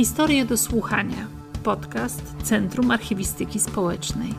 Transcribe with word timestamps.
Historie 0.00 0.44
do 0.44 0.56
słuchania. 0.56 1.28
Podcast 1.64 2.36
Centrum 2.42 2.90
Archiwistyki 2.90 3.60
Społecznej. 3.60 4.30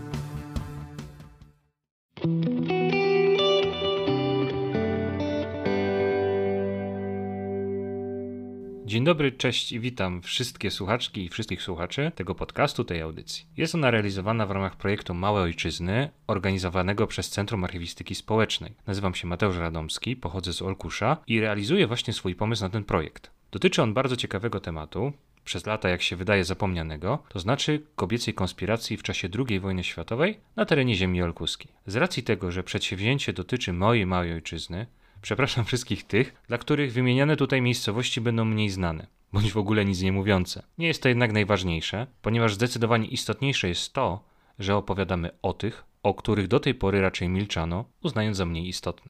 Dzień 8.85 9.03
dobry, 9.03 9.31
cześć 9.31 9.71
i 9.71 9.79
witam 9.79 10.21
wszystkie 10.21 10.71
słuchaczki 10.71 11.25
i 11.25 11.29
wszystkich 11.29 11.61
słuchaczy 11.61 12.11
tego 12.15 12.35
podcastu, 12.35 12.83
tej 12.83 13.01
audycji. 13.01 13.45
Jest 13.57 13.75
ona 13.75 13.91
realizowana 13.91 14.45
w 14.45 14.51
ramach 14.51 14.75
projektu 14.75 15.13
Małe 15.13 15.41
Ojczyzny, 15.41 16.09
organizowanego 16.27 17.07
przez 17.07 17.29
Centrum 17.29 17.63
Archiwistyki 17.63 18.15
Społecznej. 18.15 18.75
Nazywam 18.87 19.15
się 19.15 19.27
Mateusz 19.27 19.57
Radomski, 19.57 20.15
pochodzę 20.15 20.53
z 20.53 20.61
Olkusza 20.61 21.17
i 21.27 21.39
realizuję 21.39 21.87
właśnie 21.87 22.13
swój 22.13 22.35
pomysł 22.35 22.63
na 22.63 22.69
ten 22.69 22.83
projekt. 22.83 23.31
Dotyczy 23.51 23.81
on 23.81 23.93
bardzo 23.93 24.15
ciekawego 24.15 24.59
tematu, 24.59 25.13
przez 25.43 25.65
lata, 25.65 25.89
jak 25.89 26.01
się 26.01 26.15
wydaje, 26.15 26.43
zapomnianego, 26.43 27.23
to 27.29 27.39
znaczy 27.39 27.81
kobiecej 27.95 28.33
konspiracji 28.33 28.97
w 28.97 29.03
czasie 29.03 29.29
II 29.49 29.59
wojny 29.59 29.83
światowej 29.83 30.39
na 30.55 30.65
terenie 30.65 30.95
ziemi 30.95 31.21
olkuskiej. 31.21 31.71
Z 31.85 31.95
racji 31.95 32.23
tego, 32.23 32.51
że 32.51 32.63
przedsięwzięcie 32.63 33.33
dotyczy 33.33 33.73
mojej 33.73 34.05
małej 34.05 34.33
ojczyzny, 34.33 34.87
przepraszam 35.21 35.65
wszystkich 35.65 36.03
tych, 36.03 36.33
dla 36.47 36.57
których 36.57 36.93
wymieniane 36.93 37.37
tutaj 37.37 37.61
miejscowości 37.61 38.21
będą 38.21 38.45
mniej 38.45 38.69
znane, 38.69 39.07
bądź 39.33 39.51
w 39.51 39.57
ogóle 39.57 39.85
nic 39.85 40.01
nie 40.01 40.11
mówiące. 40.11 40.63
Nie 40.77 40.87
jest 40.87 41.03
to 41.03 41.09
jednak 41.09 41.31
najważniejsze, 41.31 42.07
ponieważ 42.21 42.53
zdecydowanie 42.53 43.07
istotniejsze 43.07 43.67
jest 43.67 43.93
to, 43.93 44.23
że 44.59 44.75
opowiadamy 44.75 45.29
o 45.41 45.53
tych, 45.53 45.83
o 46.03 46.13
których 46.13 46.47
do 46.47 46.59
tej 46.59 46.75
pory 46.75 47.01
raczej 47.01 47.29
milczano, 47.29 47.85
uznając 48.03 48.37
za 48.37 48.45
mniej 48.45 48.67
istotne. 48.67 49.07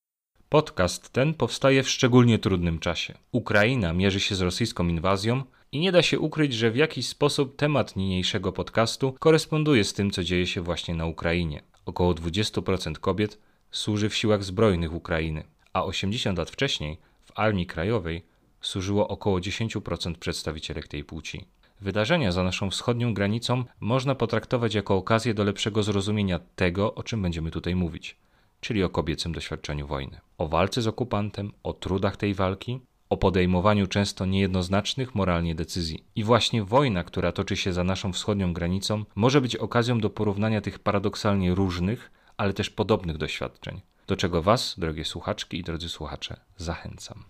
Podcast 0.49 1.09
ten 1.09 1.33
powstaje 1.33 1.83
w 1.83 1.89
szczególnie 1.89 2.39
trudnym 2.39 2.79
czasie. 2.79 3.17
Ukraina 3.31 3.93
mierzy 3.93 4.19
się 4.19 4.35
z 4.35 4.41
rosyjską 4.41 4.87
inwazją 4.87 5.43
i 5.71 5.79
nie 5.79 5.91
da 5.91 6.01
się 6.01 6.19
ukryć, 6.19 6.53
że 6.53 6.71
w 6.71 6.75
jakiś 6.75 7.07
sposób 7.07 7.55
temat 7.55 7.95
niniejszego 7.95 8.51
podcastu 8.51 9.15
koresponduje 9.19 9.83
z 9.83 9.93
tym, 9.93 10.11
co 10.11 10.23
dzieje 10.23 10.47
się 10.47 10.61
właśnie 10.61 10.95
na 10.95 11.05
Ukrainie. 11.05 11.61
Około 11.85 12.13
20% 12.13 12.93
kobiet 12.93 13.39
służy 13.71 14.09
w 14.09 14.15
siłach 14.15 14.43
zbrojnych 14.43 14.93
Ukrainy, 14.93 15.43
a 15.73 15.83
80 15.83 16.37
lat 16.37 16.49
wcześniej 16.49 16.97
w 17.21 17.31
Armii 17.39 17.65
Krajowej 17.65 18.23
służyło 18.61 19.07
około 19.07 19.39
10% 19.39 20.15
przedstawicielek 20.15 20.87
tej 20.87 21.03
płci. 21.03 21.45
Wydarzenia 21.81 22.31
za 22.31 22.43
naszą 22.43 22.69
wschodnią 22.69 23.13
granicą 23.13 23.63
można 23.79 24.15
potraktować 24.15 24.73
jako 24.75 24.95
okazję 24.95 25.33
do 25.33 25.43
lepszego 25.43 25.83
zrozumienia 25.83 26.39
tego, 26.55 26.95
o 26.95 27.03
czym 27.03 27.21
będziemy 27.21 27.51
tutaj 27.51 27.75
mówić 27.75 28.17
czyli 28.61 28.83
o 28.83 28.89
kobiecym 28.89 29.31
doświadczeniu 29.31 29.87
wojny. 29.87 30.19
O 30.37 30.47
walce 30.47 30.81
z 30.81 30.87
okupantem, 30.87 31.51
o 31.63 31.73
trudach 31.73 32.17
tej 32.17 32.33
walki, 32.33 32.79
o 33.11 33.17
podejmowaniu 33.17 33.87
często 33.87 34.25
niejednoznacznych 34.25 35.15
moralnie 35.15 35.55
decyzji. 35.55 36.03
I 36.15 36.23
właśnie 36.23 36.63
wojna, 36.63 37.03
która 37.03 37.31
toczy 37.31 37.57
się 37.57 37.73
za 37.73 37.83
naszą 37.83 38.13
wschodnią 38.13 38.53
granicą, 38.53 39.05
może 39.15 39.41
być 39.41 39.55
okazją 39.55 39.99
do 39.99 40.09
porównania 40.09 40.61
tych 40.61 40.79
paradoksalnie 40.79 41.55
różnych, 41.55 42.11
ale 42.37 42.53
też 42.53 42.69
podobnych 42.69 43.17
doświadczeń, 43.17 43.81
do 44.07 44.15
czego 44.15 44.41
Was, 44.41 44.75
drogie 44.79 45.05
słuchaczki 45.05 45.57
i 45.57 45.63
drodzy 45.63 45.89
słuchacze, 45.89 46.39
zachęcam. 46.57 47.23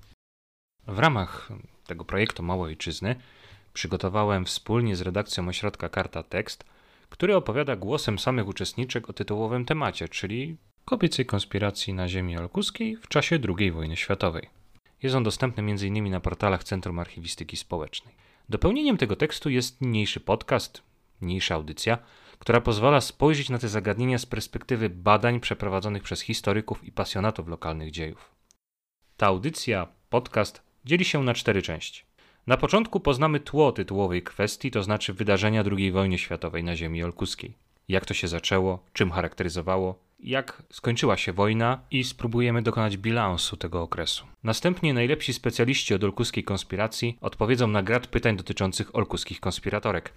W 0.88 1.00
ramach 1.00 1.50
tego 1.88 2.06
projektu 2.06 2.44
Małej 2.44 2.70
Ojczyzny 2.70 3.16
przygotowałem 3.74 4.46
wspólnie 4.46 4.96
z 4.96 5.02
redakcją 5.02 5.48
ośrodka 5.48 5.90
Karta 5.90 6.24
tekst, 6.24 6.64
który 7.10 7.36
opowiada 7.36 7.76
głosem 7.76 8.20
samych 8.20 8.48
uczestniczek 8.48 9.10
o 9.10 9.14
tytułowym 9.14 9.66
temacie, 9.66 10.10
czyli 10.10 10.58
kobiecej 10.86 11.26
konspiracji 11.26 11.94
na 11.94 12.08
ziemi 12.08 12.38
olkuskiej 12.38 12.98
w 12.98 13.08
czasie 13.08 13.40
II 13.58 13.72
wojny 13.72 13.98
światowej. 13.98 14.61
Jest 15.04 15.16
on 15.16 15.24
dostępny 15.24 15.64
m.in. 15.64 16.10
na 16.10 16.20
portalach 16.20 16.64
Centrum 16.64 17.00
Archiwistyki 17.00 17.58
Społecznej. 17.58 18.16
Dopełnieniem 18.50 18.98
tego 18.98 19.16
tekstu 19.16 19.50
jest 19.50 19.82
niniejszy 19.82 20.20
podcast, 20.20 20.84
niniejsza 21.22 21.56
audycja, 21.56 21.98
która 22.40 22.62
pozwala 22.62 23.02
spojrzeć 23.02 23.50
na 23.50 23.60
te 23.60 23.70
zagadnienia 23.70 24.18
z 24.18 24.26
perspektywy 24.26 24.90
badań 24.90 25.40
przeprowadzonych 25.40 26.04
przez 26.04 26.22
historyków 26.22 26.84
i 26.84 26.92
pasjonatów 26.92 27.48
lokalnych 27.48 27.92
dziejów. 27.92 28.32
Ta 29.18 29.28
audycja, 29.28 29.88
podcast, 30.10 30.62
dzieli 30.86 31.06
się 31.06 31.24
na 31.24 31.34
cztery 31.34 31.62
części. 31.62 32.04
Na 32.48 32.58
początku 32.58 33.00
poznamy 33.00 33.40
tło 33.40 33.72
tytułowej 33.72 34.24
kwestii, 34.24 34.72
to 34.72 34.84
znaczy 34.84 35.14
wydarzenia 35.14 35.64
II 35.78 35.92
wojny 35.92 36.18
światowej 36.18 36.64
na 36.64 36.76
ziemi 36.76 37.04
olkuskiej. 37.04 37.58
Jak 37.88 38.06
to 38.06 38.14
się 38.14 38.28
zaczęło, 38.28 38.84
czym 38.94 39.12
charakteryzowało, 39.12 40.00
jak 40.24 40.64
skończyła 40.72 41.18
się 41.18 41.34
wojna 41.34 41.80
i 41.92 42.04
spróbujemy 42.04 42.62
dokonać 42.62 42.98
bilansu 42.98 43.58
tego 43.58 43.82
okresu. 43.82 44.26
Następnie 44.44 44.94
najlepsi 44.94 45.34
specjaliści 45.34 45.94
od 45.94 46.04
olkuskiej 46.04 46.44
konspiracji 46.44 47.18
odpowiedzą 47.22 47.68
na 47.68 47.84
grad 47.84 48.08
pytań 48.08 48.38
dotyczących 48.38 48.96
olkuskich 48.96 49.40
konspiratorek. 49.40 50.14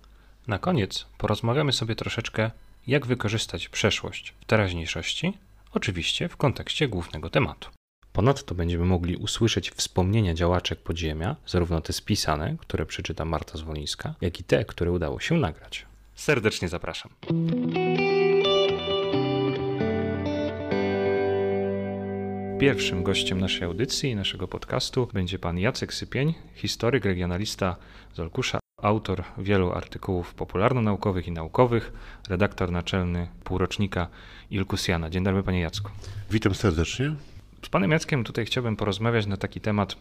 Na 0.46 0.58
koniec 0.58 1.06
porozmawiamy 1.18 1.72
sobie 1.72 1.94
troszeczkę, 1.96 2.50
jak 2.86 3.06
wykorzystać 3.06 3.68
przeszłość 3.68 4.34
w 4.40 4.44
teraźniejszości, 4.44 5.38
oczywiście 5.72 6.28
w 6.28 6.36
kontekście 6.36 6.88
głównego 6.88 7.30
tematu. 7.30 7.70
Ponadto 8.12 8.54
będziemy 8.54 8.84
mogli 8.84 9.16
usłyszeć 9.16 9.70
wspomnienia 9.70 10.34
działaczek 10.34 10.78
podziemia, 10.78 11.36
zarówno 11.46 11.80
te 11.80 11.92
spisane, 11.92 12.56
które 12.58 12.86
przeczyta 12.86 13.24
Marta 13.24 13.58
Zwolińska, 13.58 14.14
jak 14.20 14.40
i 14.40 14.44
te, 14.44 14.64
które 14.64 14.92
udało 14.92 15.20
się 15.20 15.34
nagrać. 15.34 15.86
Serdecznie 16.14 16.68
zapraszam. 16.68 17.10
Pierwszym 22.64 23.02
gościem 23.02 23.40
naszej 23.40 23.64
audycji 23.64 24.10
i 24.10 24.16
naszego 24.16 24.48
podcastu 24.48 25.08
będzie 25.12 25.38
pan 25.38 25.58
Jacek 25.58 25.94
Sypień, 25.94 26.34
historyk, 26.54 27.04
regionalista 27.04 27.76
z 28.14 28.20
Olkusza, 28.20 28.58
autor 28.82 29.24
wielu 29.38 29.72
artykułów 29.72 30.34
popularno-naukowych 30.34 31.28
i 31.28 31.32
naukowych, 31.32 31.92
redaktor 32.28 32.72
naczelny 32.72 33.28
półrocznika 33.44 34.08
Ilkusjana. 34.50 35.10
Dzień 35.10 35.24
dobry 35.24 35.42
panie 35.42 35.60
Jacku. 35.60 35.90
Witam 36.30 36.54
serdecznie. 36.54 37.14
Z 37.62 37.68
panem 37.68 37.90
Jackiem 37.90 38.24
tutaj 38.24 38.46
chciałbym 38.46 38.76
porozmawiać 38.76 39.26
na 39.26 39.36
taki 39.36 39.60
temat 39.60 39.96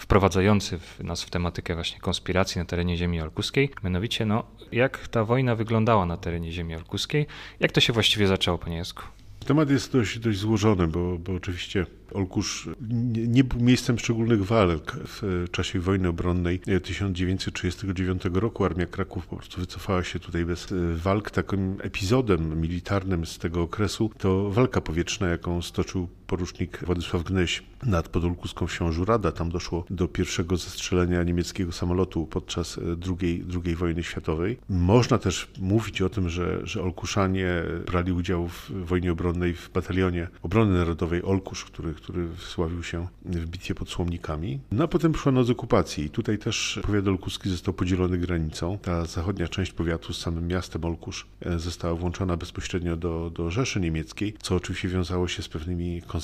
wprowadzający 0.00 0.78
nas 1.00 1.22
w 1.22 1.30
tematykę 1.30 1.74
właśnie 1.74 2.00
konspiracji 2.00 2.58
na 2.58 2.64
terenie 2.64 2.96
ziemi 2.96 3.20
olkuskiej. 3.20 3.70
Mianowicie, 3.84 4.26
no, 4.26 4.44
jak 4.72 5.08
ta 5.08 5.24
wojna 5.24 5.56
wyglądała 5.56 6.06
na 6.06 6.16
terenie 6.16 6.52
ziemi 6.52 6.74
olkuskiej, 6.74 7.26
jak 7.60 7.72
to 7.72 7.80
się 7.80 7.92
właściwie 7.92 8.26
zaczęło, 8.26 8.58
panie 8.58 8.76
Jacku? 8.76 9.02
Temat 9.46 9.70
jest 9.70 9.92
dość, 9.92 10.18
dość 10.18 10.38
złożony, 10.38 10.86
bo, 10.86 11.18
bo 11.18 11.32
oczywiście 11.32 11.86
Olkusz 12.12 12.68
nie, 12.90 13.26
nie 13.26 13.44
był 13.44 13.60
miejscem 13.60 13.98
szczególnych 13.98 14.44
walk 14.44 14.96
w 15.06 15.44
czasie 15.50 15.80
wojny 15.80 16.08
obronnej 16.08 16.60
1939 16.82 18.22
roku. 18.32 18.64
Armia 18.64 18.86
Kraków 18.86 19.26
po 19.26 19.36
prostu 19.36 19.60
wycofała 19.60 20.04
się 20.04 20.18
tutaj 20.18 20.44
bez 20.44 20.74
walk. 20.94 21.30
Takim 21.30 21.76
epizodem 21.80 22.60
militarnym 22.60 23.26
z 23.26 23.38
tego 23.38 23.62
okresu 23.62 24.10
to 24.18 24.50
walka 24.50 24.80
powietrzna, 24.80 25.28
jaką 25.28 25.62
stoczył 25.62 26.08
porucznik 26.32 26.84
Władysław 26.86 27.22
Gnyś 27.22 27.62
nad 27.82 28.08
podolkuską 28.08 28.66
wsią 28.66 28.92
Żurada. 28.92 29.32
Tam 29.32 29.50
doszło 29.50 29.84
do 29.90 30.08
pierwszego 30.08 30.56
zestrzelenia 30.56 31.22
niemieckiego 31.22 31.72
samolotu 31.72 32.26
podczas 32.26 32.80
II, 33.08 33.44
II 33.64 33.76
wojny 33.76 34.02
światowej. 34.02 34.58
Można 34.68 35.18
też 35.18 35.50
mówić 35.60 36.02
o 36.02 36.08
tym, 36.08 36.28
że, 36.28 36.66
że 36.66 36.82
Olkuszanie 36.82 37.62
brali 37.86 38.12
udział 38.12 38.48
w 38.48 38.70
wojnie 38.70 39.12
obronnej 39.12 39.54
w 39.54 39.70
batalionie 39.70 40.28
obrony 40.42 40.78
narodowej 40.78 41.22
Olkusz, 41.22 41.64
który, 41.64 41.94
który 41.94 42.28
wsławił 42.36 42.82
się 42.82 43.06
w 43.24 43.46
bitwie 43.46 43.74
pod 43.74 43.90
Słomnikami. 43.90 44.60
No 44.70 44.84
a 44.84 44.88
potem 44.88 45.12
przyszła 45.12 45.32
noc 45.32 45.50
okupacji 45.50 46.04
i 46.04 46.10
tutaj 46.10 46.38
też 46.38 46.80
powiat 46.82 47.08
olkuski 47.08 47.50
został 47.50 47.74
podzielony 47.74 48.18
granicą. 48.18 48.78
Ta 48.82 49.04
zachodnia 49.04 49.48
część 49.48 49.72
powiatu 49.72 50.12
z 50.12 50.20
samym 50.20 50.46
miastem 50.46 50.84
Olkusz 50.84 51.26
e, 51.40 51.58
została 51.58 51.94
włączona 51.94 52.36
bezpośrednio 52.36 52.96
do, 52.96 53.30
do 53.30 53.50
Rzeszy 53.50 53.80
Niemieckiej, 53.80 54.34
co 54.42 54.54
oczywiście 54.54 54.88
wiązało 54.88 55.28
się 55.28 55.42
z 55.42 55.48
pewnymi 55.48 56.02
konsekwencjami. 56.02 56.21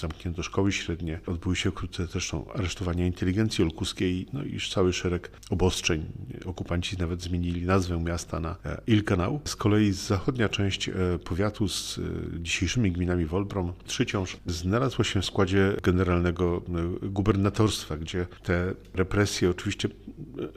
Zamknięto 0.00 0.42
szkoły 0.42 0.72
średnie, 0.72 1.20
odbyły 1.26 1.56
się 1.56 1.70
wkrótce 1.70 2.06
zresztą 2.06 2.52
aresztowania 2.52 3.06
inteligencji 3.06 3.64
olkuskiej, 3.64 4.26
no 4.32 4.44
i 4.44 4.58
cały 4.60 4.92
szereg 4.92 5.30
obostrzeń. 5.50 6.06
Okupanci 6.44 6.98
nawet 6.98 7.22
zmienili 7.22 7.66
nazwę 7.66 8.00
miasta 8.00 8.40
na 8.40 8.56
e, 8.64 8.80
Ilkanał. 8.86 9.40
Z 9.44 9.56
kolei 9.56 9.92
zachodnia 9.92 10.48
część 10.48 10.88
e, 10.88 10.92
powiatu 11.24 11.68
z 11.68 12.00
dzisiejszymi 12.38 12.92
gminami 12.92 13.26
Wolbrom, 13.26 13.72
Trzyciąż, 13.84 14.36
znalazła 14.46 15.04
się 15.04 15.20
w 15.22 15.24
składzie 15.24 15.76
generalnego 15.82 16.62
e, 17.02 17.08
gubernatorstwa, 17.08 17.96
gdzie 17.96 18.26
te 18.42 18.74
represje 18.94 19.50
oczywiście 19.50 19.88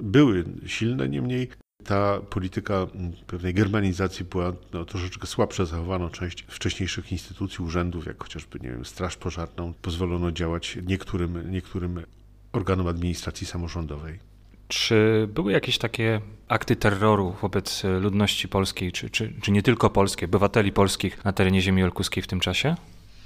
były 0.03 0.44
silne, 0.65 1.09
niemniej 1.09 1.49
ta 1.83 2.19
polityka 2.30 2.88
pewnej 3.28 3.54
germanizacji 3.54 4.25
była 4.25 4.54
no, 4.74 4.86
troszeczkę 4.86 5.28
słabsza, 5.28 5.66
zachowano 5.66 6.10
część 6.10 6.45
wcześniejszych 6.48 7.12
instytucji, 7.12 7.66
urzędów, 7.66 8.06
jak 8.06 8.24
chociażby, 8.24 8.60
nie 8.60 8.69
wiem, 8.69 8.86
Straż 8.86 9.18
Pożarną, 9.18 9.74
pozwolono 9.81 10.31
działać 10.31 10.78
niektórym, 10.88 11.51
niektórym 11.51 12.04
organom 12.51 12.88
administracji 12.88 13.48
samorządowej. 13.48 14.19
Czy 14.68 15.28
były 15.33 15.51
jakieś 15.51 15.78
takie 15.78 16.22
akty 16.48 16.75
terroru 16.75 17.36
wobec 17.42 17.83
ludności 18.01 18.48
polskiej, 18.48 18.92
czy, 18.92 19.10
czy, 19.10 19.33
czy 19.42 19.51
nie 19.51 19.63
tylko 19.63 19.89
polskiej, 19.89 20.25
obywateli 20.25 20.72
polskich 20.72 21.25
na 21.25 21.33
terenie 21.33 21.62
ziemi 21.62 21.83
olkuskiej 21.83 22.24
w 22.24 22.28
tym 22.28 22.39
czasie? 22.39 22.75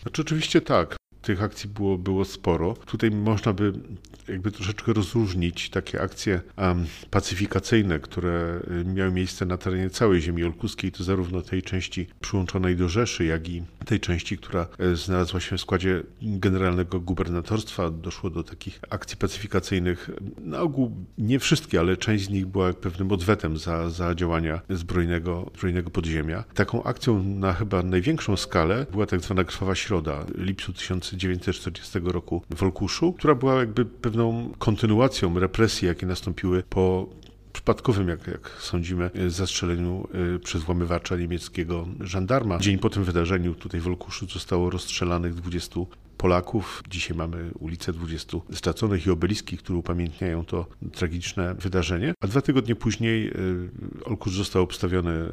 Znaczy, 0.02 0.22
oczywiście 0.22 0.62
tak. 0.62 0.96
Tych 1.26 1.44
akcji 1.44 1.70
było, 1.70 1.98
było 1.98 2.26
sporo. 2.26 2.74
Tutaj 2.74 3.12
można 3.12 3.54
by 3.54 3.74
jakby 4.28 4.52
troszeczkę 4.52 4.94
rozróżnić 4.94 5.70
takie 5.70 6.02
akcje 6.02 6.42
um, 6.58 6.86
pacyfikacyjne, 7.12 8.00
które 8.00 8.60
y, 8.82 8.86
miały 8.86 9.12
miejsce 9.12 9.46
na 9.46 9.58
terenie 9.58 9.90
całej 9.90 10.22
ziemi 10.22 10.44
olkuskiej, 10.44 10.92
to 10.92 11.04
zarówno 11.04 11.42
tej 11.42 11.64
części 11.64 12.08
przyłączonej 12.22 12.76
do 12.76 12.90
Rzeszy, 12.90 13.26
jak 13.26 13.50
i 13.50 13.64
tej 13.86 14.00
części, 14.00 14.38
która 14.38 14.68
e, 14.80 14.96
znalazła 14.96 15.40
się 15.40 15.58
w 15.58 15.62
składzie 15.62 16.04
generalnego 16.22 17.00
gubernatorstwa. 17.00 17.90
Doszło 17.90 18.30
do 18.30 18.44
takich 18.44 18.80
akcji 18.90 19.18
pacyfikacyjnych. 19.18 20.10
Na 20.38 20.62
ogół 20.62 20.92
nie 21.18 21.40
wszystkie, 21.40 21.80
ale 21.80 21.98
część 21.98 22.26
z 22.26 22.30
nich 22.30 22.46
była 22.46 22.74
pewnym 22.74 23.12
odwetem 23.12 23.58
za, 23.58 23.90
za 23.90 24.16
działania 24.16 24.62
zbrojnego, 24.70 25.52
zbrojnego 25.56 25.90
podziemia. 25.90 26.44
Taką 26.54 26.84
akcją 26.84 27.24
na 27.24 27.54
chyba 27.54 27.84
największą 27.84 28.38
skalę 28.38 28.86
była 28.92 29.06
tak 29.06 29.22
zwana 29.22 29.44
Krwawa 29.44 29.76
Środa 29.76 30.26
lipcu 30.38 30.74
1940 31.18 32.00
roku 32.04 32.42
w 32.56 32.64
Olkuszu, 32.64 33.14
która 33.14 33.36
była 33.36 33.56
jakby 33.56 33.86
pewną 33.86 34.52
kontynuacją 34.58 35.40
represji, 35.40 35.88
jakie 35.88 36.06
nastąpiły 36.06 36.64
po 36.70 37.08
przypadkowym, 37.56 38.08
jak, 38.08 38.28
jak 38.28 38.58
sądzimy, 38.60 39.12
zastrzeleniu 39.28 40.08
y, 40.36 40.40
przez 40.40 40.64
włamywacza 40.64 41.18
niemieckiego 41.18 41.88
żandarma. 42.00 42.60
Dzień 42.60 42.78
po 42.78 42.90
tym 42.90 43.04
wydarzeniu 43.04 43.54
tutaj 43.54 43.80
w 43.82 43.88
Olkuszu 43.88 44.28
zostało 44.28 44.70
rozstrzelanych 44.70 45.34
20 45.34 45.80
Polaków. 46.18 46.84
Dzisiaj 46.90 47.18
mamy 47.18 47.52
ulicę 47.60 47.94
20 47.94 48.38
straconych 48.52 49.06
i 49.08 49.10
obeliski, 49.10 49.58
które 49.58 49.80
upamiętniają 49.80 50.46
to 50.46 50.66
tragiczne 50.92 51.56
wydarzenie. 51.56 52.14
A 52.22 52.28
dwa 52.28 52.42
tygodnie 52.42 52.76
później 52.76 53.28
y, 53.28 53.34
Olkusz 54.06 54.38
został 54.38 54.64
obstawiony 54.64 55.26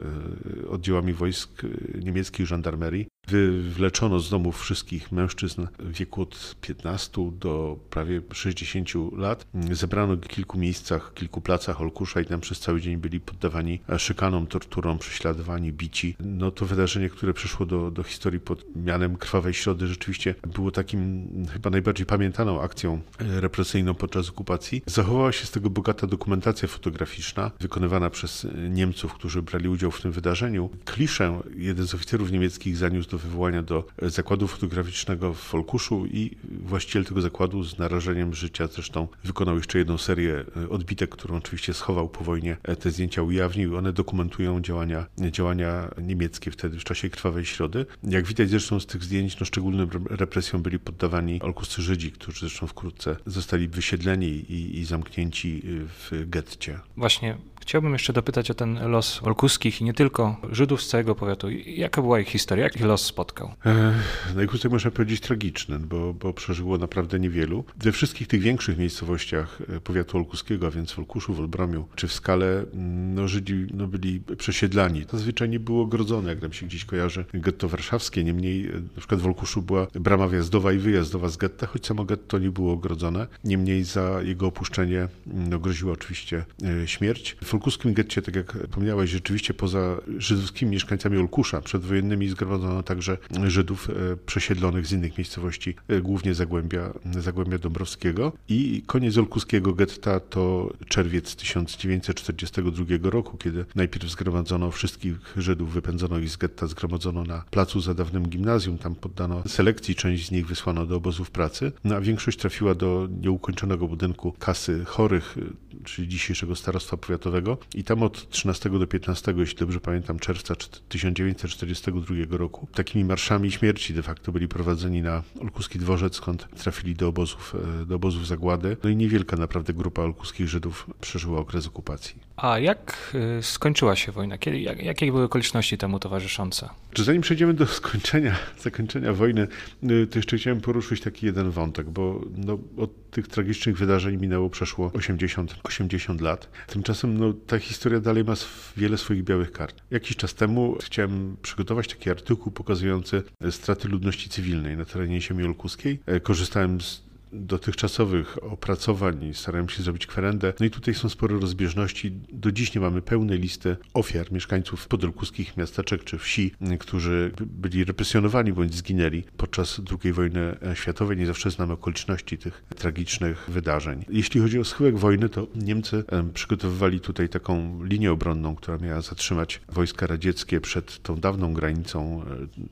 oddziałami 0.69 1.12
wojsk 1.12 1.62
niemieckich 2.05 2.46
żandarmerii. 2.46 3.06
Wywleczono 3.29 4.21
z 4.21 4.31
domów 4.31 4.61
wszystkich 4.61 5.13
mężczyzn 5.13 5.67
w 5.79 5.93
wieku 5.93 6.23
od 6.23 6.57
15 6.61 7.31
do 7.41 7.79
prawie 7.91 8.23
60 8.33 8.89
lat. 9.17 9.47
Zebrano 9.71 10.17
w 10.17 10.21
kilku 10.21 10.59
miejscach, 10.59 11.15
kilku 11.15 11.41
placach 11.41 11.81
Olkusza 11.81 12.21
i 12.21 12.27
tam 12.27 12.41
przez 12.41 12.61
cały 12.61 12.81
dzień 12.81 12.97
byli 12.97 13.21
poddawani 13.21 13.81
szykanom, 13.99 14.47
torturom, 14.47 14.99
prześladowani, 14.99 15.73
bici. 15.73 16.17
No 16.21 16.51
to 16.51 16.67
wydarzenie, 16.67 17.09
które 17.09 17.35
przeszło 17.35 17.67
do, 17.67 17.91
do 17.91 18.03
historii 18.03 18.41
pod 18.41 18.65
mianem 18.77 19.17
Krwawej 19.17 19.55
Środy, 19.55 19.87
rzeczywiście 19.87 20.35
było 20.55 20.71
takim 20.71 21.29
chyba 21.53 21.71
najbardziej 21.71 22.07
pamiętaną 22.07 22.61
akcją 22.61 23.01
represyjną 23.19 23.95
podczas 23.95 24.29
okupacji. 24.29 24.83
Zachowała 24.87 25.33
się 25.33 25.47
z 25.47 25.51
tego 25.51 25.71
bogata 25.71 26.07
dokumentacja 26.07 26.69
fotograficzna, 26.69 27.51
wykonywana 27.61 28.11
przez 28.11 28.47
Niemców, 28.71 29.15
którzy 29.15 29.43
brali 29.43 29.69
udział 29.69 29.91
w 29.91 30.01
tym 30.01 30.13
wydarzeniu. 30.13 30.71
Kliszę, 30.85 31.41
jeden 31.57 31.87
z 31.87 31.95
oficerów 31.95 32.33
niemieckich 32.33 32.77
zaniósł 32.77 33.12
do 33.12 33.19
wywołania 33.19 33.62
do 33.62 33.85
zakładu 34.03 34.49
fotograficznego 34.49 35.35
w 35.35 35.38
Folkuszu 35.38 36.06
i 36.06 36.31
właściciel 36.64 37.05
tego 37.05 37.20
zakładu 37.20 37.64
z 37.64 37.79
narażeniem 37.79 38.35
życia 38.35 38.67
zresztą 38.67 39.09
wykonał 39.25 39.56
jeszcze 39.56 39.79
jedną 39.79 39.99
serię 39.99 40.44
e, 40.56 40.69
odbitek, 40.69 41.11
którą 41.11 41.37
oczywiście 41.37 41.75
schował 41.75 42.09
po 42.09 42.25
wojnie. 42.25 42.56
E, 42.62 42.76
te 42.76 42.91
zdjęcia 42.91 43.23
ujawnił. 43.23 43.76
One 43.76 43.93
dokumentują 43.93 44.61
działania, 44.61 45.06
działania 45.19 45.91
niemieckie 46.03 46.50
wtedy 46.50 46.79
w 46.79 46.85
czasie 46.85 47.11
Krwawej 47.11 47.44
Środy. 47.44 47.87
Jak 48.03 48.26
widać 48.26 48.49
zresztą 48.49 48.81
z 48.81 48.87
tych 48.87 49.05
zdjęć, 49.05 49.41
no 49.41 49.47
szczególnym 49.47 49.88
represjom 50.11 50.62
byli 50.62 50.79
poddawani 50.79 51.43
olkuscy 51.43 51.82
Żydzi, 51.82 52.12
którzy 52.12 52.41
zresztą 52.41 52.67
wkrótce 52.67 53.17
zostali 53.26 53.69
wysiedleni 53.69 54.26
i, 54.26 54.79
i 54.79 54.85
zamknięci 54.85 55.62
w 55.64 56.29
getcie. 56.29 56.81
Właśnie 56.97 57.38
Chciałbym 57.62 57.93
jeszcze 57.93 58.12
dopytać 58.12 58.50
o 58.50 58.55
ten 58.55 58.91
los 58.91 59.20
olkuskich 59.23 59.81
i 59.81 59.85
nie 59.85 59.94
tylko 59.94 60.37
Żydów 60.50 60.82
z 60.82 60.88
całego 60.88 61.14
powiatu. 61.14 61.50
Jaka 61.67 62.03
była 62.03 62.20
ich 62.20 62.29
historia? 62.29 62.64
Jak 62.64 62.76
ich 62.76 62.85
los 62.85 63.05
spotkał? 63.05 63.53
E, 63.67 64.69
można 64.70 64.91
powiedzieć 64.91 65.20
tragiczny, 65.20 65.79
bo, 65.79 66.14
bo 66.14 66.32
przeżyło 66.32 66.79
naprawdę 66.79 67.19
niewielu. 67.19 67.64
We 67.76 67.93
wszystkich 67.93 68.29
tych 68.29 68.41
większych 68.41 68.79
miejscowościach 68.79 69.59
e, 69.76 69.81
powiatu 69.81 70.17
olkuskiego, 70.17 70.67
a 70.67 70.70
więc 70.70 70.93
w 70.93 70.99
Olkuszu, 70.99 71.35
w 71.35 71.41
Olbromiu 71.41 71.88
czy 71.94 72.09
w 72.09 72.12
Skale, 72.12 72.47
mm, 72.47 73.14
no, 73.14 73.29
Żydzi 73.29 73.67
no, 73.75 73.87
byli 73.87 74.20
przesiedlani. 74.38 75.05
Zazwyczaj 75.12 75.49
nie 75.49 75.61
było 75.61 75.82
ogrodzone, 75.82 76.31
jak 76.31 76.43
nam 76.43 76.53
się 76.53 76.67
gdzieś 76.67 76.85
kojarzy 76.85 77.25
getto 77.35 77.69
warszawskie. 77.69 78.25
Niemniej 78.25 78.67
e, 78.67 78.73
na 78.73 78.99
przykład 78.99 79.20
w 79.20 79.26
Olkuszu 79.26 79.62
była 79.62 79.87
brama 79.94 80.29
wjazdowa 80.29 80.73
i 80.73 80.79
wyjazdowa 80.79 81.29
z 81.29 81.37
getta, 81.37 81.67
choć 81.67 81.87
samo 81.87 82.05
getto 82.05 82.38
nie 82.38 82.50
było 82.50 82.73
ogrodzone. 82.73 83.26
Niemniej 83.44 83.85
za 83.85 84.23
jego 84.23 84.47
opuszczenie 84.47 85.09
mm, 85.26 85.49
no, 85.49 85.59
groziła 85.59 85.93
oczywiście 85.93 86.44
śmierć. 86.87 87.37
W 87.44 87.51
olkuskim 87.54 87.94
getcie, 87.94 88.22
tak 88.22 88.37
jak 88.37 88.58
wspomniałeś, 88.66 89.10
rzeczywiście 89.10 89.54
poza 89.54 90.00
żydowskimi 90.19 90.72
mieszkańcami 90.72 91.19
Olkusza 91.19 91.60
przedwojennymi 91.60 92.28
zgromadzono 92.28 92.82
także 92.82 93.19
Żydów 93.46 93.90
e, 93.90 94.16
przesiedlonych 94.16 94.87
z 94.87 94.93
innych 94.93 95.19
miejscowości, 95.19 95.75
e, 95.88 96.00
głównie 96.00 96.34
Zagłębia, 96.34 96.93
Zagłębia 97.20 97.58
Dąbrowskiego. 97.58 98.32
I 98.49 98.82
koniec 98.87 99.19
olkuskiego 99.19 99.75
getta 99.75 100.20
to 100.20 100.72
czerwiec 100.88 101.37
1942 101.37 103.10
roku, 103.10 103.37
kiedy 103.37 103.64
najpierw 103.75 104.10
zgromadzono 104.10 104.70
wszystkich 104.70 105.16
Żydów, 105.37 105.72
wypędzono 105.72 106.19
ich 106.19 106.31
z 106.31 106.37
getta, 106.37 106.66
zgromadzono 106.66 107.25
na 107.25 107.44
placu 107.50 107.81
za 107.81 107.94
dawnym 107.94 108.28
gimnazjum, 108.28 108.78
tam 108.78 108.94
poddano 108.94 109.43
selekcji, 109.46 109.94
część 109.94 110.26
z 110.26 110.31
nich 110.31 110.46
wysłano 110.46 110.87
do 110.87 110.96
obozów 110.96 111.31
pracy, 111.31 111.72
no 111.84 111.94
a 111.94 112.00
większość 112.00 112.38
trafiła 112.38 112.75
do 112.75 113.08
nieukończonego 113.22 113.88
budynku 113.88 114.32
kasy 114.38 114.84
chorych, 114.84 115.37
czyli 115.85 116.09
dzisiejszego 116.09 116.57
starostwa 116.57 116.97
powiatowego 116.97 117.59
i 117.75 117.85
tam 117.85 118.03
od 118.03 118.29
13 118.29 118.71
do 118.71 118.87
15, 118.87 119.35
jeśli 119.37 119.59
dobrze 119.59 119.81
pamiętam, 119.81 120.19
czerwca 120.19 120.55
1942 120.89 122.15
roku 122.31 122.67
takimi 122.75 123.05
marszami 123.05 123.51
śmierci 123.51 123.95
de 123.95 124.03
facto 124.03 124.33
byli 124.33 124.49
prowadzeni 124.49 125.03
na 125.03 125.23
Olkuski 125.41 125.79
Dworzec, 125.79 126.17
skąd 126.17 126.49
trafili 126.63 126.95
do 126.95 127.09
obozów, 127.09 127.55
e, 127.83 127.87
do 127.87 127.97
obozów 127.97 128.27
zagłady. 128.27 128.77
No 128.85 128.91
i 128.91 128.97
niewielka 128.97 129.37
naprawdę 129.37 129.73
grupa 129.73 130.03
olkuskich 130.03 130.49
Żydów 130.49 130.87
przeżyła 131.01 131.41
okres 131.41 131.67
okupacji. 131.67 132.31
A 132.43 132.59
jak 132.59 133.12
y, 133.39 133.43
skończyła 133.43 133.97
się 133.97 134.12
wojna? 134.12 134.39
Kiedy, 134.39 134.61
jak, 134.61 134.83
jakie 134.83 135.06
były 135.12 135.25
okoliczności 135.25 135.79
temu 135.79 135.99
towarzyszące? 135.99 136.69
Zanim 136.97 137.23
przejdziemy 137.23 137.55
do 137.55 137.67
skończenia, 137.67 138.37
zakończenia 138.62 139.12
wojny, 139.12 139.49
y, 139.83 140.06
to 140.06 140.19
jeszcze 140.19 140.37
chciałem 140.37 140.61
poruszyć 140.61 141.00
taki 141.00 141.27
jeden 141.27 141.50
wątek, 141.50 141.91
bo 141.91 142.21
no, 142.37 142.59
od 142.77 143.11
tych 143.11 143.29
tragicznych 143.29 143.77
wydarzeń 143.77 144.17
minęło 144.21 144.50
przeszło 144.50 144.91
80, 144.94 145.55
80 145.62 146.21
lat. 146.21 146.49
Tymczasem 146.67 147.19
no, 147.19 147.33
ta 147.33 147.59
historia 147.59 148.00
dalej 148.00 148.25
ma 148.25 148.35
wiele 148.77 148.99
swoich 148.99 149.25
białych 149.25 149.53
kart. 149.53 149.83
Jakiś 149.91 150.17
czas 150.17 150.35
temu 150.35 150.77
chciałem 150.85 151.37
przygotować 151.43 151.88
taki 151.88 152.11
artykuł 152.11 152.53
pokazujący 152.53 153.23
straty 153.50 153.88
ludności 153.88 154.31
cywilnej 154.31 154.77
na 154.77 154.85
terenie 154.85 155.21
ziemi 155.21 155.45
olkuskiej. 155.45 156.00
E, 156.06 156.21
korzystałem 156.21 156.81
z 156.81 157.12
dotychczasowych 157.32 158.38
opracowań 158.44 159.25
i 159.25 159.34
starałem 159.34 159.69
się 159.69 159.82
zrobić 159.82 160.06
kwerendę. 160.06 160.52
No 160.61 160.67
i 160.67 160.70
tutaj 160.70 160.94
są 160.94 161.08
spore 161.08 161.38
rozbieżności. 161.38 162.12
Do 162.32 162.52
dziś 162.52 162.75
nie 162.75 162.80
mamy 162.80 163.02
pełnej 163.02 163.38
listy 163.38 163.76
ofiar 163.95 164.33
mieszkańców 164.33 164.88
podolkuskich 164.88 165.57
miasteczek 165.57 166.04
czy 166.04 166.18
wsi, 166.18 166.52
którzy 166.78 167.33
byli 167.40 167.85
represjonowani 167.85 168.52
bądź 168.52 168.75
zginęli 168.75 169.25
podczas 169.37 169.80
II 170.02 170.12
wojny 170.12 170.57
światowej. 170.75 171.16
Nie 171.16 171.26
zawsze 171.26 171.50
znamy 171.50 171.73
okoliczności 171.73 172.38
tych 172.38 172.64
tragicznych 172.76 173.45
wydarzeń. 173.49 174.04
Jeśli 174.09 174.40
chodzi 174.40 174.59
o 174.59 174.64
schyłek 174.64 174.99
wojny, 174.99 175.28
to 175.28 175.47
Niemcy 175.54 176.04
przygotowywali 176.35 177.00
tutaj 177.00 177.28
taką 177.28 177.85
linię 177.85 178.12
obronną, 178.12 178.57
która 178.57 178.78
miała 178.78 179.00
zatrzymać 179.00 179.61
wojska 179.68 180.07
radzieckie 180.07 180.61
przed 180.61 181.02
tą 181.02 181.16
dawną 181.16 181.54
granicą 181.54 182.23
e, 182.23 182.26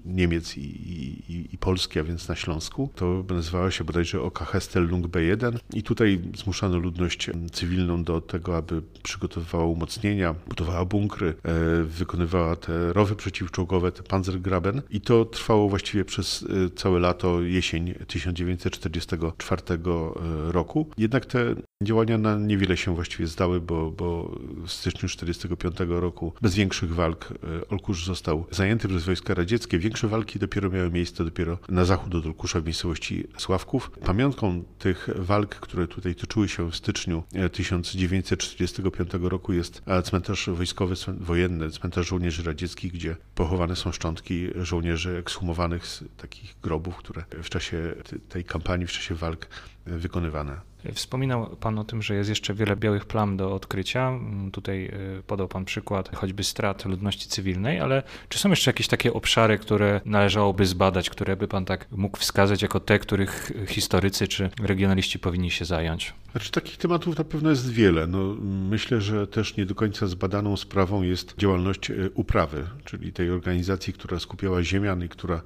Niemiec 0.04 0.56
i, 0.56 0.60
i, 0.60 1.54
i 1.54 1.58
Polski, 1.58 1.98
a 1.98 2.04
więc 2.04 2.28
na 2.28 2.36
Śląsku. 2.36 2.90
To 2.94 3.24
nazywała 3.28 3.70
się 3.70 3.84
bodajże 3.84 4.22
OKH 4.22 4.49
Hestelung 4.50 5.06
B1 5.06 5.58
i 5.74 5.82
tutaj 5.82 6.20
zmuszano 6.36 6.78
ludność 6.78 7.30
cywilną 7.52 8.04
do 8.04 8.20
tego, 8.20 8.56
aby 8.56 8.82
przygotowywała 9.02 9.64
umocnienia, 9.64 10.34
budowała 10.48 10.84
bunkry, 10.84 11.34
e, 11.42 11.82
wykonywała 11.84 12.56
te 12.56 12.92
rowy 12.92 13.16
przeciwczołgowe, 13.16 13.92
te 13.92 14.02
Panzergraben 14.02 14.82
i 14.90 15.00
to 15.00 15.24
trwało 15.24 15.68
właściwie 15.68 16.04
przez 16.04 16.42
e, 16.66 16.70
całe 16.70 17.00
lato, 17.00 17.42
jesień 17.42 17.94
1944 18.06 19.62
e, 19.68 20.52
roku. 20.52 20.90
Jednak 20.98 21.26
te 21.26 21.54
działania 21.82 22.18
na 22.18 22.38
niewiele 22.38 22.76
się 22.76 22.94
właściwie 22.94 23.26
zdały, 23.26 23.60
bo, 23.60 23.90
bo 23.90 24.38
w 24.66 24.72
styczniu 24.72 25.08
1945 25.08 25.76
roku 26.00 26.32
bez 26.42 26.54
większych 26.54 26.94
walk 26.94 27.28
Olkusz 27.68 28.06
został 28.06 28.46
zajęty 28.50 28.88
przez 28.88 29.04
wojska 29.04 29.34
radzieckie. 29.34 29.78
Większe 29.78 30.08
walki 30.08 30.38
dopiero 30.38 30.70
miały 30.70 30.90
miejsce 30.90 31.24
dopiero 31.24 31.58
na 31.68 31.84
zachód 31.84 32.14
od 32.14 32.26
Olkusza 32.26 32.60
w 32.60 32.64
miejscowości 32.64 33.26
Sławków. 33.38 33.90
Pamiątką 33.90 34.62
tych 34.78 35.08
walk, 35.16 35.54
które 35.54 35.86
tutaj 35.86 36.14
toczyły 36.14 36.48
się 36.48 36.70
w 36.70 36.76
styczniu 36.76 37.22
1945 37.52 39.10
roku 39.20 39.52
jest 39.52 39.82
cmentarz 40.04 40.48
wojskowy, 40.48 40.94
wojenny, 41.20 41.70
cmentarz 41.70 42.08
żołnierzy 42.08 42.42
radzieckich, 42.42 42.92
gdzie 42.92 43.16
pochowane 43.34 43.76
są 43.76 43.92
szczątki 43.92 44.48
żołnierzy 44.56 45.16
ekshumowanych 45.16 45.86
z 45.86 46.04
takich 46.16 46.56
grobów, 46.62 46.96
które 46.96 47.24
w 47.42 47.50
czasie 47.50 47.94
tej 48.28 48.44
kampanii, 48.44 48.86
w 48.86 48.92
czasie 48.92 49.14
walk 49.14 49.48
wykonywane. 49.86 50.69
Wspominał 50.94 51.56
Pan 51.60 51.78
o 51.78 51.84
tym, 51.84 52.02
że 52.02 52.14
jest 52.14 52.30
jeszcze 52.30 52.54
wiele 52.54 52.76
białych 52.76 53.04
plam 53.04 53.36
do 53.36 53.54
odkrycia. 53.54 54.12
Tutaj 54.52 54.90
y, 55.18 55.22
podał 55.26 55.48
Pan 55.48 55.64
przykład 55.64 56.16
choćby 56.16 56.44
strat 56.44 56.84
ludności 56.84 57.28
cywilnej, 57.28 57.80
ale 57.80 58.02
czy 58.28 58.38
są 58.38 58.50
jeszcze 58.50 58.68
jakieś 58.70 58.88
takie 58.88 59.12
obszary, 59.12 59.58
które 59.58 60.00
należałoby 60.04 60.66
zbadać, 60.66 61.10
które 61.10 61.36
by 61.36 61.48
Pan 61.48 61.64
tak 61.64 61.86
mógł 61.90 62.18
wskazać 62.18 62.62
jako 62.62 62.80
te, 62.80 62.98
których 62.98 63.52
historycy 63.68 64.28
czy 64.28 64.50
regionaliści 64.62 65.18
powinni 65.18 65.50
się 65.50 65.64
zająć? 65.64 66.14
Znaczy, 66.32 66.50
takich 66.50 66.76
tematów 66.76 67.18
na 67.18 67.24
pewno 67.24 67.50
jest 67.50 67.70
wiele. 67.70 68.06
No, 68.06 68.36
myślę, 68.70 69.00
że 69.00 69.26
też 69.26 69.56
nie 69.56 69.66
do 69.66 69.74
końca 69.74 70.06
zbadaną 70.06 70.56
sprawą 70.56 71.02
jest 71.02 71.34
działalność 71.38 71.90
e, 71.90 71.94
uprawy, 72.14 72.66
czyli 72.84 73.12
tej 73.12 73.30
organizacji, 73.30 73.92
która 73.92 74.18
skupiała 74.18 74.62
ziemian 74.62 75.04
i 75.04 75.08
która 75.08 75.42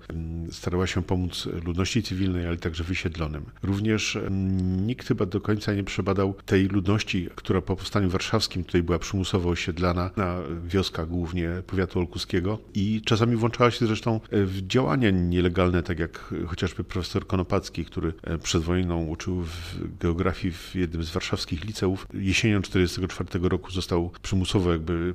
starała 0.50 0.86
się 0.86 1.02
pomóc 1.02 1.48
ludności 1.64 2.02
cywilnej, 2.02 2.46
ale 2.46 2.56
także 2.56 2.84
wysiedlonym. 2.84 3.44
Również 3.62 4.18
nikt 4.86 5.08
chyba 5.08 5.26
do 5.26 5.40
końca 5.40 5.74
nie 5.74 5.84
przebadał 5.84 6.34
tej 6.46 6.68
ludności, 6.68 7.28
która 7.34 7.60
po 7.60 7.76
powstaniu 7.76 8.10
warszawskim 8.10 8.64
tutaj 8.64 8.82
była 8.82 8.98
przymusowo 8.98 9.50
osiedlana 9.50 10.10
na 10.16 10.38
wioskach 10.66 11.08
głównie 11.08 11.50
powiatu 11.66 11.98
olkuskiego 11.98 12.58
i 12.74 13.02
czasami 13.04 13.36
włączała 13.36 13.70
się 13.70 13.86
zresztą 13.86 14.20
e, 14.30 14.44
w 14.44 14.66
działania 14.66 15.10
nielegalne, 15.10 15.82
tak 15.82 15.98
jak 15.98 16.34
chociażby 16.46 16.84
profesor 16.84 17.26
Konopacki, 17.26 17.84
który 17.84 18.12
e, 18.22 18.38
przed 18.38 18.62
wojną 18.62 19.06
uczył 19.06 19.42
w 19.42 19.98
geografii 20.00 20.54
w 20.54 20.73
jednym 20.74 21.04
z 21.04 21.10
warszawskich 21.10 21.64
liceów. 21.64 22.06
Jesienią 22.14 22.62
1944 22.62 23.48
roku 23.48 23.70
został 23.70 24.10
przymusowo 24.22 24.72
jakby 24.72 25.14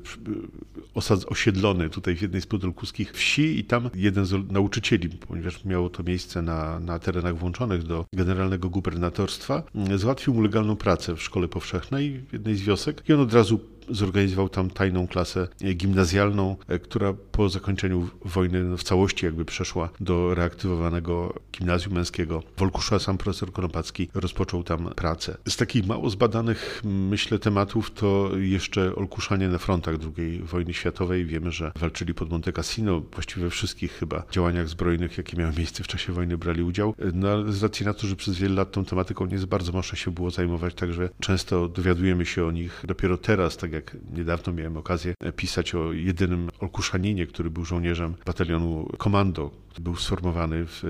osad, 0.93 1.25
osiedlony 1.27 1.89
tutaj 1.89 2.15
w 2.15 2.21
jednej 2.21 2.41
z 2.41 2.45
podolkuskich 2.45 3.11
wsi 3.11 3.59
i 3.59 3.63
tam 3.63 3.89
jeden 3.95 4.25
z 4.25 4.51
nauczycieli, 4.51 5.09
ponieważ 5.09 5.65
miało 5.65 5.89
to 5.89 6.03
miejsce 6.03 6.41
na, 6.41 6.79
na 6.79 6.99
terenach 6.99 7.37
włączonych 7.37 7.83
do 7.83 8.05
generalnego 8.13 8.69
gubernatorstwa, 8.69 9.63
załatwił 9.95 10.33
mu 10.33 10.41
legalną 10.41 10.75
pracę 10.75 11.15
w 11.15 11.21
szkole 11.21 11.47
powszechnej 11.47 12.19
w 12.29 12.33
jednej 12.33 12.55
z 12.55 12.61
wiosek 12.61 13.03
i 13.09 13.13
on 13.13 13.19
od 13.19 13.33
razu 13.33 13.59
zorganizował 13.89 14.49
tam 14.49 14.69
tajną 14.69 15.07
klasę 15.07 15.47
gimnazjalną, 15.75 16.55
e, 16.67 16.79
która 16.79 17.13
po 17.31 17.49
zakończeniu 17.49 18.09
wojny 18.25 18.77
w 18.77 18.83
całości 18.83 19.25
jakby 19.25 19.45
przeszła 19.45 19.89
do 19.99 20.35
reaktywowanego 20.35 21.33
gimnazjum 21.51 21.93
męskiego. 21.93 22.43
Wolkusza 22.57 22.99
sam 22.99 23.17
profesor 23.17 23.51
Konopacki 23.51 24.09
rozpoczął 24.13 24.63
tam 24.63 24.89
pracę. 24.95 25.37
Z 25.47 25.57
takich 25.57 25.87
mało 25.87 26.09
zbadanych, 26.09 26.81
myślę, 26.83 27.39
tematów 27.39 27.91
to 27.91 28.31
jeszcze 28.37 28.95
Olkuszanie 28.95 29.47
na 29.47 29.57
frontach 29.57 29.95
II 30.17 30.39
wojny 30.39 30.73
światowej. 30.73 31.25
Wiemy, 31.25 31.51
że 31.51 31.71
walczyli 31.79 32.13
pod 32.13 32.29
Monte 32.29 32.53
Cassino, 32.53 32.99
właściwie 32.99 33.43
we 33.43 33.49
wszystkich 33.49 33.91
chyba 33.91 34.23
działaniach 34.31 34.69
zbrojnych, 34.69 35.17
jakie 35.17 35.37
miały 35.37 35.53
miejsce 35.57 35.83
w 35.83 35.87
czasie 35.87 36.13
wojny, 36.13 36.37
brali 36.37 36.63
udział. 36.63 36.95
No 37.13 37.29
ale 37.29 37.51
z 37.51 37.63
racji 37.63 37.85
na 37.85 37.93
to, 37.93 38.07
że 38.07 38.15
przez 38.15 38.37
wiele 38.37 38.55
lat 38.55 38.71
tą 38.71 38.85
tematyką 38.85 39.25
nie 39.25 39.37
bardzo 39.37 39.71
można 39.71 39.97
się 39.97 40.11
było 40.11 40.31
zajmować, 40.31 40.73
także 40.73 41.09
często 41.19 41.67
dowiadujemy 41.67 42.25
się 42.25 42.45
o 42.45 42.51
nich 42.51 42.83
dopiero 42.87 43.17
teraz, 43.17 43.57
tak 43.57 43.71
jak 43.71 43.78
jak 43.79 43.97
niedawno 44.13 44.53
miałem 44.53 44.77
okazję 44.77 45.13
pisać 45.35 45.75
o 45.75 45.93
jedynym 45.93 46.49
Olkuszaninie, 46.59 47.27
który 47.27 47.49
był 47.49 47.65
żołnierzem 47.65 48.15
batalionu 48.25 48.89
Komando, 48.97 49.51
który 49.69 49.83
był 49.83 49.95
sformowany 49.95 50.65
w 50.65 50.83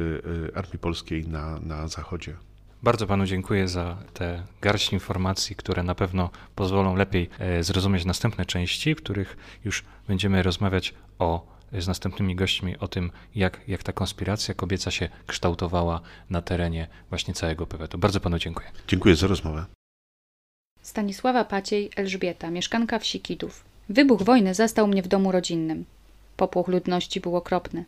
e, 0.54 0.58
Armii 0.58 0.80
Polskiej 0.80 1.28
na, 1.28 1.60
na 1.60 1.88
Zachodzie. 1.88 2.36
Bardzo 2.84 3.08
panu 3.08 3.26
dziękuję 3.26 3.68
za 3.68 3.98
te 4.14 4.44
garść 4.62 4.94
informacji, 4.94 5.56
które 5.56 5.84
na 5.84 5.96
pewno 5.96 6.30
pozwolą 6.56 6.96
lepiej 6.96 7.30
e, 7.40 7.64
zrozumieć 7.64 8.06
następne 8.06 8.46
części, 8.46 8.96
w 8.96 8.98
których 8.98 9.38
już 9.66 9.84
będziemy 10.08 10.44
rozmawiać 10.44 10.94
o 11.20 11.60
z 11.74 11.88
następnymi 11.88 12.36
gośćmi 12.36 12.78
o 12.78 12.88
tym, 12.88 13.12
jak, 13.36 13.62
jak 13.68 13.84
ta 13.84 13.94
konspiracja 13.94 14.54
kobieca 14.54 14.92
się 14.92 15.10
kształtowała 15.28 16.02
na 16.30 16.42
terenie 16.42 16.88
właśnie 17.10 17.34
całego 17.34 17.68
powiatu. 17.68 17.98
Bardzo 17.98 18.20
panu 18.20 18.40
dziękuję. 18.40 18.72
Dziękuję 18.88 19.16
za 19.16 19.28
rozmowę. 19.28 19.66
Stanisława 20.90 21.46
Paciej, 21.46 21.90
Elżbieta, 21.96 22.52
mieszkanka 22.52 23.00
wsi 23.00 23.20
Kitów. 23.20 23.64
Wybuch 23.90 24.22
wojny 24.24 24.54
zastał 24.54 24.88
mnie 24.88 25.04
w 25.04 25.08
domu 25.08 25.32
rodzinnym. 25.32 25.86
Popłoch 26.38 26.68
ludności 26.68 27.20
był 27.20 27.36
okropny. 27.36 27.86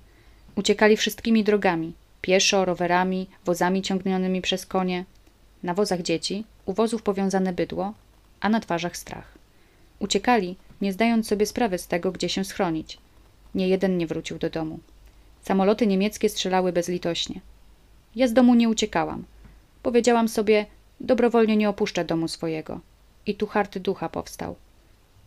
Uciekali 0.55 0.97
wszystkimi 0.97 1.43
drogami. 1.43 1.93
Pieszo, 2.21 2.65
rowerami, 2.65 3.27
wozami 3.45 3.81
ciągnionymi 3.81 4.41
przez 4.41 4.65
konie. 4.65 5.05
Na 5.63 5.73
wozach 5.73 6.01
dzieci, 6.01 6.43
u 6.65 6.73
wozów 6.73 7.03
powiązane 7.03 7.53
bydło, 7.53 7.93
a 8.39 8.49
na 8.49 8.59
twarzach 8.59 8.97
strach. 8.97 9.37
Uciekali, 9.99 10.55
nie 10.81 10.93
zdając 10.93 11.27
sobie 11.27 11.45
sprawy 11.45 11.77
z 11.77 11.87
tego, 11.87 12.11
gdzie 12.11 12.29
się 12.29 12.43
schronić. 12.43 12.97
Nie 13.55 13.67
jeden 13.67 13.97
nie 13.97 14.07
wrócił 14.07 14.37
do 14.37 14.49
domu. 14.49 14.79
Samoloty 15.43 15.87
niemieckie 15.87 16.29
strzelały 16.29 16.73
bezlitośnie. 16.73 17.41
Ja 18.15 18.27
z 18.27 18.33
domu 18.33 18.55
nie 18.55 18.69
uciekałam. 18.69 19.23
Powiedziałam 19.83 20.29
sobie, 20.29 20.65
dobrowolnie 20.99 21.57
nie 21.57 21.69
opuszczę 21.69 22.05
domu 22.05 22.27
swojego 22.27 22.90
i 23.25 23.35
tu 23.35 23.47
harty 23.47 23.79
ducha 23.79 24.09
powstał. 24.09 24.55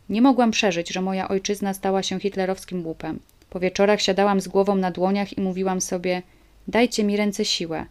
Nie 0.08 0.22
mogłam 0.22 0.50
przeżyć, 0.50 0.92
że 0.92 1.00
moja 1.00 1.28
ojczyzna 1.28 1.74
stała 1.74 2.02
się 2.02 2.20
hitlerowskim 2.20 2.86
łupem. 2.86 3.20
Po 3.50 3.60
wieczorach 3.60 4.00
siadałam 4.00 4.40
z 4.40 4.48
głową 4.48 4.76
na 4.76 4.90
dłoniach 4.90 5.38
i 5.38 5.40
mówiłam 5.40 5.80
sobie: 5.80 6.22
Dajcie 6.68 7.04
mi 7.04 7.16
ręce 7.16 7.44
siłę. 7.44 7.86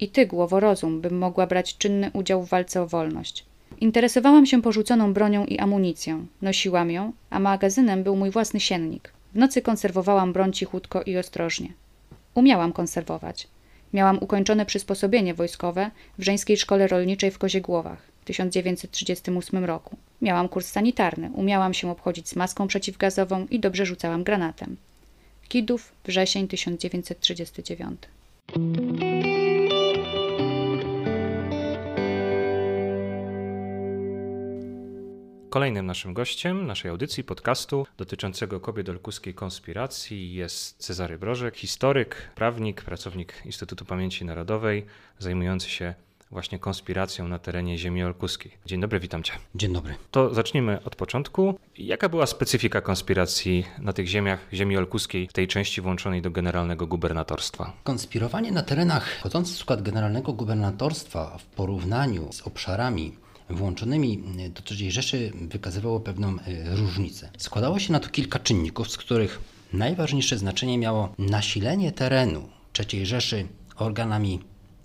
I 0.00 0.08
ty, 0.08 0.26
głowo 0.26 0.60
rozum, 0.60 1.00
bym 1.00 1.18
mogła 1.18 1.46
brać 1.46 1.78
czynny 1.78 2.10
udział 2.14 2.42
w 2.42 2.48
walce 2.48 2.82
o 2.82 2.86
wolność. 2.86 3.44
Interesowałam 3.80 4.46
się 4.46 4.62
porzuconą 4.62 5.12
bronią 5.12 5.44
i 5.44 5.58
amunicją. 5.58 6.26
Nosiłam 6.42 6.90
ją, 6.90 7.12
a 7.30 7.40
magazynem 7.40 8.02
był 8.02 8.16
mój 8.16 8.30
własny 8.30 8.60
siennik. 8.60 9.12
W 9.34 9.38
nocy 9.38 9.62
konserwowałam 9.62 10.32
broń 10.32 10.52
cichutko 10.52 11.02
i 11.02 11.16
ostrożnie. 11.16 11.72
Umiałam 12.34 12.72
konserwować. 12.72 13.48
Miałam 13.92 14.18
ukończone 14.20 14.66
przysposobienie 14.66 15.34
wojskowe 15.34 15.90
w 16.18 16.22
żeńskiej 16.22 16.56
szkole 16.56 16.86
rolniczej 16.86 17.30
w 17.30 17.38
Koziegłowach. 17.38 18.02
1938 18.28 19.64
roku. 19.64 19.96
Miałam 20.22 20.48
kurs 20.48 20.66
sanitarny, 20.68 21.30
umiałam 21.34 21.74
się 21.74 21.90
obchodzić 21.90 22.28
z 22.28 22.36
maską 22.36 22.66
przeciwgazową 22.66 23.46
i 23.50 23.60
dobrze 23.60 23.86
rzucałam 23.86 24.24
granatem. 24.24 24.76
Kidów, 25.48 25.92
wrzesień 26.04 26.48
1939. 26.48 28.00
Kolejnym 35.50 35.86
naszym 35.86 36.14
gościem 36.14 36.66
naszej 36.66 36.90
audycji, 36.90 37.24
podcastu 37.24 37.86
dotyczącego 37.96 38.60
kobiet 38.60 38.88
olkuskiej 38.88 39.34
konspiracji 39.34 40.34
jest 40.34 40.78
Cezary 40.78 41.18
Brożek, 41.18 41.56
historyk, 41.56 42.30
prawnik, 42.34 42.82
pracownik 42.82 43.42
Instytutu 43.44 43.84
Pamięci 43.84 44.24
Narodowej, 44.24 44.86
zajmujący 45.18 45.70
się 45.70 45.94
właśnie 46.30 46.58
konspiracją 46.58 47.28
na 47.28 47.38
terenie 47.38 47.78
ziemi 47.78 48.02
olkuskiej. 48.04 48.52
Dzień 48.66 48.80
dobry, 48.80 49.00
witam 49.00 49.22
cię. 49.22 49.32
Dzień 49.54 49.72
dobry. 49.72 49.94
To 50.10 50.34
zacznijmy 50.34 50.84
od 50.84 50.96
początku. 50.96 51.58
Jaka 51.78 52.08
była 52.08 52.26
specyfika 52.26 52.80
konspiracji 52.80 53.64
na 53.78 53.92
tych 53.92 54.06
ziemiach 54.06 54.40
ziemi 54.52 54.76
olkuskiej, 54.76 55.28
w 55.28 55.32
tej 55.32 55.48
części 55.48 55.80
włączonej 55.80 56.22
do 56.22 56.30
generalnego 56.30 56.86
gubernatorstwa? 56.86 57.72
Konspirowanie 57.84 58.52
na 58.52 58.62
terenach 58.62 59.10
wchodzących 59.18 59.56
w 59.56 59.58
skład 59.58 59.82
generalnego 59.82 60.32
gubernatorstwa 60.32 61.38
w 61.38 61.44
porównaniu 61.44 62.32
z 62.32 62.42
obszarami 62.42 63.12
włączonymi 63.50 64.22
do 64.54 64.62
III 64.74 64.90
Rzeszy 64.90 65.32
wykazywało 65.34 66.00
pewną 66.00 66.28
e, 66.28 66.76
różnicę. 66.76 67.30
Składało 67.38 67.78
się 67.78 67.92
na 67.92 68.00
to 68.00 68.08
kilka 68.08 68.38
czynników, 68.38 68.90
z 68.90 68.96
których 68.96 69.40
najważniejsze 69.72 70.38
znaczenie 70.38 70.78
miało 70.78 71.14
nasilenie 71.18 71.92
terenu 71.92 72.48
III 72.78 73.06
Rzeszy 73.06 73.46
organami 73.76 74.40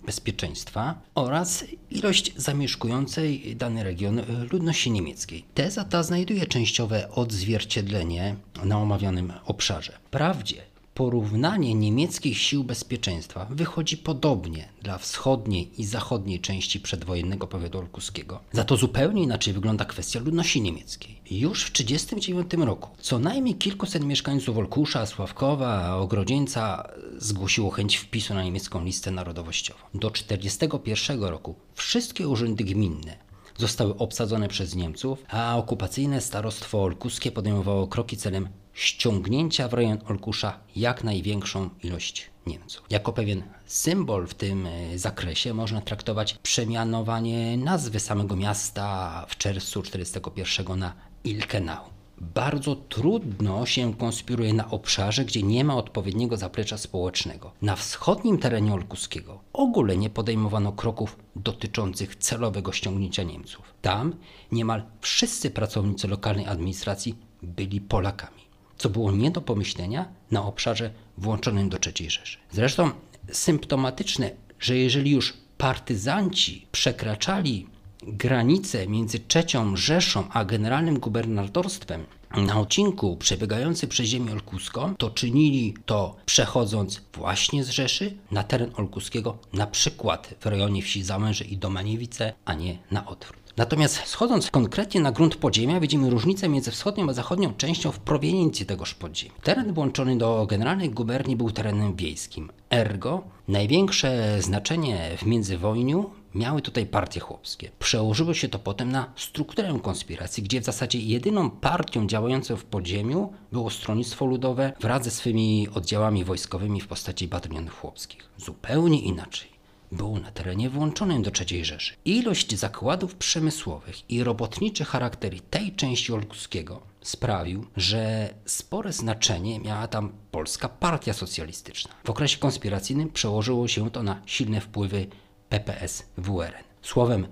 bezpieczeństwa 0.06 0.94
oraz 1.14 1.64
ilość 1.90 2.32
zamieszkującej 2.36 3.56
dany 3.56 3.84
region 3.84 4.22
ludności 4.52 4.90
niemieckiej. 4.90 5.44
Teza 5.54 5.84
ta 5.84 6.02
znajduje 6.02 6.46
częściowe 6.46 7.10
odzwierciedlenie 7.10 8.36
na 8.64 8.78
omawianym 8.78 9.32
obszarze. 9.44 9.92
Wprawdzie 10.04 10.73
porównanie 10.94 11.74
niemieckich 11.74 12.38
sił 12.38 12.64
bezpieczeństwa 12.64 13.46
wychodzi 13.50 13.96
podobnie 13.96 14.68
dla 14.82 14.98
wschodniej 14.98 15.80
i 15.80 15.84
zachodniej 15.84 16.40
części 16.40 16.80
przedwojennego 16.80 17.46
powiatu 17.46 17.78
olkuskiego. 17.78 18.40
Za 18.52 18.64
to 18.64 18.76
zupełnie 18.76 19.22
inaczej 19.22 19.54
wygląda 19.54 19.84
kwestia 19.84 20.20
ludności 20.20 20.60
niemieckiej. 20.60 21.20
Już 21.30 21.64
w 21.64 21.72
1939 21.72 22.66
roku 22.66 22.90
co 22.98 23.18
najmniej 23.18 23.54
kilkuset 23.54 24.04
mieszkańców 24.04 24.58
Olkusza, 24.58 25.06
Sławkowa, 25.06 25.96
Ogrodzieńca 25.96 26.88
zgłosiło 27.18 27.70
chęć 27.70 27.96
wpisu 27.96 28.34
na 28.34 28.44
niemiecką 28.44 28.84
listę 28.84 29.10
narodowościową. 29.10 29.80
Do 29.94 30.10
1941 30.10 31.24
roku 31.24 31.54
wszystkie 31.74 32.28
urzędy 32.28 32.64
gminne 32.64 33.16
zostały 33.58 33.96
obsadzone 33.96 34.48
przez 34.48 34.74
Niemców, 34.74 35.24
a 35.28 35.56
okupacyjne 35.56 36.20
starostwo 36.20 36.82
olkuskie 36.82 37.32
podejmowało 37.32 37.86
kroki 37.86 38.16
celem 38.16 38.48
ściągnięcia 38.74 39.68
w 39.68 39.72
rejon 39.72 39.98
Olkusza 40.08 40.58
jak 40.76 41.04
największą 41.04 41.70
ilość 41.82 42.30
Niemców. 42.46 42.86
Jako 42.90 43.12
pewien 43.12 43.42
symbol 43.66 44.26
w 44.26 44.34
tym 44.34 44.66
e, 44.66 44.98
zakresie 44.98 45.54
można 45.54 45.80
traktować 45.80 46.34
przemianowanie 46.42 47.56
nazwy 47.56 48.00
samego 48.00 48.36
miasta 48.36 49.26
w 49.28 49.36
czerwcu 49.36 49.82
1941 49.82 50.78
na 50.78 50.94
Ilkenau. 51.24 51.84
bardzo 52.20 52.76
trudno 52.76 53.66
się 53.66 53.94
konspiruje 53.94 54.52
na 54.52 54.70
obszarze, 54.70 55.24
gdzie 55.24 55.42
nie 55.42 55.64
ma 55.64 55.76
odpowiedniego 55.76 56.36
zaplecza 56.36 56.78
społecznego. 56.78 57.52
Na 57.62 57.76
wschodnim 57.76 58.38
terenie 58.38 58.72
Olkuskiego 58.74 59.40
ogóle 59.52 59.96
nie 59.96 60.10
podejmowano 60.10 60.72
kroków 60.72 61.16
dotyczących 61.36 62.16
celowego 62.16 62.72
ściągnięcia 62.72 63.22
Niemców. 63.22 63.74
Tam 63.82 64.16
niemal 64.52 64.82
wszyscy 65.00 65.50
pracownicy 65.50 66.08
lokalnej 66.08 66.46
administracji 66.46 67.14
byli 67.42 67.80
Polakami, 67.80 68.43
co 68.78 68.88
było 68.90 69.12
nie 69.12 69.30
do 69.30 69.40
pomyślenia 69.40 70.08
na 70.30 70.44
obszarze 70.44 70.90
włączonym 71.18 71.68
do 71.68 71.78
III 71.86 72.10
Rzeszy. 72.10 72.38
Zresztą 72.52 72.90
symptomatyczne, 73.32 74.30
że 74.60 74.76
jeżeli 74.76 75.10
już 75.10 75.34
partyzanci 75.58 76.66
przekraczali 76.72 77.66
granice 78.02 78.86
między 78.86 79.18
trzecią 79.18 79.76
Rzeszą 79.76 80.28
a 80.30 80.44
generalnym 80.44 80.98
gubernatorstwem 80.98 82.06
na 82.36 82.60
odcinku 82.60 83.16
przebiegający 83.16 83.88
przez 83.88 84.06
ziemię 84.06 84.32
olkuską, 84.32 84.94
to 84.96 85.10
czynili 85.10 85.74
to 85.86 86.16
przechodząc 86.26 87.00
właśnie 87.12 87.64
z 87.64 87.68
Rzeszy 87.68 88.14
na 88.30 88.42
teren 88.42 88.70
olkuskiego, 88.76 89.38
na 89.52 89.66
przykład 89.66 90.34
w 90.40 90.46
rejonie 90.46 90.82
wsi 90.82 91.02
Załęże 91.02 91.44
i 91.44 91.56
Domaniewice, 91.56 92.32
a 92.44 92.54
nie 92.54 92.78
na 92.90 93.06
odwrót. 93.06 93.43
Natomiast 93.56 94.06
schodząc 94.06 94.50
konkretnie 94.50 95.00
na 95.00 95.12
grunt 95.12 95.36
podziemia, 95.36 95.80
widzimy 95.80 96.10
różnicę 96.10 96.48
między 96.48 96.70
wschodnią 96.70 97.08
a 97.08 97.12
zachodnią 97.12 97.54
częścią 97.54 97.92
w 97.92 97.98
proweniencji 97.98 98.66
tegoż 98.66 98.94
podziemia. 98.94 99.34
Teren 99.42 99.72
włączony 99.72 100.18
do 100.18 100.46
generalnej 100.46 100.90
guberni 100.90 101.36
był 101.36 101.50
terenem 101.50 101.96
wiejskim. 101.96 102.50
Ergo, 102.70 103.22
największe 103.48 104.42
znaczenie 104.42 105.10
w 105.18 105.26
międzywojniu 105.26 106.10
miały 106.34 106.62
tutaj 106.62 106.86
partie 106.86 107.20
chłopskie. 107.20 107.70
Przełożyło 107.78 108.34
się 108.34 108.48
to 108.48 108.58
potem 108.58 108.92
na 108.92 109.12
strukturę 109.16 109.78
konspiracji, 109.82 110.42
gdzie 110.42 110.60
w 110.60 110.64
zasadzie 110.64 110.98
jedyną 110.98 111.50
partią 111.50 112.06
działającą 112.06 112.56
w 112.56 112.64
podziemiu 112.64 113.32
było 113.52 113.70
Stronnictwo 113.70 114.26
Ludowe 114.26 114.72
wraz 114.80 115.04
ze 115.04 115.10
swymi 115.10 115.68
oddziałami 115.74 116.24
wojskowymi 116.24 116.80
w 116.80 116.88
postaci 116.88 117.28
batalionów 117.28 117.80
chłopskich. 117.80 118.30
Zupełnie 118.36 119.00
inaczej 119.00 119.53
było 119.94 120.20
na 120.20 120.30
terenie 120.30 120.70
włączonym 120.70 121.22
do 121.22 121.30
III 121.40 121.64
Rzeszy. 121.64 121.94
Ilość 122.04 122.58
zakładów 122.58 123.14
przemysłowych 123.14 124.10
i 124.10 124.24
robotniczy 124.24 124.84
charakter 124.84 125.40
tej 125.40 125.72
części 125.72 126.12
Olkuskiego 126.12 126.80
sprawił, 127.02 127.66
że 127.76 128.34
spore 128.46 128.92
znaczenie 128.92 129.60
miała 129.60 129.88
tam 129.88 130.12
Polska 130.30 130.68
Partia 130.68 131.12
Socjalistyczna. 131.12 131.92
W 132.04 132.10
okresie 132.10 132.38
konspiracyjnym 132.38 133.10
przełożyło 133.10 133.68
się 133.68 133.90
to 133.90 134.02
na 134.02 134.22
silne 134.26 134.60
wpływy 134.60 135.06
PPS 135.48 136.06
WRN. 136.16 136.64
Słowem, 136.82 137.26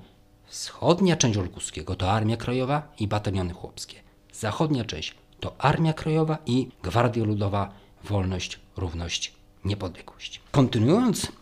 wschodnia 0.47 1.17
część 1.17 1.39
Olkuskiego 1.39 1.95
to 1.95 2.11
Armia 2.11 2.37
Krajowa 2.37 2.93
i 2.99 3.09
bataliony 3.09 3.53
chłopskie. 3.53 3.97
Zachodnia 4.33 4.85
część 4.85 5.15
to 5.41 5.55
Armia 5.59 5.93
Krajowa 5.93 6.39
i 6.47 6.69
Gwardia 6.83 7.25
Ludowa 7.25 7.73
Wolność, 8.05 8.61
Równość, 8.77 9.33
Niepodległość. 9.65 10.41
Kontynuując 10.51 11.33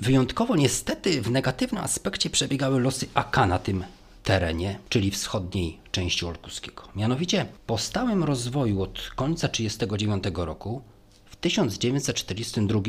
Wyjątkowo 0.00 0.56
niestety 0.56 1.22
w 1.22 1.30
negatywnym 1.30 1.84
aspekcie 1.84 2.30
przebiegały 2.30 2.80
losy 2.80 3.06
AK 3.14 3.36
na 3.36 3.58
tym 3.58 3.84
terenie, 4.22 4.78
czyli 4.88 5.10
wschodniej 5.10 5.78
części 5.90 6.26
Olkuskiego. 6.26 6.82
Mianowicie 6.96 7.46
po 7.66 7.78
stałym 7.78 8.24
rozwoju 8.24 8.82
od 8.82 9.10
końca 9.14 9.48
1939 9.48 10.24
roku 10.46 10.82
w 11.24 11.36
1942 11.36 12.80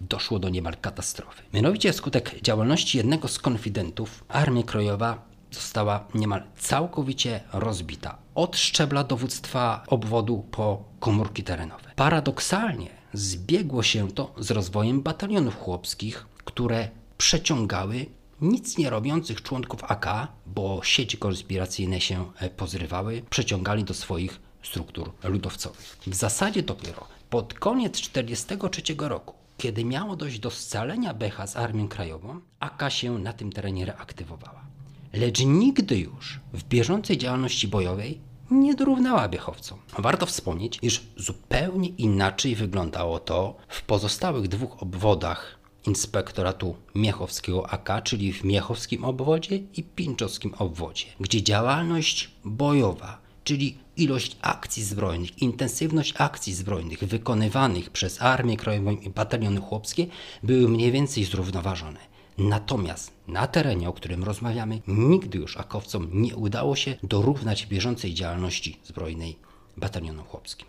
doszło 0.00 0.38
do 0.38 0.48
niemal 0.48 0.76
katastrofy. 0.80 1.42
Mianowicie 1.52 1.92
wskutek 1.92 2.40
działalności 2.42 2.98
jednego 2.98 3.28
z 3.28 3.38
konfidentów 3.38 4.24
Armia 4.28 4.62
Krajowa 4.62 5.22
została 5.50 6.04
niemal 6.14 6.42
całkowicie 6.58 7.40
rozbita 7.52 8.18
od 8.34 8.56
szczebla 8.56 9.04
dowództwa 9.04 9.84
obwodu 9.86 10.44
po 10.50 10.84
komórki 11.00 11.42
terenowe. 11.44 11.90
Paradoksalnie 11.96 12.90
zbiegło 13.12 13.82
się 13.82 14.12
to 14.12 14.34
z 14.38 14.50
rozwojem 14.50 15.02
batalionów 15.02 15.56
chłopskich, 15.56 16.26
które 16.44 16.88
przeciągały 17.18 18.06
nic 18.40 18.78
nie 18.78 18.90
robiących 18.90 19.42
członków 19.42 19.84
AK, 19.84 20.06
bo 20.46 20.80
sieci 20.82 21.18
konspiracyjne 21.18 22.00
się 22.00 22.32
e, 22.38 22.50
pozrywały, 22.50 23.22
przeciągali 23.30 23.84
do 23.84 23.94
swoich 23.94 24.40
struktur 24.62 25.12
ludowcowych. 25.24 25.98
W 26.06 26.14
zasadzie 26.14 26.62
dopiero 26.62 27.06
pod 27.30 27.54
koniec 27.54 27.92
1943 27.92 29.08
roku, 29.08 29.34
kiedy 29.58 29.84
miało 29.84 30.16
dojść 30.16 30.38
do 30.38 30.50
scalenia 30.50 31.14
Becha 31.14 31.46
z 31.46 31.56
Armią 31.56 31.88
Krajową, 31.88 32.40
AK 32.60 32.90
się 32.90 33.18
na 33.18 33.32
tym 33.32 33.52
terenie 33.52 33.86
reaktywowała. 33.86 34.64
Lecz 35.12 35.44
nigdy 35.44 35.98
już 35.98 36.40
w 36.52 36.64
bieżącej 36.64 37.18
działalności 37.18 37.68
bojowej 37.68 38.20
nie 38.50 38.74
dorównała 38.74 39.28
Biechowcom. 39.28 39.78
Warto 39.98 40.26
wspomnieć, 40.26 40.78
iż 40.82 41.02
zupełnie 41.16 41.88
inaczej 41.88 42.56
wyglądało 42.56 43.18
to 43.18 43.56
w 43.68 43.82
pozostałych 43.82 44.48
dwóch 44.48 44.82
obwodach 44.82 45.58
inspektoratu 45.86 46.76
miechowskiego 46.94 47.70
AK, 47.70 48.02
czyli 48.04 48.32
w 48.32 48.44
miechowskim 48.44 49.04
obwodzie 49.04 49.56
i 49.56 49.82
pinczowskim 49.82 50.54
obwodzie, 50.58 51.06
gdzie 51.20 51.42
działalność 51.42 52.30
bojowa, 52.44 53.18
czyli 53.44 53.78
ilość 53.96 54.36
akcji 54.42 54.84
zbrojnych, 54.84 55.42
intensywność 55.42 56.14
akcji 56.18 56.54
zbrojnych 56.54 57.04
wykonywanych 57.04 57.90
przez 57.90 58.22
Armię 58.22 58.56
Krajową 58.56 58.90
i 58.90 59.10
bataliony 59.10 59.60
chłopskie 59.60 60.06
były 60.42 60.68
mniej 60.68 60.92
więcej 60.92 61.24
zrównoważone. 61.24 62.14
Natomiast 62.38 63.12
na 63.28 63.46
terenie, 63.46 63.88
o 63.88 63.92
którym 63.92 64.24
rozmawiamy, 64.24 64.80
nigdy 64.86 65.38
już 65.38 65.56
akowcom 65.56 66.08
nie 66.12 66.36
udało 66.36 66.76
się 66.76 66.96
dorównać 67.02 67.66
bieżącej 67.66 68.14
działalności 68.14 68.78
zbrojnej 68.84 69.36
batalionom 69.76 70.24
chłopskim. 70.24 70.66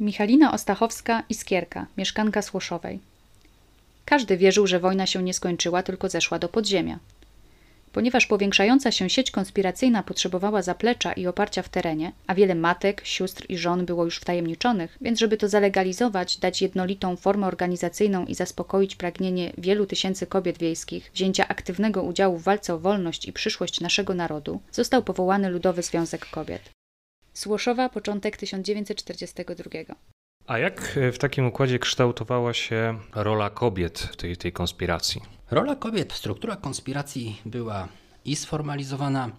Michalina 0.00 0.52
Ostachowska-Iskierka, 0.52 1.84
mieszkanka 1.96 2.42
Słoszowej. 2.42 3.00
Każdy 4.06 4.36
wierzył, 4.36 4.66
że 4.66 4.80
wojna 4.80 5.06
się 5.06 5.22
nie 5.22 5.34
skończyła, 5.34 5.82
tylko 5.82 6.08
zeszła 6.08 6.38
do 6.38 6.48
podziemia. 6.48 6.98
Ponieważ 7.92 8.26
powiększająca 8.26 8.92
się 8.92 9.10
sieć 9.10 9.30
konspiracyjna 9.30 10.02
potrzebowała 10.02 10.62
zaplecza 10.62 11.12
i 11.12 11.26
oparcia 11.26 11.62
w 11.62 11.68
terenie, 11.68 12.12
a 12.26 12.34
wiele 12.34 12.54
matek, 12.54 13.00
sióstr 13.04 13.46
i 13.48 13.58
żon 13.58 13.86
było 13.86 14.04
już 14.04 14.18
wtajemniczonych, 14.18 14.98
więc 15.00 15.18
żeby 15.18 15.36
to 15.36 15.48
zalegalizować, 15.48 16.38
dać 16.38 16.62
jednolitą 16.62 17.16
formę 17.16 17.46
organizacyjną 17.46 18.26
i 18.26 18.34
zaspokoić 18.34 18.96
pragnienie 18.96 19.52
wielu 19.58 19.86
tysięcy 19.86 20.26
kobiet 20.26 20.58
wiejskich 20.58 21.10
wzięcia 21.14 21.48
aktywnego 21.48 22.02
udziału 22.02 22.38
w 22.38 22.42
walce 22.42 22.74
o 22.74 22.78
wolność 22.78 23.28
i 23.28 23.32
przyszłość 23.32 23.80
naszego 23.80 24.14
narodu, 24.14 24.60
został 24.72 25.02
powołany 25.02 25.50
Ludowy 25.50 25.82
Związek 25.82 26.26
Kobiet. 26.30 26.62
Słoszowa, 27.34 27.88
początek 27.88 28.36
1942. 28.36 29.94
A 30.46 30.58
jak 30.58 30.98
w 31.12 31.18
takim 31.18 31.46
układzie 31.46 31.78
kształtowała 31.78 32.54
się 32.54 32.98
rola 33.14 33.50
kobiet 33.50 33.98
w 33.98 34.16
tej, 34.16 34.36
tej 34.36 34.52
konspiracji? 34.52 35.22
Rola 35.50 35.76
kobiet 35.76 36.12
w 36.12 36.16
strukturach 36.16 36.60
konspiracji 36.60 37.40
była 37.44 37.88
i 38.24 38.36
sformalizowana, 38.36 39.30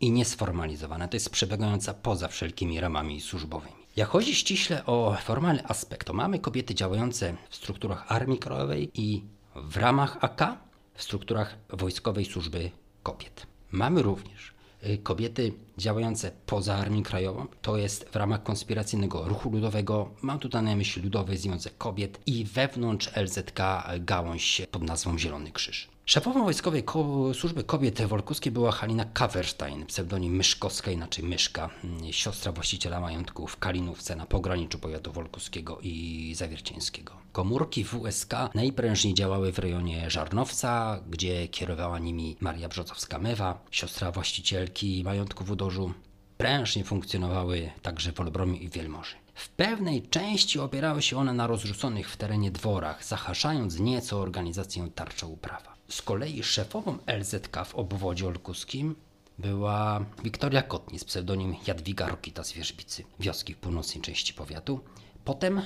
i 0.00 0.10
niesformalizowana. 0.10 1.08
To 1.08 1.16
jest 1.16 1.30
przebiegająca 1.30 1.94
poza 1.94 2.28
wszelkimi 2.28 2.80
ramami 2.80 3.20
służbowymi. 3.20 3.72
Jak 3.96 4.08
chodzi 4.08 4.34
ściśle 4.34 4.86
o 4.86 5.16
formalny 5.22 5.66
aspekt, 5.68 6.06
to 6.06 6.12
mamy 6.12 6.38
kobiety 6.38 6.74
działające 6.74 7.34
w 7.50 7.56
strukturach 7.56 8.04
Armii 8.08 8.38
Krajowej 8.38 8.90
i 8.94 9.22
w 9.54 9.76
ramach 9.76 10.18
AK 10.20 10.56
w 10.94 11.02
strukturach 11.02 11.56
Wojskowej 11.68 12.24
Służby 12.24 12.70
Kobiet. 13.02 13.46
Mamy 13.70 14.02
również 14.02 14.53
kobiety 15.02 15.52
działające 15.78 16.30
poza 16.46 16.74
Armią 16.76 17.02
Krajową, 17.02 17.46
to 17.62 17.76
jest 17.76 18.08
w 18.08 18.16
ramach 18.16 18.42
konspiracyjnego 18.42 19.28
ruchu 19.28 19.50
ludowego, 19.50 20.10
mam 20.22 20.38
tutaj 20.38 20.62
na 20.62 20.76
myśli 20.76 21.02
Ludowy 21.02 21.36
Związek 21.36 21.78
Kobiet 21.78 22.20
i 22.26 22.44
wewnątrz 22.44 23.10
LZK 23.16 23.60
gałąź 24.00 24.62
pod 24.70 24.82
nazwą 24.82 25.18
Zielony 25.18 25.52
Krzyż. 25.52 25.93
Szefową 26.06 26.44
Wojskowej 26.44 26.82
Ko 26.82 27.34
Służby 27.34 27.64
Kobiet 27.64 28.02
Wolkuskiej 28.02 28.52
była 28.52 28.72
Halina 28.72 29.04
Kawerstein, 29.04 29.86
pseudonim 29.86 30.36
Myszkowska, 30.36 30.90
inaczej 30.90 31.24
Myszka, 31.24 31.70
mm, 31.84 32.12
siostra 32.12 32.52
właściciela 32.52 33.00
majątku 33.00 33.46
w 33.46 33.58
Kalinówce 33.58 34.16
na 34.16 34.26
pograniczu 34.26 34.78
powiatu 34.78 35.12
wolkuskiego 35.12 35.78
i 35.82 36.32
zawiercieńskiego. 36.36 37.12
Komórki 37.32 37.84
WSK 37.84 38.32
najprężniej 38.54 39.14
działały 39.14 39.52
w 39.52 39.58
rejonie 39.58 40.10
Żarnowca, 40.10 41.00
gdzie 41.10 41.48
kierowała 41.48 41.98
nimi 41.98 42.36
Maria 42.40 42.68
Brzozowska-Mewa, 42.68 43.54
siostra 43.70 44.12
właścicielki 44.12 45.02
majątku 45.04 45.44
w 45.44 45.50
Udorzu. 45.50 45.92
Prężnie 46.36 46.84
funkcjonowały 46.84 47.70
także 47.82 48.12
w 48.12 48.20
Olbromiu 48.20 48.54
i 48.54 48.68
Wielmorzy. 48.68 49.14
W 49.34 49.48
pewnej 49.48 50.02
części 50.02 50.58
opierały 50.58 51.02
się 51.02 51.18
one 51.18 51.32
na 51.32 51.46
rozrzuconych 51.46 52.10
w 52.10 52.16
terenie 52.16 52.50
dworach, 52.50 53.04
zahaszając 53.04 53.78
nieco 53.78 54.20
organizację 54.20 54.88
tarcza 54.94 55.26
uprawa. 55.26 55.73
Z 55.88 56.02
kolei 56.02 56.42
szefową 56.42 56.98
LZK 57.06 57.64
w 57.66 57.74
obwodzie 57.74 58.26
olkuskim 58.26 58.94
była 59.38 60.04
Wiktoria 60.22 60.62
Kotni 60.62 60.98
z 60.98 61.04
pseudonim 61.04 61.54
Jadwiga 61.66 62.08
Rokita 62.08 62.44
z 62.44 62.52
Wierzbicy, 62.52 63.04
wioski 63.20 63.54
w 63.54 63.58
północnej 63.58 64.02
części 64.02 64.34
powiatu. 64.34 64.80
Potem 65.24 65.62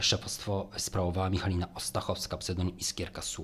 szefostwo 0.00 0.68
sprawowała 0.76 1.30
Michalina 1.30 1.74
Ostachowska, 1.74 2.36
pseudonim 2.36 2.78
Iskierka 2.78 3.22
z. 3.22 3.38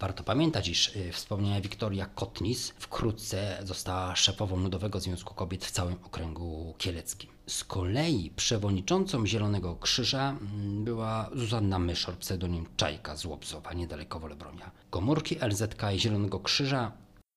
Warto 0.00 0.24
pamiętać, 0.24 0.68
iż 0.68 0.96
y, 0.96 1.12
wspomniana 1.12 1.60
Wiktoria 1.60 2.06
Kotnis 2.06 2.68
wkrótce 2.78 3.58
została 3.64 4.16
szefową 4.16 4.56
Ludowego 4.56 5.00
Związku 5.00 5.34
Kobiet 5.34 5.64
w 5.64 5.70
całym 5.70 5.96
okręgu 6.04 6.74
kieleckim. 6.78 7.30
Z 7.46 7.64
kolei 7.64 8.30
przewodniczącą 8.36 9.26
Zielonego 9.26 9.76
Krzyża 9.76 10.30
mm, 10.30 10.84
była 10.84 11.30
Zuzanna 11.34 11.78
Myszor, 11.78 12.16
pseudonim 12.16 12.66
Czajka 12.76 13.16
z 13.16 13.24
Łobzowa, 13.24 13.72
niedaleko 13.72 14.20
Wolebromia. 14.20 14.70
Komórki 14.90 15.36
LZK 15.40 15.82
i 15.94 16.00
Zielonego 16.00 16.40
Krzyża 16.40 16.92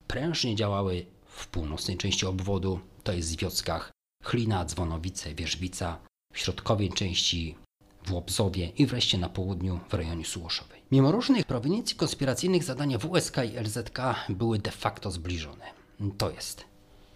prężnie 0.07 0.55
działały 0.55 1.05
w 1.25 1.47
północnej 1.47 1.97
części 1.97 2.25
obwodu, 2.25 2.79
to 3.03 3.13
jest 3.13 3.35
w 3.35 3.39
wioskach 3.39 3.91
Chlina, 4.23 4.65
Dzwonowice, 4.65 5.35
Wierzbica, 5.35 5.97
w 6.33 6.39
środkowej 6.39 6.89
części 6.89 7.55
w 8.05 8.13
Łobzowie 8.13 8.67
i 8.67 8.85
wreszcie 8.85 9.17
na 9.17 9.29
południu 9.29 9.79
w 9.89 9.93
rejonie 9.93 10.25
Sułoszowej. 10.25 10.81
Mimo 10.91 11.11
różnych 11.11 11.45
proweniencji 11.45 11.95
konspiracyjnych 11.95 12.63
zadania 12.63 12.97
WSK 12.97 13.37
i 13.37 13.59
LZK 13.59 13.99
były 14.29 14.59
de 14.59 14.71
facto 14.71 15.11
zbliżone. 15.11 15.65
To 16.17 16.31
jest 16.31 16.63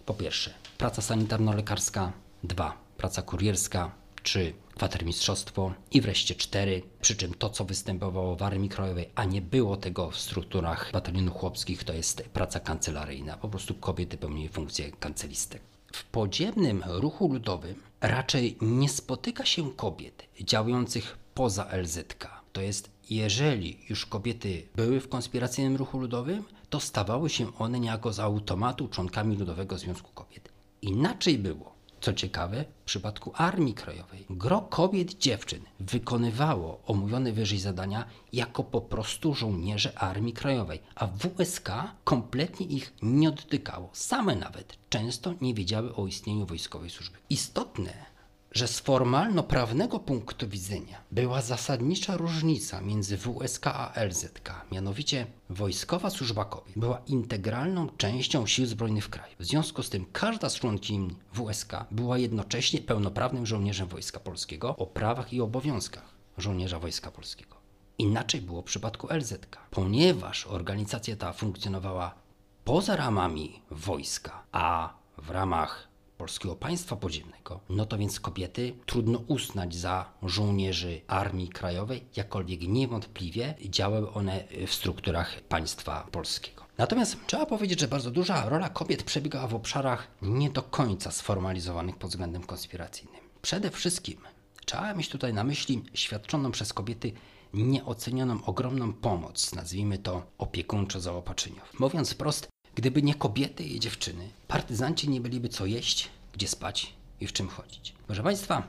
po 0.06 0.14
pierwsze 0.14 0.54
praca 0.78 1.02
sanitarno-lekarska, 1.02 2.10
dwa 2.44 2.78
praca 2.96 3.22
kurierska, 3.22 3.90
trzy 4.22 4.52
kwatermistrzostwo 4.74 5.72
i 5.90 6.00
wreszcie 6.00 6.34
cztery, 6.34 6.82
przy 7.00 7.16
czym 7.16 7.34
to, 7.34 7.50
co 7.50 7.64
występowało 7.64 8.36
w 8.36 8.42
Armii 8.42 8.68
Krajowej, 8.68 9.08
a 9.14 9.24
nie 9.24 9.42
było 9.42 9.76
tego 9.76 10.10
w 10.10 10.18
strukturach 10.18 10.90
batalionów 10.92 11.34
chłopskich, 11.34 11.84
to 11.84 11.92
jest 11.92 12.22
praca 12.22 12.60
kancelaryjna. 12.60 13.36
Po 13.36 13.48
prostu 13.48 13.74
kobiety 13.74 14.16
pełniły 14.16 14.48
funkcję 14.48 14.92
kancelistek. 14.92 15.62
W 15.92 16.04
podziemnym 16.04 16.82
ruchu 16.86 17.32
ludowym 17.32 17.82
raczej 18.06 18.56
nie 18.60 18.88
spotyka 18.88 19.44
się 19.44 19.72
kobiet 19.72 20.28
działających 20.40 21.18
poza 21.34 21.68
LZK. 21.76 22.28
To 22.52 22.60
jest, 22.60 22.90
jeżeli 23.10 23.78
już 23.88 24.06
kobiety 24.06 24.68
były 24.76 25.00
w 25.00 25.08
konspiracyjnym 25.08 25.76
ruchu 25.76 25.98
ludowym, 25.98 26.44
to 26.70 26.80
stawały 26.80 27.30
się 27.30 27.58
one 27.58 27.80
niejako 27.80 28.12
z 28.12 28.20
automatu 28.20 28.88
członkami 28.88 29.36
Ludowego 29.36 29.78
Związku 29.78 30.12
Kobiet. 30.12 30.48
Inaczej 30.82 31.38
było 31.38 31.75
co 32.00 32.12
ciekawe, 32.12 32.64
w 32.82 32.84
przypadku 32.84 33.32
Armii 33.34 33.74
Krajowej 33.74 34.26
gro 34.30 34.60
kobiet 34.60 35.12
i 35.12 35.18
dziewczyn 35.18 35.60
wykonywało 35.80 36.80
omówione 36.86 37.32
wyżej 37.32 37.58
zadania 37.58 38.04
jako 38.32 38.64
po 38.64 38.80
prostu 38.80 39.34
żołnierze 39.34 39.98
Armii 39.98 40.32
Krajowej, 40.32 40.80
a 40.94 41.06
WSK 41.06 41.68
kompletnie 42.04 42.66
ich 42.66 42.92
nie 43.02 43.30
dotykało. 43.30 43.90
Same 43.92 44.36
nawet 44.36 44.78
często 44.88 45.34
nie 45.40 45.54
wiedziały 45.54 45.94
o 45.94 46.06
istnieniu 46.06 46.46
wojskowej 46.46 46.90
służby. 46.90 47.18
Istotne, 47.30 48.15
że 48.56 48.68
z 48.68 48.80
formalno-prawnego 48.80 50.00
punktu 50.00 50.48
widzenia 50.48 51.00
była 51.12 51.42
zasadnicza 51.42 52.16
różnica 52.16 52.80
między 52.80 53.18
WSK 53.18 53.66
a 53.66 53.92
LZK, 54.04 54.50
mianowicie 54.72 55.26
Wojskowa 55.50 56.10
Służba 56.10 56.44
Kobiet 56.44 56.78
była 56.78 57.02
integralną 57.06 57.88
częścią 57.96 58.46
Sił 58.46 58.66
Zbrojnych 58.66 59.04
w 59.04 59.08
kraju. 59.08 59.34
W 59.38 59.44
związku 59.44 59.82
z 59.82 59.90
tym 59.90 60.06
każda 60.12 60.48
z 60.48 60.54
członkiń 60.54 61.16
WSK 61.32 61.72
była 61.90 62.18
jednocześnie 62.18 62.80
pełnoprawnym 62.80 63.46
żołnierzem 63.46 63.88
Wojska 63.88 64.20
Polskiego 64.20 64.76
o 64.76 64.86
prawach 64.86 65.32
i 65.32 65.40
obowiązkach 65.40 66.14
żołnierza 66.38 66.78
Wojska 66.78 67.10
Polskiego. 67.10 67.56
Inaczej 67.98 68.40
było 68.40 68.62
w 68.62 68.64
przypadku 68.64 69.08
LZK, 69.10 69.58
ponieważ 69.70 70.46
organizacja 70.46 71.16
ta 71.16 71.32
funkcjonowała 71.32 72.14
poza 72.64 72.96
ramami 72.96 73.62
wojska, 73.70 74.42
a 74.52 74.94
w 75.18 75.30
ramach 75.30 75.88
polskiego 76.18 76.56
państwa 76.56 76.96
podziemnego, 76.96 77.60
no 77.68 77.86
to 77.86 77.98
więc 77.98 78.20
kobiety 78.20 78.74
trudno 78.86 79.18
uznać 79.18 79.74
za 79.74 80.12
żołnierzy 80.22 81.00
Armii 81.06 81.48
Krajowej, 81.48 82.04
jakkolwiek 82.16 82.60
niewątpliwie 82.60 83.54
działały 83.64 84.12
one 84.12 84.44
w 84.66 84.74
strukturach 84.74 85.40
państwa 85.40 86.06
polskiego. 86.12 86.66
Natomiast 86.78 87.16
trzeba 87.26 87.46
powiedzieć, 87.46 87.80
że 87.80 87.88
bardzo 87.88 88.10
duża 88.10 88.48
rola 88.48 88.68
kobiet 88.68 89.02
przebiegała 89.02 89.46
w 89.46 89.54
obszarach 89.54 90.08
nie 90.22 90.50
do 90.50 90.62
końca 90.62 91.10
sformalizowanych 91.10 91.96
pod 91.96 92.10
względem 92.10 92.42
konspiracyjnym. 92.42 93.20
Przede 93.42 93.70
wszystkim 93.70 94.18
trzeba 94.66 94.94
mieć 94.94 95.08
tutaj 95.08 95.34
na 95.34 95.44
myśli 95.44 95.82
świadczoną 95.94 96.50
przez 96.50 96.72
kobiety 96.72 97.12
nieocenioną 97.54 98.44
ogromną 98.44 98.92
pomoc, 98.92 99.54
nazwijmy 99.54 99.98
to 99.98 100.22
opiekuńczo-zaopatrzeniow. 100.38 101.80
Mówiąc 101.80 102.12
wprost, 102.12 102.48
Gdyby 102.76 103.02
nie 103.02 103.14
kobiety 103.14 103.64
i 103.64 103.80
dziewczyny, 103.80 104.28
partyzanci 104.48 105.08
nie 105.08 105.20
byliby 105.20 105.48
co 105.48 105.66
jeść, 105.66 106.08
gdzie 106.32 106.48
spać 106.48 106.92
i 107.20 107.26
w 107.26 107.32
czym 107.32 107.48
chodzić. 107.48 107.94
Proszę 108.06 108.22
Państwa, 108.22 108.62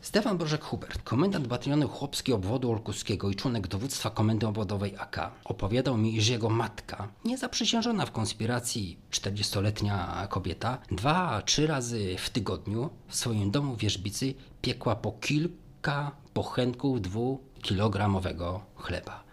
Stefan 0.00 0.38
Bożek-Hubert, 0.38 1.02
komendant 1.04 1.46
batalionu 1.46 1.88
chłopskiego 1.88 2.36
obwodu 2.36 2.70
olkuskiego 2.70 3.30
i 3.30 3.34
członek 3.34 3.68
dowództwa 3.68 4.10
komendy 4.10 4.46
obwodowej 4.46 4.96
AK, 4.98 5.30
opowiadał 5.44 5.96
mi, 5.96 6.20
że 6.20 6.32
jego 6.32 6.50
matka, 6.50 7.08
niezaprzysiężona 7.24 8.06
w 8.06 8.12
konspiracji 8.12 8.98
40-letnia 9.10 10.26
kobieta, 10.30 10.78
dwa, 10.90 11.42
trzy 11.42 11.66
razy 11.66 12.16
w 12.18 12.30
tygodniu 12.30 12.90
w 13.08 13.14
swoim 13.14 13.50
domu 13.50 13.76
Wierzbicy 13.76 14.34
piekła 14.62 14.96
po 14.96 15.12
kilka 15.12 16.12
pochenków 16.34 17.02
dwukilogramowego 17.02 18.60
chleba. 18.76 19.24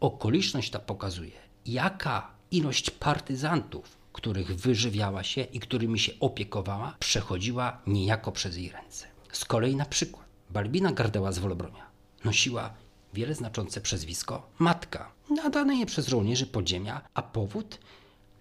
Okoliczność 0.00 0.70
ta 0.70 0.78
pokazuje, 0.78 1.32
jaka 1.66 2.33
ilość 2.56 2.90
partyzantów, 2.90 3.96
których 4.12 4.56
wyżywiała 4.56 5.22
się 5.22 5.42
i 5.42 5.60
którymi 5.60 5.98
się 5.98 6.12
opiekowała, 6.20 6.96
przechodziła 6.98 7.80
niejako 7.86 8.32
przez 8.32 8.56
jej 8.56 8.68
ręce. 8.68 9.06
Z 9.32 9.44
kolei 9.44 9.76
na 9.76 9.84
przykład 9.84 10.26
Balbina 10.50 10.92
Gardeła 10.92 11.32
z 11.32 11.38
Wolobromia 11.38 11.86
nosiła 12.24 12.74
wiele 13.14 13.34
znaczące 13.34 13.80
przezwisko 13.80 14.50
Matka, 14.58 15.12
nadane 15.30 15.76
je 15.76 15.86
przez 15.86 16.08
żołnierzy 16.08 16.46
podziemia, 16.46 17.00
a 17.14 17.22
powód? 17.22 17.78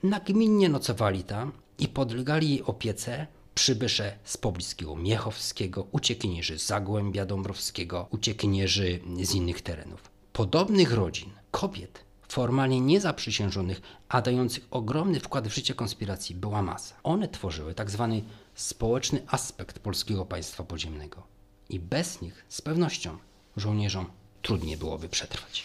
Nagminnie 0.04 0.70
nocowali 0.70 1.24
tam 1.24 1.52
i 1.80 1.88
podlegali 1.88 2.50
jej 2.50 2.64
opiece 2.64 3.28
przybysze 3.56 4.18
z 4.24 4.38
pobliskiego 4.38 4.96
Miechowskiego, 4.96 5.88
uciekinierzy 5.92 6.60
z 6.60 6.66
Zagłębia 6.66 7.26
Dąbrowskiego, 7.26 8.08
uciekinierzy 8.10 9.00
z 9.24 9.36
innych 9.36 9.62
terenów. 9.62 10.12
Podobnych 10.34 10.94
rodzin, 10.94 11.30
kobiet 11.52 12.04
formalnie 12.34 12.82
niezaprzysiężonych, 12.82 13.82
a 14.10 14.22
dających 14.22 14.68
ogromny 14.72 15.20
wkład 15.20 15.48
w 15.48 15.56
życie 15.56 15.74
konspiracji 15.76 16.36
była 16.36 16.62
masa. 16.62 16.96
One 17.04 17.28
tworzyły 17.28 17.74
tak 17.74 17.92
zwany 17.92 18.22
społeczny 18.56 19.22
aspekt 19.28 19.80
polskiego 19.80 20.26
państwa 20.26 20.64
podziemnego. 20.64 21.24
I 21.70 21.80
bez 21.80 22.22
nich 22.22 22.46
z 22.50 22.62
pewnością 22.62 23.18
żołnierzom 23.58 24.06
trudniej 24.42 24.78
byłoby 24.78 25.10
przetrwać. 25.10 25.64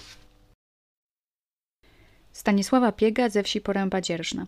Stanisława 2.33 2.93
Piega 2.93 3.29
ze 3.29 3.43
wsi 3.43 3.61
Poręba 3.61 4.01
Dzierżna. 4.01 4.47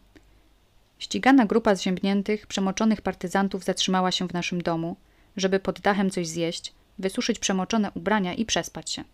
Ścigana 0.99 1.47
grupa 1.47 1.75
zziębniętych, 1.75 2.47
przemoczonych 2.47 3.03
partyzantów 3.03 3.65
zatrzymała 3.65 4.13
się 4.13 4.29
w 4.29 4.33
naszym 4.33 4.63
domu, 4.63 4.97
żeby 5.37 5.61
pod 5.61 5.81
dachem 5.81 6.11
coś 6.11 6.29
zjeść, 6.29 6.73
wysuszyć 6.99 7.39
przemoczone 7.39 7.91
ubrania 7.95 8.35
i 8.35 8.45
przespać 8.45 8.91
się. 8.91 9.05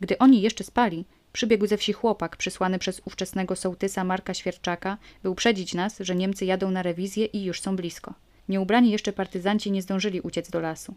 Gdy 0.00 0.18
oni 0.18 0.40
jeszcze 0.42 0.64
spali, 0.64 1.04
Przybiegł 1.32 1.66
ze 1.66 1.76
wsi 1.76 1.92
chłopak 1.92 2.36
przysłany 2.36 2.78
przez 2.78 3.02
ówczesnego 3.04 3.56
sołtysa 3.56 4.04
Marka 4.04 4.34
Świerczaka, 4.34 4.98
by 5.22 5.30
uprzedzić 5.30 5.74
nas, 5.74 5.96
że 6.00 6.14
Niemcy 6.14 6.44
jadą 6.44 6.70
na 6.70 6.82
rewizję 6.82 7.26
i 7.26 7.44
już 7.44 7.60
są 7.60 7.76
blisko. 7.76 8.14
Nieubrani 8.48 8.90
jeszcze 8.90 9.12
partyzanci 9.12 9.70
nie 9.70 9.82
zdążyli 9.82 10.20
uciec 10.20 10.50
do 10.50 10.60
lasu. 10.60 10.94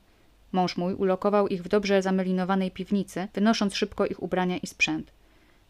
Mąż 0.52 0.78
mój 0.78 0.94
ulokował 0.94 1.48
ich 1.48 1.64
w 1.64 1.68
dobrze 1.68 2.02
zamelinowanej 2.02 2.72
piwnicy, 2.72 3.28
wynosząc 3.34 3.76
szybko 3.76 4.06
ich 4.06 4.24
ubrania 4.24 4.58
i 4.58 4.68
sprzęt. 4.68 5.12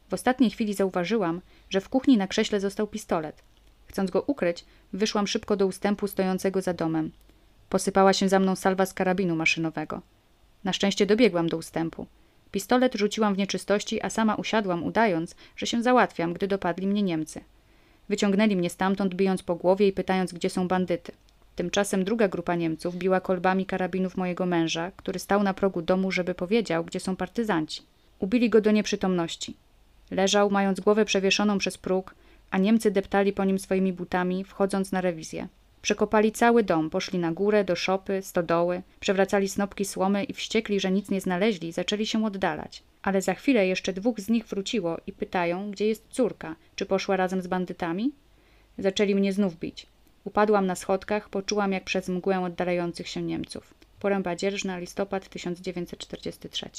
W 0.09 0.13
ostatniej 0.13 0.49
chwili 0.49 0.73
zauważyłam, 0.73 1.41
że 1.69 1.81
w 1.81 1.89
kuchni 1.89 2.17
na 2.17 2.27
krześle 2.27 2.59
został 2.59 2.87
pistolet. 2.87 3.43
Chcąc 3.87 4.11
go 4.11 4.21
ukryć, 4.21 4.65
wyszłam 4.93 5.27
szybko 5.27 5.55
do 5.55 5.67
ustępu 5.67 6.07
stojącego 6.07 6.61
za 6.61 6.73
domem. 6.73 7.11
Posypała 7.69 8.13
się 8.13 8.29
za 8.29 8.39
mną 8.39 8.55
salwa 8.55 8.85
z 8.85 8.93
karabinu 8.93 9.35
maszynowego. 9.35 10.01
Na 10.63 10.73
szczęście 10.73 11.05
dobiegłam 11.05 11.49
do 11.49 11.57
ustępu. 11.57 12.07
Pistolet 12.51 12.95
rzuciłam 12.95 13.35
w 13.35 13.37
nieczystości, 13.37 14.01
a 14.01 14.09
sama 14.09 14.35
usiadłam, 14.35 14.83
udając, 14.83 15.35
że 15.55 15.67
się 15.67 15.83
załatwiam, 15.83 16.33
gdy 16.33 16.47
dopadli 16.47 16.87
mnie 16.87 17.03
Niemcy. 17.03 17.41
Wyciągnęli 18.09 18.55
mnie 18.55 18.69
stamtąd, 18.69 19.15
bijąc 19.15 19.43
po 19.43 19.55
głowie 19.55 19.87
i 19.87 19.93
pytając, 19.93 20.33
gdzie 20.33 20.49
są 20.49 20.67
bandyty. 20.67 21.11
Tymczasem 21.55 22.03
druga 22.03 22.27
grupa 22.27 22.55
Niemców 22.55 22.95
biła 22.95 23.21
kolbami 23.21 23.65
karabinów 23.65 24.17
mojego 24.17 24.45
męża, 24.45 24.91
który 24.91 25.19
stał 25.19 25.43
na 25.43 25.53
progu 25.53 25.81
domu, 25.81 26.11
żeby 26.11 26.35
powiedział, 26.35 26.83
gdzie 26.83 26.99
są 26.99 27.15
partyzanci. 27.15 27.81
Ubili 28.19 28.49
go 28.49 28.61
do 28.61 28.71
nieprzytomności. 28.71 29.55
Leżał, 30.11 30.49
mając 30.49 30.79
głowę 30.79 31.05
przewieszoną 31.05 31.57
przez 31.57 31.77
próg, 31.77 32.15
a 32.51 32.57
Niemcy 32.57 32.91
deptali 32.91 33.33
po 33.33 33.43
nim 33.43 33.59
swoimi 33.59 33.93
butami, 33.93 34.43
wchodząc 34.43 34.91
na 34.91 35.01
rewizję. 35.01 35.47
Przekopali 35.81 36.31
cały 36.31 36.63
dom, 36.63 36.89
poszli 36.89 37.19
na 37.19 37.31
górę, 37.31 37.63
do 37.63 37.75
szopy, 37.75 38.21
stodoły, 38.21 38.81
przewracali 38.99 39.49
snopki 39.49 39.85
słomy 39.85 40.23
i 40.23 40.33
wściekli, 40.33 40.79
że 40.79 40.91
nic 40.91 41.09
nie 41.09 41.21
znaleźli, 41.21 41.71
zaczęli 41.71 42.05
się 42.05 42.25
oddalać. 42.25 42.83
Ale 43.01 43.21
za 43.21 43.33
chwilę 43.33 43.67
jeszcze 43.67 43.93
dwóch 43.93 44.19
z 44.19 44.29
nich 44.29 44.45
wróciło 44.45 44.97
i 45.07 45.13
pytają, 45.13 45.71
gdzie 45.71 45.87
jest 45.87 46.07
córka, 46.09 46.55
czy 46.75 46.85
poszła 46.85 47.17
razem 47.17 47.41
z 47.41 47.47
bandytami? 47.47 48.11
Zaczęli 48.77 49.15
mnie 49.15 49.33
znów 49.33 49.59
bić. 49.59 49.87
Upadłam 50.23 50.65
na 50.65 50.75
schodkach, 50.75 51.29
poczułam 51.29 51.71
jak 51.71 51.83
przez 51.83 52.09
mgłę 52.09 52.39
oddalających 52.39 53.07
się 53.07 53.21
Niemców. 53.21 53.73
Poręba 53.99 54.35
Dzierżna, 54.35 54.77
listopad 54.77 55.29
1943. 55.29 56.69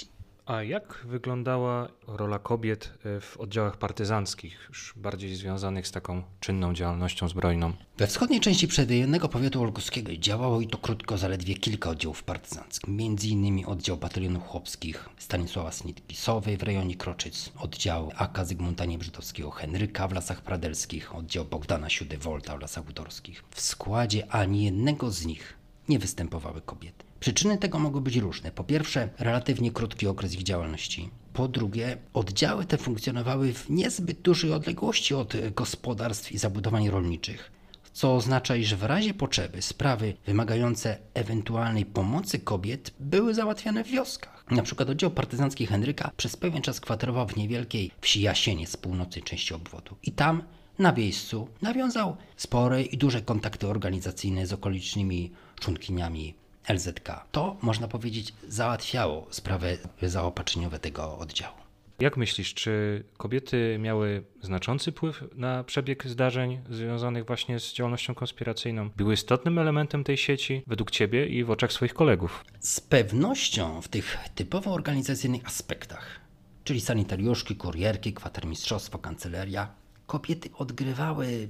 A 0.53 0.62
jak 0.62 1.05
wyglądała 1.09 1.88
rola 2.07 2.38
kobiet 2.38 2.93
e, 3.05 3.21
w 3.21 3.37
oddziałach 3.37 3.77
partyzanckich, 3.77 4.67
już 4.69 4.95
bardziej 4.97 5.35
związanych 5.35 5.87
z 5.87 5.93
taką 5.93 6.23
czynną 6.41 6.75
działalnością 6.75 7.29
zbrojną? 7.29 7.73
We 7.99 8.07
wschodniej 8.07 8.41
części 8.41 8.69
przedwojennego 8.69 9.29
powiatu 9.29 9.62
olkuskiego 9.62 10.17
działało 10.17 10.61
i 10.61 10.67
to 10.67 10.79
krótko 10.79 11.19
zaledwie 11.19 11.55
kilka 11.55 11.91
oddziałów 11.91 12.23
partyzanckich. 12.23 12.95
Innymi 13.25 13.67
oddział 13.67 13.97
batalionów 13.97 14.47
chłopskich 14.47 15.09
Stanisława 15.19 15.73
Snitkisowej 15.73 16.57
w 16.57 16.62
rejonie 16.62 16.97
Kroczyc, 16.97 17.53
oddział 17.59 18.12
AK 18.17 18.45
Zygmunta 18.45 18.85
Niebrzydowskiego 18.85 19.51
Henryka 19.51 20.09
w 20.09 20.12
Lasach 20.12 20.43
Pradelskich, 20.43 21.15
oddział 21.15 21.45
Bogdana 21.45 21.88
Siódy-Wolta 21.88 22.59
w 22.59 22.61
Lasach 22.61 22.88
Utorskich. 22.88 23.45
W 23.51 23.61
składzie 23.61 24.33
ani 24.33 24.65
jednego 24.65 25.11
z 25.11 25.27
nich 25.27 25.55
nie 25.88 25.99
występowały 25.99 26.61
kobiety. 26.61 27.12
Przyczyny 27.23 27.59
tego 27.59 27.79
mogły 27.79 28.01
być 28.01 28.17
różne. 28.17 28.51
Po 28.51 28.65
pierwsze, 28.65 29.09
relatywnie 29.19 29.71
krótki 29.71 30.07
okres 30.07 30.35
ich 30.35 30.43
działalności. 30.43 31.11
Po 31.33 31.49
drugie, 31.49 31.97
oddziały 32.15 32.65
te 32.65 32.79
funkcjonowały 32.79 33.53
w 33.53 33.71
niezbyt 33.71 34.21
dużej 34.21 34.53
odległości 34.53 35.15
od 35.15 35.35
gospodarstw 35.55 36.33
i 36.33 36.39
zabudowań 36.39 36.91
rolniczych, 36.91 37.53
co 37.93 38.15
oznacza, 38.15 38.57
iż 38.57 38.75
w 38.75 38.83
razie 38.83 39.15
potrzeby 39.15 39.63
sprawy 39.63 40.15
wymagające 40.27 40.99
ewentualnej 41.15 41.87
pomocy 41.87 42.39
kobiet 42.39 42.91
były 43.01 43.35
załatwiane 43.35 43.85
w 43.85 43.89
wioskach. 43.89 44.45
Na 44.51 44.63
przykład 44.63 44.91
oddział 44.91 45.11
partyzancki 45.11 45.67
Henryka 45.67 46.11
przez 46.17 46.37
pewien 46.37 46.63
czas 46.63 46.81
kwaterował 46.81 47.29
w 47.29 47.37
niewielkiej 47.37 47.91
wsi 48.01 48.21
Jasienie 48.21 48.67
z 48.67 48.77
północnej 48.77 49.23
części 49.23 49.55
obwodu. 49.55 49.97
I 50.03 50.13
tam 50.13 50.43
na 50.79 50.93
miejscu 50.93 51.49
nawiązał 51.61 52.17
spore 52.37 52.83
i 52.83 52.97
duże 52.97 53.23
kontakty 53.23 53.69
organizacyjne 53.69 54.47
z 54.47 54.53
okolicznymi 54.53 55.31
członkiniami 55.61 56.42
LZK. 56.68 57.09
To, 57.33 57.57
można 57.62 57.88
powiedzieć, 57.88 58.35
załatwiało 58.48 59.27
sprawę 59.31 59.77
zaopatrzeniowe 60.03 60.79
tego 60.79 61.18
oddziału. 61.18 61.62
Jak 62.01 62.16
myślisz, 62.16 62.55
czy 62.55 63.05
kobiety 63.16 63.77
miały 63.81 64.25
znaczący 64.40 64.92
wpływ 64.92 65.25
na 65.35 65.64
przebieg 65.64 66.07
zdarzeń 66.07 66.61
związanych 66.70 67.27
właśnie 67.27 67.61
z 67.61 67.72
działalnością 67.72 68.14
konspiracyjną? 68.14 68.90
Były 68.96 69.14
istotnym 69.14 69.59
elementem 69.59 70.05
tej 70.05 70.16
sieci 70.16 70.62
według 70.66 70.90
Ciebie 70.90 71.27
i 71.27 71.44
w 71.44 71.51
oczach 71.51 71.72
swoich 71.72 71.94
kolegów? 71.94 72.44
Z 72.61 72.81
pewnością 72.81 73.83
w 73.83 73.88
tych 73.88 74.18
typowo 74.35 74.72
organizacyjnych 74.72 75.46
aspektach, 75.46 76.20
czyli 76.64 76.81
sanitariuszki, 76.81 77.57
kurierki, 77.57 78.12
kwatermistrzostwo, 78.12 78.98
kancelaria, 78.98 79.68
kobiety 80.07 80.51
odgrywały 80.55 81.48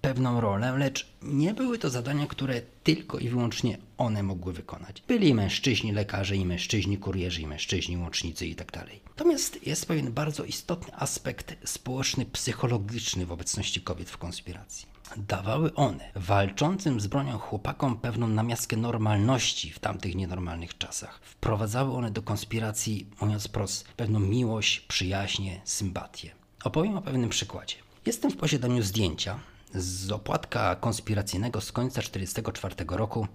pewną 0.00 0.40
rolę, 0.40 0.78
lecz 0.78 1.06
nie 1.22 1.54
były 1.54 1.78
to 1.78 1.90
zadania, 1.90 2.26
które 2.26 2.62
tylko 2.84 3.18
i 3.18 3.28
wyłącznie 3.28 3.78
one 3.98 4.22
mogły 4.22 4.52
wykonać. 4.52 5.02
Byli 5.08 5.34
mężczyźni 5.34 5.92
lekarze 5.92 6.36
i 6.36 6.46
mężczyźni 6.46 6.98
kurierzy 6.98 7.42
i 7.42 7.46
mężczyźni 7.46 7.96
łącznicy 7.96 8.46
itd. 8.46 8.70
Tak 8.72 8.88
Natomiast 9.08 9.66
jest 9.66 9.86
pewien 9.86 10.12
bardzo 10.12 10.44
istotny 10.44 10.96
aspekt 10.96 11.56
społeczny, 11.64 12.26
psychologiczny 12.26 13.26
w 13.26 13.32
obecności 13.32 13.80
kobiet 13.80 14.10
w 14.10 14.18
konspiracji. 14.18 14.86
Dawały 15.16 15.74
one 15.74 16.10
walczącym 16.14 17.00
z 17.00 17.06
bronią 17.06 17.38
chłopakom 17.38 17.96
pewną 17.96 18.28
namiastkę 18.28 18.76
normalności 18.76 19.70
w 19.70 19.78
tamtych 19.78 20.14
nienormalnych 20.14 20.78
czasach. 20.78 21.20
Wprowadzały 21.22 21.92
one 21.92 22.10
do 22.10 22.22
konspiracji, 22.22 23.06
mówiąc 23.20 23.48
prost, 23.48 23.88
pewną 23.88 24.20
miłość, 24.20 24.80
przyjaźnie, 24.80 25.60
sympatię. 25.64 26.30
Opowiem 26.64 26.98
o 26.98 27.02
pewnym 27.02 27.30
przykładzie. 27.30 27.76
Jestem 28.06 28.30
w 28.30 28.36
posiadaniu 28.36 28.82
zdjęcia 28.82 29.40
z 29.74 30.10
opłatka 30.10 30.76
konspiracyjnego 30.76 31.60
z 31.60 31.72
końca 31.72 32.02
1944 32.02 32.98
roku 32.98 33.26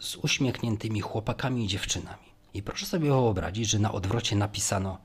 z 0.00 0.16
uśmiechniętymi 0.16 1.00
chłopakami 1.00 1.64
i 1.64 1.68
dziewczynami. 1.68 2.26
I 2.54 2.62
proszę 2.62 2.86
sobie 2.86 3.08
wyobrazić, 3.08 3.68
że 3.68 3.78
na 3.78 3.92
odwrocie 3.92 4.36
napisano 4.36 4.98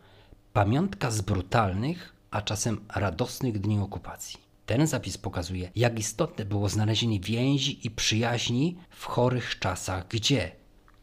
pamiątka 0.54 1.12
z 1.12 1.22
brutalnych, 1.22 2.16
a 2.32 2.42
czasem 2.42 2.86
radosnych 2.96 3.60
dni 3.60 3.80
okupacji. 3.80 4.40
Ten 4.66 4.88
zapis 4.88 5.18
pokazuje, 5.18 5.72
jak 5.76 6.00
istotne 6.00 6.46
było 6.46 6.70
znalezienie 6.70 7.20
więzi 7.20 7.88
i 7.88 7.92
przyjaźni 7.92 8.78
w 8.90 9.06
chorych 9.06 9.60
czasach, 9.60 10.08
gdzie, 10.08 10.52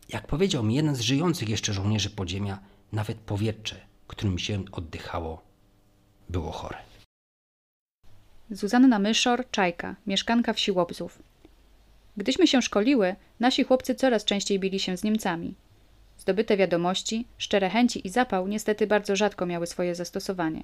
jak 0.08 0.26
powiedział 0.26 0.62
mi 0.62 0.74
jeden 0.74 0.96
z 0.96 1.00
żyjących 1.00 1.48
jeszcze 1.48 1.72
żołnierzy 1.72 2.10
podziemia, 2.10 2.58
nawet 2.92 3.18
powietrze, 3.18 3.80
którym 4.06 4.38
się 4.38 4.64
oddychało, 4.72 5.42
było 6.28 6.52
chore. 6.52 6.87
Zuzanna 8.50 8.98
Myszor, 8.98 9.50
Czajka, 9.50 9.94
mieszkanka 10.06 10.52
wsi 10.52 10.72
Łobzów. 10.72 11.22
Gdyśmy 12.16 12.46
się 12.46 12.62
szkoliły, 12.62 13.16
nasi 13.40 13.64
chłopcy 13.64 13.94
coraz 13.94 14.24
częściej 14.24 14.58
bili 14.58 14.80
się 14.80 14.96
z 14.96 15.04
Niemcami. 15.04 15.54
Zdobyte 16.18 16.56
wiadomości, 16.56 17.26
szczere 17.38 17.70
chęci 17.70 18.06
i 18.06 18.10
zapał 18.10 18.48
niestety 18.48 18.86
bardzo 18.86 19.16
rzadko 19.16 19.46
miały 19.46 19.66
swoje 19.66 19.94
zastosowanie. 19.94 20.62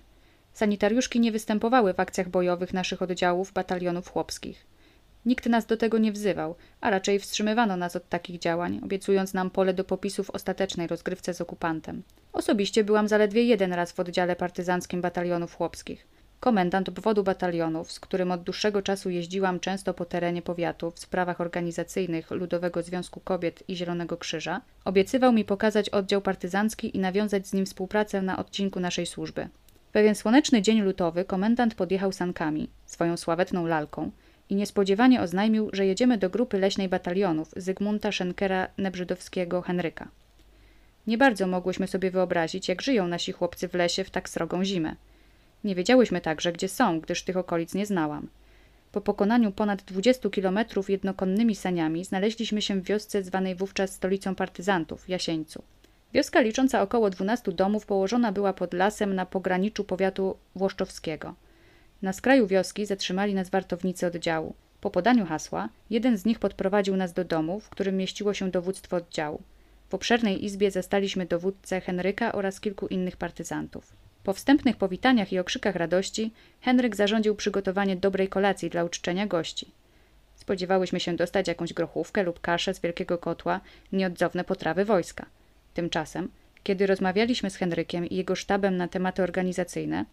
Sanitariuszki 0.53 1.21
nie 1.21 1.33
występowały 1.33 1.95
w 1.95 2.01
akcjach 2.01 2.29
bojowych 2.29 2.73
naszych 2.75 3.03
oddziałów 3.03 3.53
batalionów 3.53 4.09
chłopskich. 4.09 4.67
Nikt 5.27 5.47
nas 5.47 5.67
do 5.67 5.77
tego 5.77 5.99
nie 5.99 6.13
wzywał, 6.13 6.55
a 6.81 6.91
raczej 6.91 7.19
wstrzymywano 7.19 7.77
nas 7.77 7.97
od 7.97 8.09
takich 8.09 8.39
działań, 8.39 8.81
obiecując 8.85 9.35
nam 9.35 9.51
pole 9.51 9.75
do 9.75 9.85
popisów 9.85 10.31
ostatecznej 10.31 10.87
rozgrywce 10.87 11.35
z 11.35 11.41
okupantem. 11.41 12.03
Osobiście 12.33 12.85
byłam 12.85 13.09
zaledwie 13.09 13.43
jeden 13.43 13.73
raz 13.73 13.93
w 13.93 14.01
oddziale 14.01 14.37
partyzanckim 14.37 15.01
batalionów 15.01 15.55
chłopskich. 15.55 16.14
Komendant 16.45 16.89
obwodu 16.89 17.23
batalionów, 17.23 17.93
z 17.93 18.01
którym 18.01 18.31
od 18.31 18.43
dłuższego 18.43 18.83
czasu 18.83 19.11
jeździłam 19.11 19.61
często 19.61 19.95
po 19.95 20.05
terenie 20.05 20.43
powiatu 20.43 20.91
w 20.91 20.99
sprawach 20.99 21.41
organizacyjnych 21.41 22.31
Ludowego 22.31 22.83
Związku 22.83 23.21
Kobiet 23.21 23.65
i 23.69 23.77
Zielonego 23.77 24.17
Krzyża, 24.17 24.61
obiecywał 24.85 25.33
mi 25.33 25.45
pokazać 25.45 25.89
oddział 25.89 26.21
partyzancki 26.21 26.97
i 26.97 27.01
nawiązać 27.01 27.47
z 27.47 27.53
nim 27.53 27.67
współpracę 27.67 28.23
na 28.23 28.39
odcinku 28.39 28.81
naszej 28.81 29.07
służby. 29.07 29.49
Pewien 29.93 30.15
słoneczny 30.15 30.63
dzień 30.63 30.81
lutowy 30.81 31.25
komendant 31.25 31.75
podjechał 31.75 32.13
sankami, 32.13 32.69
swoją 32.87 33.17
sławetną 33.17 33.67
lalką, 33.67 34.11
i 34.51 34.55
niespodziewanie 34.55 35.21
oznajmił, 35.21 35.71
że 35.73 35.87
jedziemy 35.87 36.19
do 36.19 36.31
grupy 36.31 36.59
leśnej 36.59 36.89
batalionów 36.89 37.51
Zygmunta 37.57 38.13
Schenkera 38.13 38.69
Nebrzydowskiego 38.79 39.63
Henryka. 39.63 40.09
Nie 41.07 41.19
bardzo 41.19 41.47
mogłyśmy 41.47 41.87
sobie 41.87 42.11
wyobrazić, 42.11 42.69
jak 42.69 42.83
żyją 42.83 43.09
nasi 43.09 43.33
chłopcy 43.33 43.69
w 43.69 43.75
lesie 43.75 44.05
w 44.05 44.11
tak 44.11 44.29
srogą 44.29 44.65
zimę. 44.65 44.97
Nie 45.65 45.75
wiedziałyśmy 45.75 46.21
także, 46.21 46.53
gdzie 46.53 46.69
są, 46.69 47.01
gdyż 47.01 47.23
tych 47.23 47.37
okolic 47.37 47.75
nie 47.75 47.87
znałam. 47.87 48.29
Po 48.93 49.01
pokonaniu 49.01 49.53
ponad 49.53 49.83
20 49.83 50.31
kilometrów 50.31 50.91
jednokonnymi 50.91 51.55
saniami 51.55 52.05
znaleźliśmy 52.05 52.63
się 52.63 52.81
w 52.81 52.85
wiosce 52.85 53.23
zwanej 53.23 53.55
wówczas 53.55 53.93
stolicą 53.93 54.35
partyzantów, 54.35 55.09
Jasieńcu. 55.09 55.63
Wioska 56.15 56.41
licząca 56.41 56.83
około 56.83 57.11
12 57.11 57.53
domów 57.53 57.87
położona 57.87 58.33
była 58.33 58.53
pod 58.53 58.75
lasem 58.75 59.15
na 59.15 59.27
pograniczu 59.27 59.85
powiatu 59.85 60.37
włoszczowskiego. 60.57 61.35
Na 62.03 62.13
skraju 62.13 62.47
wioski 62.47 62.87
zatrzymali 62.87 63.35
nas 63.35 63.51
wartownicy 63.51 64.07
oddziału. 64.07 64.55
Po 64.81 64.91
podaniu 64.91 65.27
hasła, 65.27 65.69
jeden 65.91 66.19
z 66.19 66.25
nich 66.25 66.39
podprowadził 66.39 66.97
nas 66.97 67.13
do 67.13 67.25
domu, 67.25 67.61
w 67.61 67.69
którym 67.69 67.97
mieściło 67.97 68.35
się 68.35 68.51
dowództwo 68.51 68.97
oddziału. 68.97 69.43
W 69.89 69.95
obszernej 69.95 70.45
izbie 70.45 70.71
zastaliśmy 70.71 71.27
dowódcę 71.27 71.81
Henryka 71.81 72.33
oraz 72.33 72.61
kilku 72.61 72.87
innych 72.87 73.17
partyzantów. 73.17 74.04
Po 74.25 74.33
wstępnych 74.33 74.77
powitaniach 74.77 75.33
i 75.33 75.39
okrzykach 75.39 75.77
radości, 75.77 76.33
Henryk 76.61 76.97
zarządził 76.97 77.35
przygotowanie 77.35 77.97
dobrej 77.97 78.29
kolacji 78.29 78.71
dla 78.71 78.85
uczczenia 78.85 79.27
gości. 79.27 79.71
Spodziewałyśmy 80.35 81.01
się 81.01 81.17
dostać 81.17 81.49
jakąś 81.49 81.73
grochówkę 81.73 82.23
lub 82.23 82.41
kaszę 82.41 82.75
z 82.75 82.81
wielkiego 82.81 83.19
kotła, 83.19 83.61
nieodzowne 83.93 84.45
potrawy 84.45 84.85
wojska. 84.85 85.27
Tymczasem, 85.75 86.29
kiedy 86.63 86.87
rozmawialiśmy 86.87 87.51
z 87.51 87.57
Henrykiem 87.57 88.07
i 88.07 88.17
jego 88.17 88.37
sztabem 88.37 88.77
na 88.77 88.89
tematy 88.89 89.23
organizacyjne, 89.23 90.05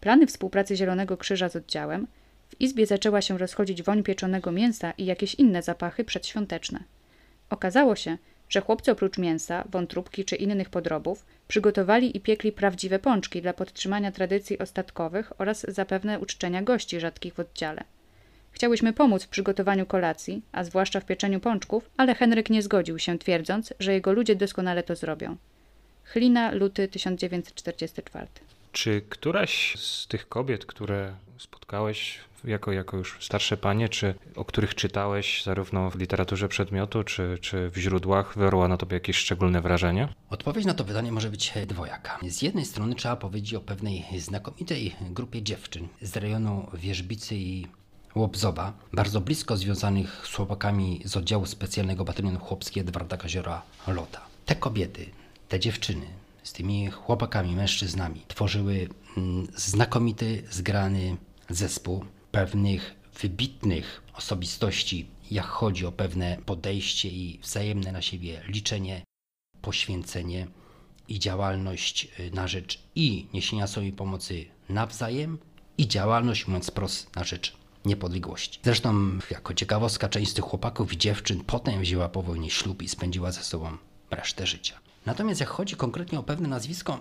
plany 0.00 0.26
współpracy 0.26 0.76
Zielonego 0.76 1.16
Krzyża 1.16 1.48
z 1.48 1.56
oddziałem, 1.56 2.06
w 2.48 2.60
izbie 2.60 2.86
zaczęła 2.86 3.22
się 3.22 3.38
rozchodzić 3.38 3.82
woń 3.82 4.02
pieczonego 4.02 4.52
mięsa 4.52 4.92
i 4.98 5.04
jakieś 5.04 5.34
inne 5.34 5.62
zapachy 5.62 6.04
przedświąteczne. 6.04 6.80
Okazało 7.50 7.96
się, 7.96 8.18
że 8.50 8.60
chłopcy 8.60 8.90
oprócz 8.90 9.18
mięsa, 9.18 9.64
wątróbki 9.70 10.24
czy 10.24 10.36
innych 10.36 10.70
podrobów 10.70 11.26
przygotowali 11.48 12.16
i 12.16 12.20
piekli 12.20 12.52
prawdziwe 12.52 12.98
pączki 12.98 13.42
dla 13.42 13.52
podtrzymania 13.52 14.12
tradycji 14.12 14.58
ostatkowych 14.58 15.32
oraz 15.40 15.66
zapewne 15.68 16.18
uczczenia 16.18 16.62
gości 16.62 17.00
rzadkich 17.00 17.34
w 17.34 17.40
oddziale. 17.40 17.84
Chciałyśmy 18.52 18.92
pomóc 18.92 19.24
w 19.24 19.28
przygotowaniu 19.28 19.86
kolacji, 19.86 20.42
a 20.52 20.64
zwłaszcza 20.64 21.00
w 21.00 21.04
pieczeniu 21.04 21.40
pączków, 21.40 21.90
ale 21.96 22.14
Henryk 22.14 22.50
nie 22.50 22.62
zgodził 22.62 22.98
się, 22.98 23.18
twierdząc, 23.18 23.74
że 23.80 23.92
jego 23.92 24.12
ludzie 24.12 24.36
doskonale 24.36 24.82
to 24.82 24.96
zrobią. 24.96 25.36
Chlina, 26.04 26.52
luty 26.52 26.88
1944. 26.88 28.26
Czy 28.72 29.02
któraś 29.08 29.76
z 29.78 30.06
tych 30.06 30.28
kobiet, 30.28 30.66
które 30.66 31.14
spotkałeś 31.38 32.18
jako, 32.44 32.72
jako 32.72 32.96
już 32.96 33.18
starsze 33.20 33.56
panie, 33.56 33.88
czy 33.88 34.14
o 34.36 34.44
których 34.44 34.74
czytałeś 34.74 35.44
zarówno 35.44 35.90
w 35.90 35.96
literaturze 35.96 36.48
przedmiotu, 36.48 37.04
czy, 37.04 37.38
czy 37.40 37.70
w 37.70 37.76
źródłach, 37.76 38.34
wywarła 38.34 38.68
na 38.68 38.76
tobie 38.76 38.94
jakieś 38.94 39.16
szczególne 39.16 39.60
wrażenie? 39.60 40.08
Odpowiedź 40.30 40.64
na 40.64 40.74
to 40.74 40.84
pytanie 40.84 41.12
może 41.12 41.30
być 41.30 41.52
dwojaka. 41.66 42.18
Z 42.28 42.42
jednej 42.42 42.64
strony 42.64 42.94
trzeba 42.94 43.16
powiedzieć 43.16 43.54
o 43.54 43.60
pewnej 43.60 44.04
znakomitej 44.18 44.96
grupie 45.00 45.42
dziewczyn 45.42 45.88
z 46.02 46.16
rejonu 46.16 46.66
Wierzbicy 46.74 47.36
i 47.36 47.66
Łobzoba, 48.14 48.72
bardzo 48.92 49.20
blisko 49.20 49.56
związanych 49.56 50.26
z 50.26 50.34
chłopakami 50.34 51.02
z 51.04 51.16
oddziału 51.16 51.46
specjalnego 51.46 52.04
batalionu 52.04 52.38
chłopskiego 52.38 52.88
Edwarda 52.88 53.16
Kaziora 53.16 53.62
Lota. 53.86 54.20
Te 54.46 54.54
kobiety, 54.54 55.06
te 55.48 55.60
dziewczyny 55.60 56.06
z 56.42 56.52
tymi 56.52 56.90
chłopakami, 56.90 57.56
mężczyznami 57.56 58.22
tworzyły 58.28 58.88
mm, 59.16 59.46
znakomity, 59.56 60.42
zgrany 60.50 61.16
zespół 61.50 62.04
pewnych 62.32 62.96
wybitnych 63.20 64.02
osobistości, 64.14 65.06
jak 65.30 65.46
chodzi 65.46 65.86
o 65.86 65.92
pewne 65.92 66.36
podejście 66.46 67.08
i 67.08 67.38
wzajemne 67.42 67.92
na 67.92 68.02
siebie 68.02 68.42
liczenie, 68.46 69.02
poświęcenie 69.62 70.46
i 71.08 71.18
działalność 71.18 72.08
y, 72.20 72.30
na 72.30 72.48
rzecz 72.48 72.82
i 72.94 73.26
niesienia 73.34 73.66
sobie 73.66 73.92
pomocy 73.92 74.44
nawzajem 74.68 75.38
i 75.78 75.88
działalność, 75.88 76.46
mówiąc 76.46 76.70
wprost, 76.70 77.16
na 77.16 77.24
rzecz 77.24 77.56
niepodległości. 77.84 78.60
Zresztą, 78.62 79.18
jako 79.30 79.54
ciekawostka, 79.54 80.08
część 80.08 80.30
z 80.30 80.34
tych 80.34 80.44
chłopaków 80.44 80.92
i 80.92 80.98
dziewczyn 80.98 81.44
potem 81.44 81.80
wzięła 81.80 82.08
po 82.08 82.22
wojnie 82.22 82.50
ślub 82.50 82.82
i 82.82 82.88
spędziła 82.88 83.32
ze 83.32 83.42
sobą 83.42 83.76
resztę 84.10 84.46
życia. 84.46 84.80
Natomiast 85.06 85.40
jak 85.40 85.48
chodzi 85.48 85.76
konkretnie 85.76 86.18
o 86.18 86.22
pewne 86.22 86.48
nazwisko, 86.48 87.00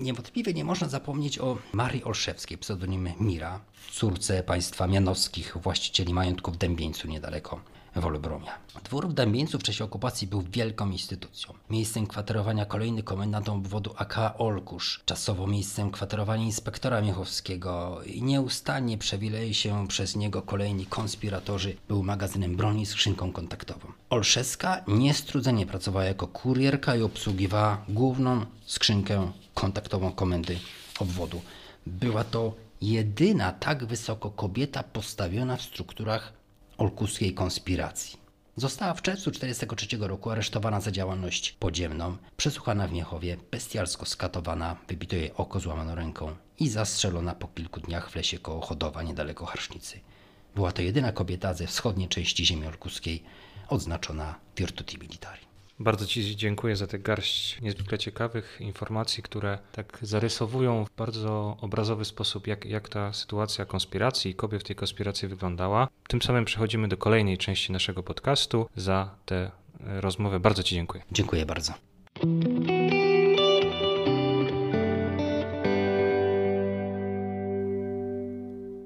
niewątpliwie 0.00 0.54
nie 0.54 0.64
można 0.64 0.88
zapomnieć 0.88 1.38
o 1.38 1.58
Marii 1.72 2.04
Olszewskiej, 2.04 2.58
pseudonimie 2.58 3.14
Mira, 3.20 3.60
córce 3.92 4.42
państwa 4.42 4.86
Mianowskich, 4.86 5.56
właścicieli 5.62 6.14
majątków 6.14 6.54
w 6.54 6.58
Dębieńcu 6.58 7.08
niedaleko 7.08 7.60
Wolobromia. 7.96 8.58
Dwór 8.84 9.08
w 9.08 9.12
Dębieńcu 9.12 9.58
w 9.58 9.62
czasie 9.62 9.84
okupacji 9.84 10.26
był 10.26 10.42
wielką 10.42 10.90
instytucją. 10.90 11.54
Miejscem 11.70 12.06
kwaterowania 12.06 12.64
kolejny 12.64 13.02
komendant 13.02 13.48
obwodu 13.48 13.94
AK 13.96 14.18
Olkusz, 14.38 15.00
czasowo 15.04 15.46
miejscem 15.46 15.90
kwaterowania 15.90 16.44
inspektora 16.44 17.00
Miechowskiego 17.00 18.00
i 18.06 18.22
nieustannie 18.22 18.98
przewileje 18.98 19.54
się 19.54 19.88
przez 19.88 20.16
niego 20.16 20.42
kolejni 20.42 20.86
konspiratorzy, 20.86 21.76
był 21.88 22.02
magazynem 22.02 22.56
broni 22.56 22.86
z 22.86 22.90
skrzynką 22.90 23.32
kontaktową. 23.32 23.92
Olszewska 24.10 24.84
niestrudzenie 24.88 25.66
pracowała 25.66 26.04
jako 26.04 26.26
kurierka 26.26 26.96
i 26.96 27.02
obsługiwała 27.02 27.84
główną 27.88 28.46
skrzynkę 28.66 29.32
kontaktową 29.60 30.12
komendy 30.12 30.58
obwodu. 30.98 31.40
Była 31.86 32.24
to 32.24 32.54
jedyna 32.80 33.52
tak 33.52 33.84
wysoko 33.84 34.30
kobieta 34.30 34.82
postawiona 34.82 35.56
w 35.56 35.62
strukturach 35.62 36.32
olkuskiej 36.78 37.34
konspiracji. 37.34 38.20
Została 38.56 38.94
w 38.94 39.02
czerwcu 39.02 39.30
1943 39.30 40.08
roku 40.08 40.30
aresztowana 40.30 40.80
za 40.80 40.90
działalność 40.90 41.52
podziemną, 41.52 42.16
przesłuchana 42.36 42.88
w 42.88 42.92
Miechowie, 42.92 43.36
bestialsko 43.50 44.06
skatowana, 44.06 44.76
wybito 44.88 45.16
jej 45.16 45.32
oko, 45.32 45.60
złamano 45.60 45.94
ręką 45.94 46.36
i 46.58 46.68
zastrzelona 46.68 47.34
po 47.34 47.48
kilku 47.48 47.80
dniach 47.80 48.10
w 48.10 48.16
lesie 48.16 48.38
koło 48.38 48.60
Chodowa, 48.60 49.02
niedaleko 49.02 49.46
Harsznicy. 49.46 50.00
Była 50.54 50.72
to 50.72 50.82
jedyna 50.82 51.12
kobieta 51.12 51.54
ze 51.54 51.66
wschodniej 51.66 52.08
części 52.08 52.46
ziemi 52.46 52.66
olkuskiej 52.66 53.22
odznaczona 53.68 54.34
Virtuti 54.56 54.98
Militari. 54.98 55.49
Bardzo 55.80 56.06
Ci 56.06 56.36
dziękuję 56.36 56.76
za 56.76 56.86
tę 56.86 56.98
garść 56.98 57.60
niezwykle 57.60 57.98
ciekawych 57.98 58.58
informacji, 58.60 59.22
które 59.22 59.58
tak 59.72 59.98
zarysowują 60.02 60.84
w 60.84 60.96
bardzo 60.96 61.56
obrazowy 61.60 62.04
sposób, 62.04 62.46
jak, 62.46 62.64
jak 62.64 62.88
ta 62.88 63.12
sytuacja 63.12 63.64
konspiracji 63.64 64.30
i 64.30 64.34
kobiet 64.34 64.60
w 64.60 64.64
tej 64.64 64.76
konspiracji 64.76 65.28
wyglądała. 65.28 65.88
Tym 66.08 66.22
samym 66.22 66.44
przechodzimy 66.44 66.88
do 66.88 66.96
kolejnej 66.96 67.38
części 67.38 67.72
naszego 67.72 68.02
podcastu. 68.02 68.68
Za 68.76 69.14
tę 69.26 69.50
rozmowę 69.80 70.40
bardzo 70.40 70.62
Ci 70.62 70.74
dziękuję. 70.74 71.02
Dziękuję 71.12 71.46
bardzo. 71.46 71.72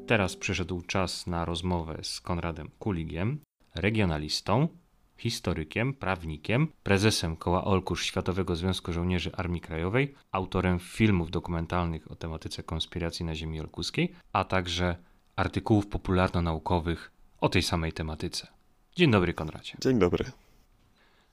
Teraz 0.07 0.37
przyszedł 0.37 0.83
czas 0.83 1.27
na 1.27 1.45
rozmowę 1.45 1.99
z 2.03 2.21
Konradem 2.21 2.71
Kuligiem, 2.79 3.39
regionalistą, 3.75 4.69
historykiem, 5.25 5.95
prawnikiem, 5.95 6.69
prezesem 6.83 7.37
Koła 7.37 7.65
Olkusz 7.65 8.07
Światowego 8.07 8.57
Związku 8.57 8.93
Żołnierzy 8.93 9.31
Armii 9.37 9.61
Krajowej, 9.61 10.15
autorem 10.33 10.79
filmów 10.79 11.31
dokumentalnych 11.31 12.11
o 12.11 12.17
tematyce 12.17 12.63
konspiracji 12.63 13.25
na 13.25 13.35
ziemi 13.35 13.61
olkuskiej, 13.61 14.15
a 14.33 14.45
także 14.45 14.97
artykułów 15.37 15.87
popularno-naukowych 15.87 17.11
o 17.41 17.49
tej 17.49 17.63
samej 17.63 17.93
tematyce. 17.93 18.47
Dzień 18.97 19.11
dobry, 19.11 19.35
Konradzie. 19.35 19.75
Dzień 19.81 19.99
dobry. 19.99 20.25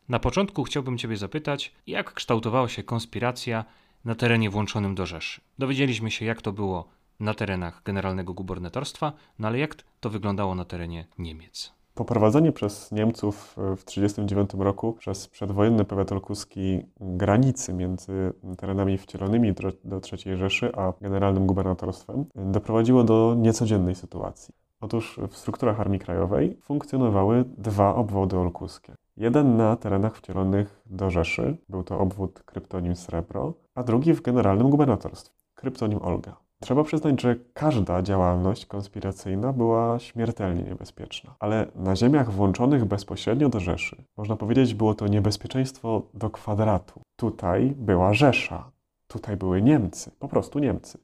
Na 0.09 0.19
początku 0.19 0.63
chciałbym 0.63 0.97
Ciebie 0.97 1.17
zapytać, 1.17 1.71
jak 1.87 2.13
kształtowała 2.13 2.69
się 2.69 2.83
konspiracja 2.83 3.65
na 4.05 4.15
terenie 4.15 4.49
włączonym 4.49 4.95
do 4.95 5.05
Rzeszy? 5.05 5.41
Dowiedzieliśmy 5.59 6.11
się, 6.11 6.25
jak 6.25 6.41
to 6.41 6.51
było 6.51 6.87
na 7.19 7.33
terenach 7.33 7.83
generalnego 7.83 8.33
gubernatorstwa, 8.33 9.13
no 9.39 9.47
ale 9.47 9.59
jak 9.59 9.75
to 9.99 10.09
wyglądało 10.09 10.55
na 10.55 10.65
terenie 10.65 11.07
Niemiec? 11.17 11.80
Poprowadzenie 11.95 12.51
przez 12.51 12.91
Niemców 12.91 13.55
w 13.77 13.83
1939 13.83 14.65
roku 14.65 14.93
przez 14.93 15.27
przedwojenny 15.27 15.85
powiat 15.85 16.11
olkuski 16.11 16.85
granicy 16.99 17.73
między 17.73 18.33
terenami 18.57 18.97
wcielonymi 18.97 19.53
do 19.83 20.01
III 20.11 20.37
Rzeszy 20.37 20.75
a 20.75 20.93
generalnym 21.01 21.47
gubernatorstwem 21.47 22.25
doprowadziło 22.35 23.03
do 23.03 23.35
niecodziennej 23.37 23.95
sytuacji. 23.95 24.53
Otóż 24.81 25.19
w 25.29 25.37
strukturach 25.37 25.79
Armii 25.79 25.99
Krajowej 25.99 26.57
funkcjonowały 26.61 27.45
dwa 27.57 27.95
obwody 27.95 28.37
olkuskie. 28.37 28.95
Jeden 29.17 29.57
na 29.57 29.75
terenach 29.75 30.17
wcielonych 30.17 30.81
do 30.85 31.09
Rzeszy, 31.09 31.57
był 31.69 31.83
to 31.83 31.99
obwód 31.99 32.43
kryptonim 32.45 32.95
Srebro, 32.95 33.53
a 33.75 33.83
drugi 33.83 34.13
w 34.13 34.21
generalnym 34.21 34.69
gubernatorstwie, 34.69 35.35
kryptonim 35.55 36.01
Olga. 36.01 36.35
Trzeba 36.61 36.83
przyznać, 36.83 37.21
że 37.21 37.35
każda 37.53 38.01
działalność 38.01 38.65
konspiracyjna 38.65 39.53
była 39.53 39.99
śmiertelnie 39.99 40.63
niebezpieczna, 40.63 41.35
ale 41.39 41.67
na 41.75 41.95
ziemiach 41.95 42.31
włączonych 42.31 42.85
bezpośrednio 42.85 43.49
do 43.49 43.59
Rzeszy, 43.59 44.03
można 44.17 44.35
powiedzieć, 44.35 44.73
było 44.73 44.93
to 44.93 45.07
niebezpieczeństwo 45.07 46.01
do 46.13 46.29
kwadratu. 46.29 47.01
Tutaj 47.15 47.73
była 47.77 48.13
Rzesza, 48.13 48.71
tutaj 49.07 49.37
były 49.37 49.61
Niemcy, 49.61 50.11
po 50.19 50.27
prostu 50.27 50.59
Niemcy. 50.59 50.97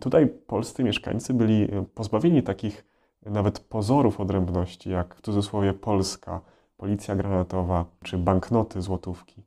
Tutaj 0.00 0.26
polscy 0.26 0.84
mieszkańcy 0.84 1.34
byli 1.34 1.68
pozbawieni 1.94 2.42
takich 2.42 2.84
nawet 3.26 3.60
pozorów 3.60 4.20
odrębności, 4.20 4.90
jak 4.90 5.14
w 5.14 5.20
cudzysłowie 5.20 5.72
Polska, 5.72 6.40
policja 6.76 7.16
granatowa 7.16 7.84
czy 8.04 8.18
banknoty 8.18 8.82
złotówki. 8.82 9.42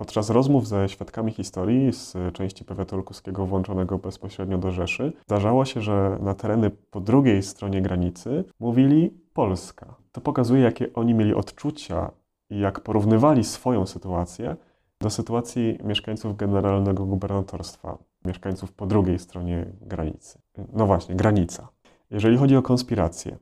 Podczas 0.00 0.30
rozmów 0.30 0.68
ze 0.68 0.88
świadkami 0.88 1.32
historii 1.32 1.92
z 1.92 2.16
części 2.32 2.64
powiatu 2.64 3.04
włączonego 3.34 3.98
bezpośrednio 3.98 4.58
do 4.58 4.70
Rzeszy, 4.70 5.12
zdarzało 5.26 5.64
się, 5.64 5.80
że 5.80 6.18
na 6.22 6.34
tereny 6.34 6.70
po 6.70 7.00
drugiej 7.00 7.42
stronie 7.42 7.82
granicy 7.82 8.44
mówili 8.60 9.10
Polska. 9.32 9.94
To 10.12 10.20
pokazuje, 10.20 10.62
jakie 10.62 10.92
oni 10.92 11.14
mieli 11.14 11.34
odczucia 11.34 12.10
i 12.50 12.58
jak 12.58 12.80
porównywali 12.80 13.44
swoją 13.44 13.86
sytuację 13.86 14.56
do 15.00 15.10
sytuacji 15.10 15.78
mieszkańców 15.84 16.36
generalnego 16.36 17.06
gubernatorstwa, 17.06 17.98
mieszkańców 18.24 18.72
po 18.72 18.86
drugiej 18.86 19.18
stronie 19.18 19.66
granicy. 19.80 20.38
No 20.72 20.86
właśnie, 20.86 21.14
granica. 21.14 21.68
Jeżeli 22.10 22.36
chodzi 22.36 22.56
o 22.56 22.62
konspirację, 22.62 23.38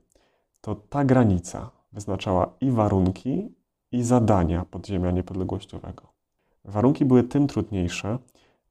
to 0.61 0.75
ta 0.75 1.05
granica 1.05 1.71
wyznaczała 1.93 2.51
i 2.61 2.71
warunki, 2.71 3.55
i 3.93 4.03
zadania 4.03 4.65
podziemia 4.71 5.11
niepodległościowego. 5.11 6.18
Warunki 6.65 7.05
były 7.05 7.23
tym 7.23 7.47
trudniejsze, 7.47 8.19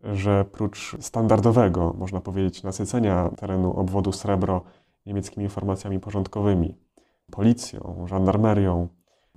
że 0.04 0.46
prócz 0.46 0.96
standardowego, 1.00 1.96
można 1.98 2.22
powiedzieć, 2.22 2.64
nasycenia 2.64 3.30
terenu 3.38 3.80
obwodu 3.80 4.12
Srebro 4.12 4.62
niemieckimi 5.06 5.44
informacjami 5.44 6.00
porządkowymi, 6.00 6.76
policją, 7.32 8.06
żandarmerią, 8.08 8.88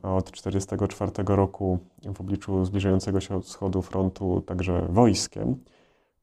a 0.03 0.15
od 0.15 0.31
1944 0.31 1.37
roku 1.37 1.79
w 2.15 2.21
obliczu 2.21 2.65
zbliżającego 2.65 3.21
się 3.21 3.37
od 3.37 3.45
wschodu 3.45 3.83
frontu 3.83 4.41
także 4.47 4.87
wojskiem, 4.91 5.57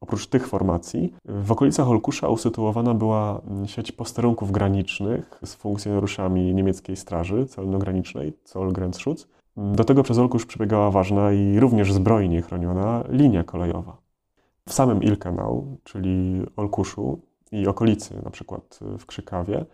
Oprócz 0.01 0.27
tych 0.27 0.47
formacji, 0.47 1.13
w 1.25 1.51
okolicach 1.51 1.87
Olkusza 1.87 2.29
usytuowana 2.29 2.93
była 2.93 3.41
sieć 3.65 3.91
posterunków 3.91 4.51
granicznych 4.51 5.39
z 5.43 5.55
funkcjonariuszami 5.55 6.55
niemieckiej 6.55 6.95
straży 6.95 7.45
celno-granicznej, 7.45 8.33
Zollgrenzschutz, 8.45 9.27
do 9.57 9.83
tego 9.83 10.03
przez 10.03 10.17
Olkusz 10.17 10.45
przebiegała 10.45 10.91
ważna 10.91 11.31
i 11.31 11.59
również 11.59 11.93
zbrojnie 11.93 12.41
chroniona 12.41 13.03
linia 13.09 13.43
kolejowa. 13.43 13.97
W 14.67 14.73
samym 14.73 15.03
Ilkenau, 15.03 15.77
czyli 15.83 16.45
Olkuszu 16.55 17.21
i 17.51 17.67
okolicy, 17.67 18.21
na 18.23 18.29
przykład 18.29 18.79
w 18.99 19.05
Krzykawie, 19.05 19.65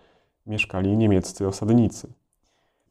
mieszkali 0.46 0.98
niemieccy 0.98 1.48
osadnicy. 1.48 2.14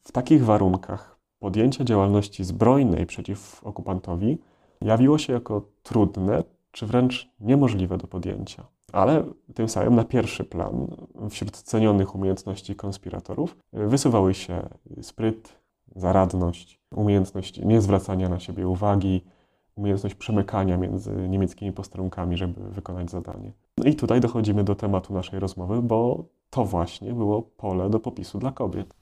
W 0.03 0.13
takich 0.13 0.45
warunkach 0.45 1.19
podjęcie 1.39 1.85
działalności 1.85 2.45
zbrojnej 2.45 3.07
przeciw 3.07 3.65
okupantowi 3.65 4.39
jawiło 4.81 5.19
się 5.19 5.33
jako 5.33 5.63
trudne 5.83 6.43
czy 6.71 6.87
wręcz 6.87 7.31
niemożliwe 7.41 7.99
do 7.99 8.07
podjęcia. 8.07 8.67
Ale 8.93 9.25
tym 9.55 9.69
samym 9.69 9.95
na 9.95 10.05
pierwszy 10.05 10.45
plan 10.45 10.87
wśród 11.31 11.57
cenionych 11.57 12.15
umiejętności 12.15 12.75
konspiratorów 12.75 13.57
wysuwały 13.73 14.35
się 14.35 14.69
spryt, 15.03 15.59
zaradność, 15.97 16.82
umiejętność 16.95 17.59
niezwracania 17.59 18.29
na 18.29 18.41
siebie 18.41 18.69
uwagi, 18.69 19.25
umiejętność 19.77 20.15
przemykania 20.15 20.77
między 20.77 21.11
niemieckimi 21.29 21.73
posterunkami, 21.73 22.37
żeby 22.37 22.61
wykonać 22.71 23.11
zadanie. 23.11 23.53
No 23.79 23.85
i 23.85 23.95
tutaj 23.95 24.21
dochodzimy 24.21 24.65
do 24.65 24.75
tematu 24.75 25.15
naszej 25.15 25.41
rozmowy, 25.41 25.83
bo 25.83 26.25
to 26.51 26.65
właśnie 26.65 27.13
było 27.13 27.43
pole 27.43 27.91
do 27.91 28.01
popisu 28.01 28.39
dla 28.39 28.53
kobiet. 28.53 28.95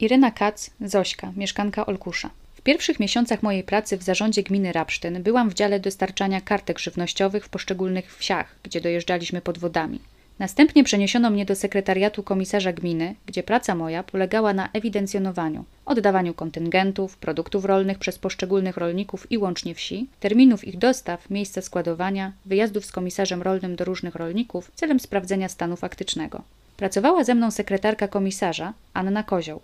Iryna 0.00 0.30
Kac, 0.30 0.70
Zośka, 0.80 1.32
mieszkanka 1.36 1.86
Olkusza. 1.86 2.30
W 2.54 2.62
pierwszych 2.62 3.00
miesiącach 3.00 3.42
mojej 3.42 3.64
pracy 3.64 3.96
w 3.96 4.02
zarządzie 4.02 4.42
gminy 4.42 4.72
Rapsztyn 4.72 5.22
byłam 5.22 5.50
w 5.50 5.54
dziale 5.54 5.80
dostarczania 5.80 6.40
kartek 6.40 6.78
żywnościowych 6.78 7.44
w 7.44 7.48
poszczególnych 7.48 8.16
wsiach, 8.16 8.56
gdzie 8.62 8.80
dojeżdżaliśmy 8.80 9.40
podwodami. 9.40 9.98
Następnie 10.38 10.84
przeniesiono 10.84 11.30
mnie 11.30 11.44
do 11.44 11.54
sekretariatu 11.54 12.22
komisarza 12.22 12.72
gminy, 12.72 13.14
gdzie 13.26 13.42
praca 13.42 13.74
moja 13.74 14.02
polegała 14.02 14.54
na 14.54 14.68
ewidencjonowaniu, 14.72 15.64
oddawaniu 15.86 16.34
kontyngentów, 16.34 17.16
produktów 17.16 17.64
rolnych 17.64 17.98
przez 17.98 18.18
poszczególnych 18.18 18.76
rolników 18.76 19.32
i 19.32 19.38
łącznie 19.38 19.74
wsi, 19.74 20.06
terminów 20.20 20.64
ich 20.64 20.78
dostaw, 20.78 21.30
miejsca 21.30 21.62
składowania, 21.62 22.32
wyjazdów 22.46 22.84
z 22.84 22.92
komisarzem 22.92 23.42
rolnym 23.42 23.76
do 23.76 23.84
różnych 23.84 24.14
rolników 24.14 24.70
celem 24.74 25.00
sprawdzenia 25.00 25.48
stanu 25.48 25.76
faktycznego. 25.76 26.42
Pracowała 26.76 27.24
ze 27.24 27.34
mną 27.34 27.50
sekretarka 27.50 28.08
komisarza, 28.08 28.72
Anna 28.94 29.22
Kozioł, 29.22 29.60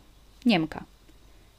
Niemka. 0.47 0.85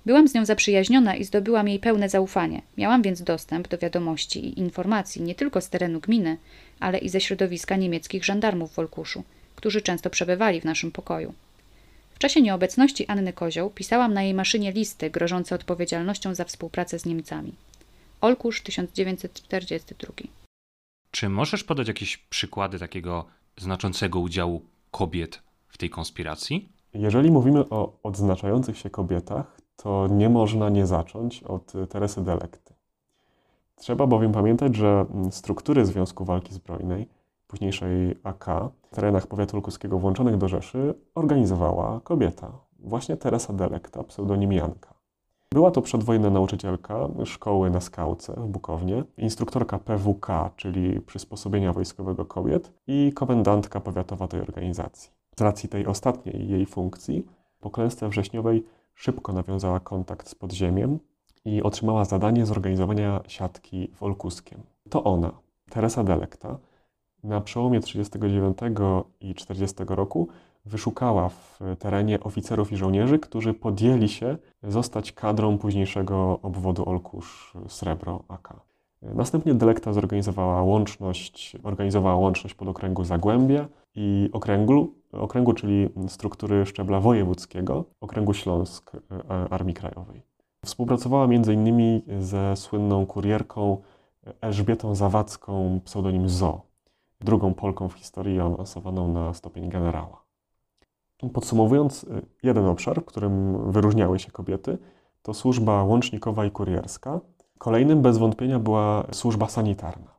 Byłam 0.05 0.27
z 0.27 0.33
nią 0.33 0.45
zaprzyjaźniona 0.45 1.15
i 1.15 1.23
zdobyłam 1.23 1.67
jej 1.67 1.79
pełne 1.79 2.09
zaufanie. 2.09 2.61
Miałam 2.77 3.01
więc 3.01 3.21
dostęp 3.21 3.67
do 3.67 3.77
wiadomości 3.77 4.45
i 4.45 4.59
informacji 4.59 5.21
nie 5.21 5.35
tylko 5.35 5.61
z 5.61 5.69
terenu 5.69 5.99
gminy, 5.99 6.37
ale 6.79 6.97
i 6.97 7.09
ze 7.09 7.21
środowiska 7.21 7.75
niemieckich 7.75 8.25
żandarmów 8.25 8.71
w 8.71 8.75
Wolkuszu, 8.75 9.23
którzy 9.55 9.81
często 9.81 10.09
przebywali 10.09 10.61
w 10.61 10.65
naszym 10.65 10.91
pokoju. 10.91 11.33
W 12.15 12.19
czasie 12.19 12.41
nieobecności 12.41 13.07
Anny 13.07 13.33
Kozioł 13.33 13.69
pisałam 13.69 14.13
na 14.13 14.23
jej 14.23 14.33
maszynie 14.33 14.71
listy 14.71 15.09
grożące 15.09 15.55
odpowiedzialnością 15.55 16.35
za 16.35 16.45
współpracę 16.45 16.99
z 16.99 17.05
Niemcami. 17.05 17.53
Olkusz 18.21 18.61
1942. 18.61 20.13
Czy 21.11 21.29
możesz 21.29 21.63
podać 21.63 21.87
jakieś 21.87 22.17
przykłady 22.17 22.79
takiego 22.79 23.25
znaczącego 23.57 24.19
udziału 24.19 24.61
kobiet 24.91 25.41
w 25.67 25.77
tej 25.77 25.89
konspiracji? 25.89 26.69
Jeżeli 26.93 27.31
mówimy 27.31 27.59
o 27.69 27.93
odznaczających 28.03 28.77
się 28.77 28.89
kobietach, 28.89 29.57
to 29.75 30.07
nie 30.07 30.29
można 30.29 30.69
nie 30.69 30.85
zacząć 30.85 31.43
od 31.43 31.73
Teresy 31.89 32.21
Delekty. 32.21 32.73
Trzeba 33.75 34.07
bowiem 34.07 34.31
pamiętać, 34.31 34.75
że 34.75 35.05
struktury 35.31 35.85
Związku 35.85 36.25
Walki 36.25 36.53
Zbrojnej, 36.53 37.09
późniejszej 37.47 38.15
AK, 38.23 38.45
w 38.91 38.95
terenach 38.95 39.27
powiatu 39.27 39.55
lukuskiego 39.55 39.99
włączonych 39.99 40.37
do 40.37 40.47
Rzeszy 40.47 40.93
organizowała 41.15 41.99
kobieta, 42.03 42.51
właśnie 42.79 43.17
Teresa 43.17 43.53
Delekta, 43.53 44.03
pseudonim 44.03 44.53
Janka. 44.53 44.93
Była 45.51 45.71
to 45.71 45.81
przedwojenna 45.81 46.29
nauczycielka 46.29 47.07
szkoły 47.25 47.69
na 47.69 47.81
Skałce 47.81 48.33
w 48.33 48.47
Bukownie, 48.47 49.03
instruktorka 49.17 49.79
PWK, 49.79 50.51
czyli 50.55 51.01
przysposobienia 51.01 51.73
wojskowego 51.73 52.25
kobiet 52.25 52.73
i 52.87 53.11
komendantka 53.15 53.79
powiatowa 53.79 54.27
tej 54.27 54.41
organizacji. 54.41 55.11
Z 55.39 55.41
racji 55.41 55.69
tej 55.69 55.87
ostatniej 55.87 56.49
jej 56.49 56.65
funkcji, 56.65 57.25
po 57.59 57.69
klęsce 57.69 58.09
wrześniowej 58.09 58.65
szybko 58.95 59.33
nawiązała 59.33 59.79
kontakt 59.79 60.29
z 60.29 60.35
podziemiem 60.35 60.99
i 61.45 61.63
otrzymała 61.63 62.05
zadanie 62.05 62.45
zorganizowania 62.45 63.21
siatki 63.27 63.91
w 63.95 64.03
Olkuskiem. 64.03 64.61
To 64.89 65.03
ona, 65.03 65.31
Teresa 65.69 66.03
Delekta, 66.03 66.57
na 67.23 67.41
przełomie 67.41 67.79
39 67.79 68.57
i 69.19 69.35
40 69.35 69.75
roku 69.87 70.27
wyszukała 70.65 71.29
w 71.29 71.59
terenie 71.79 72.19
oficerów 72.19 72.71
i 72.71 72.75
żołnierzy, 72.77 73.19
którzy 73.19 73.53
podjęli 73.53 74.09
się 74.09 74.37
zostać 74.63 75.11
kadrą 75.11 75.57
późniejszego 75.57 76.39
obwodu 76.41 76.89
Olkusz 76.89 77.53
Srebro 77.67 78.23
AK. 78.27 78.53
Następnie 79.13 79.53
Delekta 79.53 79.93
zorganizowała 79.93 80.63
łączność, 80.63 81.57
organizowała 81.63 82.15
łączność 82.15 82.55
pod 82.55 82.67
okręgu 82.67 83.03
Zagłębie 83.03 83.67
i 83.95 84.29
okręgu, 84.33 84.93
okręgu, 85.11 85.53
czyli 85.53 85.89
struktury 86.07 86.65
szczebla 86.65 86.99
wojewódzkiego, 86.99 87.85
okręgu 88.01 88.33
Śląsk 88.33 88.91
e, 88.95 88.99
Armii 89.49 89.73
Krajowej. 89.73 90.21
Współpracowała 90.65 91.25
m.in. 91.25 92.01
ze 92.19 92.55
słynną 92.55 93.05
kurierką 93.05 93.77
Elżbietą 94.41 94.95
Zawadzką, 94.95 95.79
pseudonim 95.85 96.29
Zo, 96.29 96.61
drugą 97.21 97.53
Polką 97.53 97.89
w 97.89 97.93
historii 97.93 98.39
awansowaną 98.39 99.13
na 99.13 99.33
stopień 99.33 99.69
generała. 99.69 100.25
Podsumowując, 101.33 102.03
e, 102.03 102.21
jeden 102.43 102.65
obszar, 102.65 103.01
w 103.01 103.05
którym 103.05 103.57
wyróżniały 103.71 104.19
się 104.19 104.31
kobiety, 104.31 104.77
to 105.21 105.33
służba 105.33 105.83
łącznikowa 105.83 106.45
i 106.45 106.51
kurierska. 106.51 107.19
Kolejnym 107.57 108.01
bez 108.01 108.17
wątpienia 108.17 108.59
była 108.59 109.03
służba 109.11 109.49
sanitarna. 109.49 110.15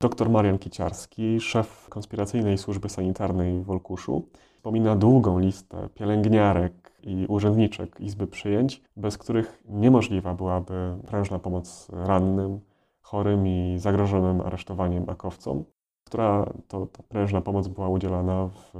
Dr 0.00 0.30
Marian 0.30 0.58
Kiciarski, 0.58 1.40
szef 1.40 1.86
konspiracyjnej 1.88 2.58
służby 2.58 2.88
sanitarnej 2.88 3.62
w 3.62 3.70
Olkuszu, 3.70 4.28
wspomina 4.54 4.96
długą 4.96 5.38
listę 5.38 5.88
pielęgniarek 5.94 6.92
i 7.02 7.26
urzędniczek 7.28 8.00
Izby 8.00 8.26
Przyjęć, 8.26 8.82
bez 8.96 9.18
których 9.18 9.62
niemożliwa 9.68 10.34
byłaby 10.34 10.98
prężna 11.06 11.38
pomoc 11.38 11.88
rannym, 11.92 12.60
chorym 13.00 13.46
i 13.46 13.78
zagrożonym 13.78 14.40
aresztowaniem 14.40 15.10
akowcom, 15.10 15.64
która 16.04 16.52
to, 16.68 16.86
to 16.86 17.02
prężna 17.02 17.40
pomoc 17.40 17.68
była 17.68 17.88
udzielana 17.88 18.48
w 18.48 18.76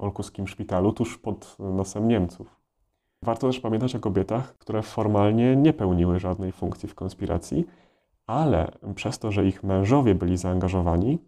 olkuskim 0.00 0.48
szpitalu 0.48 0.92
tuż 0.92 1.18
pod 1.18 1.56
nosem 1.58 2.08
Niemców. 2.08 2.57
Warto 3.22 3.46
też 3.46 3.60
pamiętać 3.60 3.96
o 3.96 4.00
kobietach, 4.00 4.58
które 4.58 4.82
formalnie 4.82 5.56
nie 5.56 5.72
pełniły 5.72 6.18
żadnej 6.18 6.52
funkcji 6.52 6.88
w 6.88 6.94
konspiracji, 6.94 7.66
ale 8.26 8.72
przez 8.94 9.18
to, 9.18 9.32
że 9.32 9.46
ich 9.46 9.64
mężowie 9.64 10.14
byli 10.14 10.36
zaangażowani, 10.36 11.18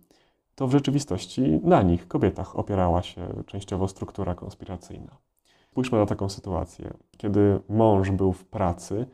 to 0.54 0.66
w 0.66 0.72
rzeczywistości 0.72 1.60
na 1.62 1.82
nich, 1.82 2.08
kobietach, 2.08 2.58
opierała 2.58 3.02
się 3.02 3.28
częściowo 3.46 3.88
struktura 3.88 4.34
konspiracyjna. 4.34 5.16
Spójrzmy 5.70 5.98
na 5.98 6.06
taką 6.06 6.28
sytuację. 6.28 6.94
Kiedy 7.16 7.60
mąż 7.68 8.10
był 8.10 8.32
w 8.32 8.44
pracy, 8.44 9.06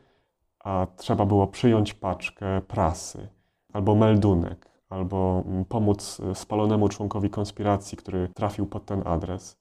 a 0.64 0.86
trzeba 0.96 1.26
było 1.26 1.46
przyjąć 1.46 1.94
paczkę 1.94 2.60
prasy, 2.60 3.28
albo 3.72 3.94
meldunek, 3.94 4.68
albo 4.88 5.44
pomóc 5.68 6.20
spalonemu 6.34 6.88
członkowi 6.88 7.30
konspiracji, 7.30 7.98
który 7.98 8.28
trafił 8.28 8.66
pod 8.66 8.84
ten 8.84 9.02
adres, 9.06 9.56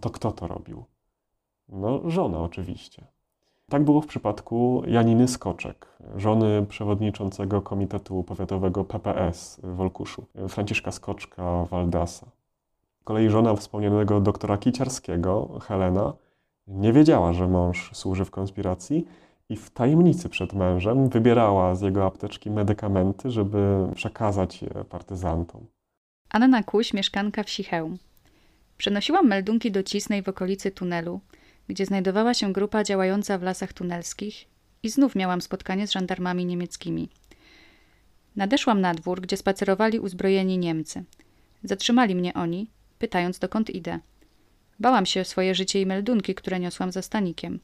to 0.00 0.10
kto 0.10 0.32
to 0.32 0.46
robił? 0.48 0.84
No, 1.72 2.10
żona 2.10 2.38
oczywiście. 2.38 3.04
Tak 3.68 3.84
było 3.84 4.00
w 4.00 4.06
przypadku 4.06 4.82
Janiny 4.86 5.28
Skoczek, 5.28 5.86
żony 6.16 6.66
przewodniczącego 6.68 7.62
Komitetu 7.62 8.22
Powiatowego 8.22 8.84
PPS 8.84 9.60
w 9.62 9.80
Olkuszu, 9.80 10.24
Franciszka 10.48 10.92
Skoczka 10.92 11.64
Waldasa. 11.64 12.26
Z 13.00 13.04
kolei 13.04 13.30
żona 13.30 13.54
wspomnianego 13.54 14.20
doktora 14.20 14.58
Kiciarskiego, 14.58 15.58
Helena, 15.62 16.12
nie 16.66 16.92
wiedziała, 16.92 17.32
że 17.32 17.48
mąż 17.48 17.90
służy 17.92 18.24
w 18.24 18.30
konspiracji 18.30 19.06
i 19.48 19.56
w 19.56 19.70
tajemnicy 19.70 20.28
przed 20.28 20.52
mężem 20.52 21.08
wybierała 21.08 21.74
z 21.74 21.80
jego 21.80 22.06
apteczki 22.06 22.50
medykamenty, 22.50 23.30
żeby 23.30 23.88
przekazać 23.94 24.62
je 24.62 24.68
partyzantom. 24.68 25.66
Anna 26.30 26.62
Kuś, 26.62 26.94
mieszkanka 26.94 27.42
wsi 27.42 27.64
Chełm. 27.64 27.98
Przenosiłam 28.76 29.26
meldunki 29.26 29.70
do 29.70 29.82
Cisnej 29.82 30.22
w 30.22 30.28
okolicy 30.28 30.70
tunelu– 30.70 31.20
gdzie 31.68 31.86
znajdowała 31.86 32.34
się 32.34 32.52
grupa 32.52 32.84
działająca 32.84 33.38
w 33.38 33.42
lasach 33.42 33.72
tunelskich 33.72 34.44
i 34.82 34.90
znów 34.90 35.14
miałam 35.14 35.40
spotkanie 35.40 35.86
z 35.86 35.92
żandarmami 35.92 36.46
niemieckimi. 36.46 37.08
Nadeszłam 38.36 38.80
na 38.80 38.94
dwór, 38.94 39.20
gdzie 39.20 39.36
spacerowali 39.36 39.98
uzbrojeni 39.98 40.58
Niemcy. 40.58 41.04
Zatrzymali 41.64 42.14
mnie 42.14 42.34
oni, 42.34 42.70
pytając 42.98 43.38
dokąd 43.38 43.70
idę. 43.70 43.98
Bałam 44.80 45.06
się 45.06 45.20
o 45.20 45.24
swoje 45.24 45.54
życie 45.54 45.80
i 45.80 45.86
meldunki, 45.86 46.34
które 46.34 46.60
niosłam 46.60 46.92
za 46.92 47.02
stanikiem. 47.02 47.60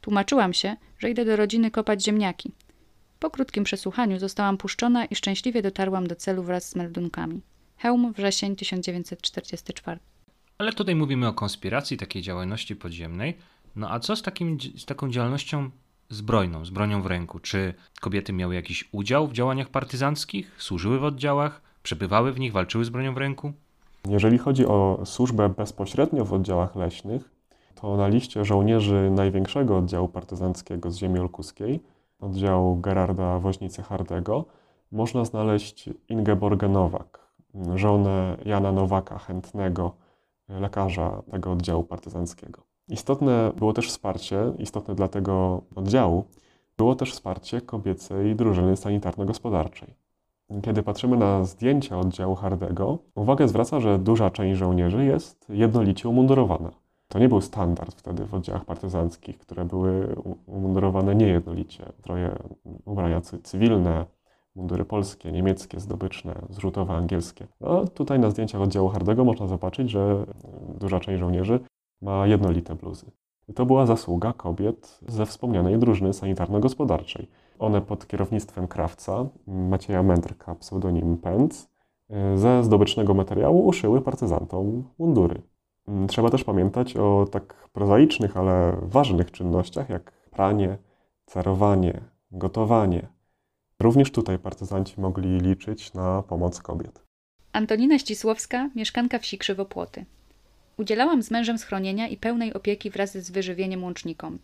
Tłumaczyłam 0.00 0.54
się, 0.54 0.76
że 0.98 1.10
idę 1.10 1.24
do 1.24 1.36
rodziny 1.36 1.70
kopać 1.70 2.04
ziemniaki. 2.04 2.52
Po 3.18 3.30
krótkim 3.30 3.64
przesłuchaniu 3.64 4.18
zostałam 4.18 4.58
puszczona 4.58 5.04
i 5.04 5.16
szczęśliwie 5.16 5.62
dotarłam 5.62 6.06
do 6.06 6.16
celu 6.16 6.42
wraz 6.42 6.68
z 6.68 6.76
meldunkami. 6.76 7.40
Hełm, 7.76 8.12
wrzesień 8.12 8.56
1944. 8.56 10.00
Ale 10.58 10.72
tutaj 10.72 10.94
mówimy 10.94 11.28
o 11.28 11.32
konspiracji, 11.32 11.96
takiej 11.96 12.22
działalności 12.22 12.76
podziemnej. 12.76 13.38
No 13.76 13.90
a 13.90 14.00
co 14.00 14.16
z, 14.16 14.22
takim, 14.22 14.58
z 14.76 14.84
taką 14.84 15.10
działalnością 15.10 15.70
zbrojną, 16.08 16.64
z 16.64 16.70
bronią 16.70 17.02
w 17.02 17.06
ręku? 17.06 17.38
Czy 17.38 17.74
kobiety 18.00 18.32
miały 18.32 18.54
jakiś 18.54 18.88
udział 18.92 19.26
w 19.26 19.32
działaniach 19.32 19.68
partyzanckich, 19.68 20.54
służyły 20.58 20.98
w 20.98 21.04
oddziałach, 21.04 21.62
przebywały 21.82 22.32
w 22.32 22.40
nich, 22.40 22.52
walczyły 22.52 22.84
z 22.84 22.88
bronią 22.88 23.14
w 23.14 23.16
ręku? 23.16 23.52
Jeżeli 24.08 24.38
chodzi 24.38 24.66
o 24.66 25.00
służbę 25.04 25.48
bezpośrednio 25.48 26.24
w 26.24 26.32
oddziałach 26.32 26.76
leśnych, 26.76 27.30
to 27.74 27.96
na 27.96 28.08
liście 28.08 28.44
żołnierzy 28.44 29.10
największego 29.10 29.78
oddziału 29.78 30.08
partyzanckiego 30.08 30.90
z 30.90 30.98
ziemi 30.98 31.18
olkuskiej, 31.18 31.80
oddziału 32.20 32.76
Gerarda 32.76 33.38
Woźnicy 33.38 33.82
Hardego, 33.82 34.44
można 34.92 35.24
znaleźć 35.24 35.90
Ingeborgę 36.08 36.68
Nowak, 36.68 37.18
żonę 37.74 38.36
Jana 38.44 38.72
Nowaka, 38.72 39.18
chętnego, 39.18 40.07
lekarza 40.48 41.22
tego 41.30 41.52
oddziału 41.52 41.84
partyzanckiego. 41.84 42.62
Istotne 42.88 43.52
było 43.56 43.72
też 43.72 43.88
wsparcie, 43.88 44.52
istotne 44.58 44.94
dla 44.94 45.08
tego 45.08 45.62
oddziału, 45.74 46.24
było 46.76 46.94
też 46.94 47.12
wsparcie 47.12 47.60
kobiecej 47.60 48.36
drużyny 48.36 48.76
sanitarno-gospodarczej. 48.76 49.94
Kiedy 50.62 50.82
patrzymy 50.82 51.16
na 51.16 51.44
zdjęcia 51.44 51.98
oddziału 51.98 52.34
Hardego, 52.34 52.98
uwagę 53.14 53.48
zwraca, 53.48 53.80
że 53.80 53.98
duża 53.98 54.30
część 54.30 54.58
żołnierzy 54.58 55.04
jest 55.04 55.46
jednolicie 55.48 56.08
umundurowana. 56.08 56.70
To 57.08 57.18
nie 57.18 57.28
był 57.28 57.40
standard 57.40 57.94
wtedy 57.94 58.24
w 58.26 58.34
oddziałach 58.34 58.64
partyzanckich, 58.64 59.38
które 59.38 59.64
były 59.64 60.16
umundurowane 60.46 61.14
niejednolicie. 61.14 61.92
Troje 62.02 62.38
ubrania 62.84 63.20
cywilne, 63.20 64.06
mundury 64.58 64.84
polskie, 64.84 65.32
niemieckie, 65.32 65.80
zdobyczne, 65.80 66.34
zrzutowe, 66.50 66.94
angielskie. 66.94 67.46
No, 67.60 67.84
tutaj 67.86 68.18
na 68.18 68.30
zdjęciach 68.30 68.60
oddziału 68.60 68.88
Hardego 68.88 69.24
można 69.24 69.46
zobaczyć, 69.46 69.90
że 69.90 70.26
duża 70.80 71.00
część 71.00 71.20
żołnierzy 71.20 71.60
ma 72.02 72.26
jednolite 72.26 72.74
bluzy. 72.74 73.06
To 73.54 73.66
była 73.66 73.86
zasługa 73.86 74.32
kobiet 74.32 75.00
ze 75.08 75.26
wspomnianej 75.26 75.78
drużyny 75.78 76.12
sanitarno-gospodarczej. 76.12 77.28
One 77.58 77.80
pod 77.80 78.06
kierownictwem 78.06 78.68
krawca 78.68 79.26
Macieja 79.46 80.02
Mędrka, 80.02 80.54
pseudonim 80.54 81.16
Pędz, 81.16 81.68
ze 82.34 82.64
zdobycznego 82.64 83.14
materiału 83.14 83.66
uszyły 83.66 84.00
partyzantom 84.00 84.84
mundury. 84.98 85.42
Trzeba 86.08 86.30
też 86.30 86.44
pamiętać 86.44 86.96
o 86.96 87.26
tak 87.30 87.68
prozaicznych, 87.72 88.36
ale 88.36 88.76
ważnych 88.82 89.30
czynnościach 89.30 89.90
jak 89.90 90.12
pranie, 90.30 90.78
cerowanie, 91.26 92.00
gotowanie. 92.32 93.08
Również 93.82 94.10
tutaj 94.10 94.38
partyzanci 94.38 95.00
mogli 95.00 95.40
liczyć 95.40 95.92
na 95.94 96.22
pomoc 96.22 96.60
kobiet. 96.60 97.02
Antonina 97.52 97.98
Ścisłowska, 97.98 98.70
mieszkanka 98.74 99.18
wsi 99.18 99.38
Krzywopłoty. 99.38 100.04
Udzielałam 100.76 101.22
z 101.22 101.30
mężem 101.30 101.58
schronienia 101.58 102.08
i 102.08 102.16
pełnej 102.16 102.54
opieki 102.54 102.90
wraz 102.90 103.12
z 103.12 103.30
wyżywieniem 103.30 103.84
łącznikom. 103.84 104.38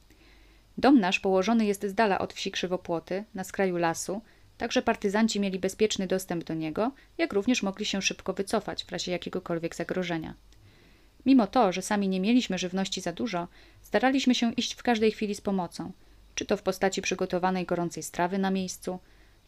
Dom 0.78 1.00
nasz 1.00 1.20
położony 1.20 1.66
jest 1.66 1.86
z 1.86 1.94
dala 1.94 2.18
od 2.18 2.32
wsi 2.32 2.50
Krzywopłoty, 2.50 3.24
na 3.34 3.44
skraju 3.44 3.76
lasu, 3.76 4.20
także 4.58 4.82
partyzanci 4.82 5.40
mieli 5.40 5.58
bezpieczny 5.58 6.06
dostęp 6.06 6.44
do 6.44 6.54
niego, 6.54 6.92
jak 7.18 7.32
również 7.32 7.62
mogli 7.62 7.84
się 7.84 8.02
szybko 8.02 8.32
wycofać 8.32 8.84
w 8.84 8.92
razie 8.92 9.12
jakiegokolwiek 9.12 9.74
zagrożenia. 9.74 10.34
Mimo 11.26 11.46
to, 11.46 11.72
że 11.72 11.82
sami 11.82 12.08
nie 12.08 12.20
mieliśmy 12.20 12.58
żywności 12.58 13.00
za 13.00 13.12
dużo, 13.12 13.48
staraliśmy 13.82 14.34
się 14.34 14.52
iść 14.52 14.74
w 14.74 14.82
każdej 14.82 15.10
chwili 15.12 15.34
z 15.34 15.40
pomocą, 15.40 15.92
czy 16.34 16.46
to 16.46 16.56
w 16.56 16.62
postaci 16.62 17.02
przygotowanej 17.02 17.66
gorącej 17.66 18.02
strawy 18.02 18.38
na 18.38 18.50
miejscu, 18.50 18.98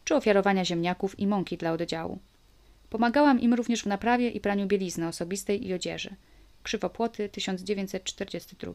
czy 0.07 0.15
ofiarowania 0.15 0.65
ziemniaków 0.65 1.19
i 1.19 1.27
mąki 1.27 1.57
dla 1.57 1.71
oddziału. 1.71 2.19
Pomagałam 2.89 3.39
im 3.39 3.53
również 3.53 3.83
w 3.83 3.85
naprawie 3.85 4.29
i 4.29 4.39
praniu 4.39 4.67
bielizny 4.67 5.07
osobistej 5.07 5.67
i 5.67 5.73
odzieży. 5.73 6.15
Krzywopłoty 6.63 7.29
1942. 7.29 8.73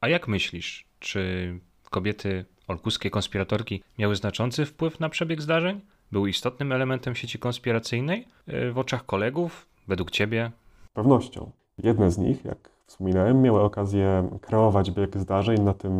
A 0.00 0.08
jak 0.08 0.28
myślisz, 0.28 0.86
czy 0.98 1.52
kobiety 1.90 2.44
olkuskie 2.68 3.10
konspiratorki 3.10 3.82
miały 3.98 4.16
znaczący 4.16 4.66
wpływ 4.66 5.00
na 5.00 5.08
przebieg 5.08 5.42
zdarzeń? 5.42 5.80
Były 6.12 6.30
istotnym 6.30 6.72
elementem 6.72 7.14
sieci 7.14 7.38
konspiracyjnej 7.38 8.28
e, 8.46 8.70
w 8.70 8.78
oczach 8.78 9.06
kolegów, 9.06 9.66
według 9.88 10.10
ciebie? 10.10 10.50
Z 10.90 10.94
pewnością. 10.94 11.50
Jedne 11.82 12.10
z 12.10 12.18
nich, 12.18 12.44
jak 12.44 12.70
wspominałem, 12.86 13.42
miały 13.42 13.60
okazję 13.62 14.30
kreować 14.40 14.90
bieg 14.90 15.16
zdarzeń 15.16 15.60
na 15.60 15.74
tym 15.74 15.92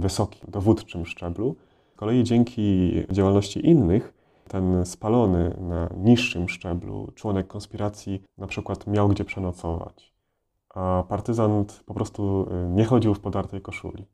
wysokim, 0.00 0.50
dowódczym 0.50 1.06
szczeblu. 1.06 1.56
Z 1.94 1.96
kolei 1.96 2.24
dzięki 2.24 2.92
działalności 3.10 3.66
innych, 3.66 4.19
ten 4.50 4.86
spalony 4.86 5.56
na 5.60 5.88
niższym 5.96 6.48
szczeblu 6.48 7.12
członek 7.14 7.46
konspiracji 7.46 8.22
na 8.38 8.46
przykład 8.46 8.86
miał 8.86 9.08
gdzie 9.08 9.24
przenocować, 9.24 10.12
a 10.74 11.04
partyzant 11.08 11.82
po 11.86 11.94
prostu 11.94 12.46
y, 12.66 12.68
nie 12.68 12.84
chodził 12.84 13.14
w 13.14 13.20
podartej 13.20 13.60
koszuli. 13.60 14.06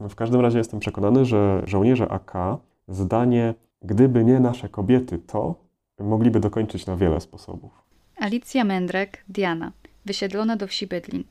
W 0.00 0.14
każdym 0.14 0.40
razie 0.40 0.58
jestem 0.58 0.80
przekonany, 0.80 1.24
że 1.24 1.62
żołnierze 1.66 2.08
AK 2.08 2.32
zdanie, 2.88 3.54
gdyby 3.82 4.24
nie 4.24 4.40
nasze 4.40 4.68
kobiety, 4.68 5.18
to 5.18 5.54
mogliby 5.98 6.40
dokończyć 6.40 6.86
na 6.86 6.96
wiele 6.96 7.20
sposobów. 7.20 7.72
Alicja 8.16 8.64
Mędrek, 8.64 9.24
Diana 9.28 9.72
wysiedlona 10.04 10.56
do 10.56 10.66
wsi 10.66 10.86
Bydlin. 10.86 11.24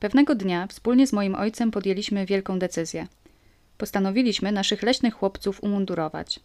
Pewnego 0.00 0.34
dnia 0.34 0.66
wspólnie 0.66 1.06
z 1.06 1.12
moim 1.12 1.34
ojcem 1.34 1.70
podjęliśmy 1.70 2.26
wielką 2.26 2.58
decyzję. 2.58 3.06
Postanowiliśmy 3.78 4.52
naszych 4.52 4.82
leśnych 4.82 5.14
chłopców 5.14 5.62
umundurować, 5.62 6.40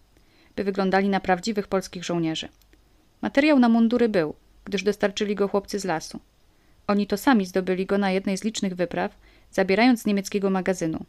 by 0.56 0.64
wyglądali 0.64 1.10
na 1.10 1.20
prawdziwych 1.20 1.68
polskich 1.68 2.04
żołnierzy. 2.04 2.50
Materiał 3.22 3.60
na 3.60 3.70
mundury 3.70 4.10
był, 4.10 4.36
gdyż 4.66 4.84
dostarczyli 4.84 5.36
go 5.36 5.48
chłopcy 5.48 5.80
z 5.80 5.86
lasu. 5.86 6.20
Oni 6.88 7.08
to 7.08 7.18
sami 7.18 7.46
zdobyli 7.46 7.86
go 7.86 7.98
na 7.98 8.12
jednej 8.12 8.38
z 8.38 8.44
licznych 8.44 8.76
wypraw, 8.76 9.18
zabierając 9.52 10.02
z 10.02 10.06
niemieckiego 10.06 10.50
magazynu. 10.50 11.06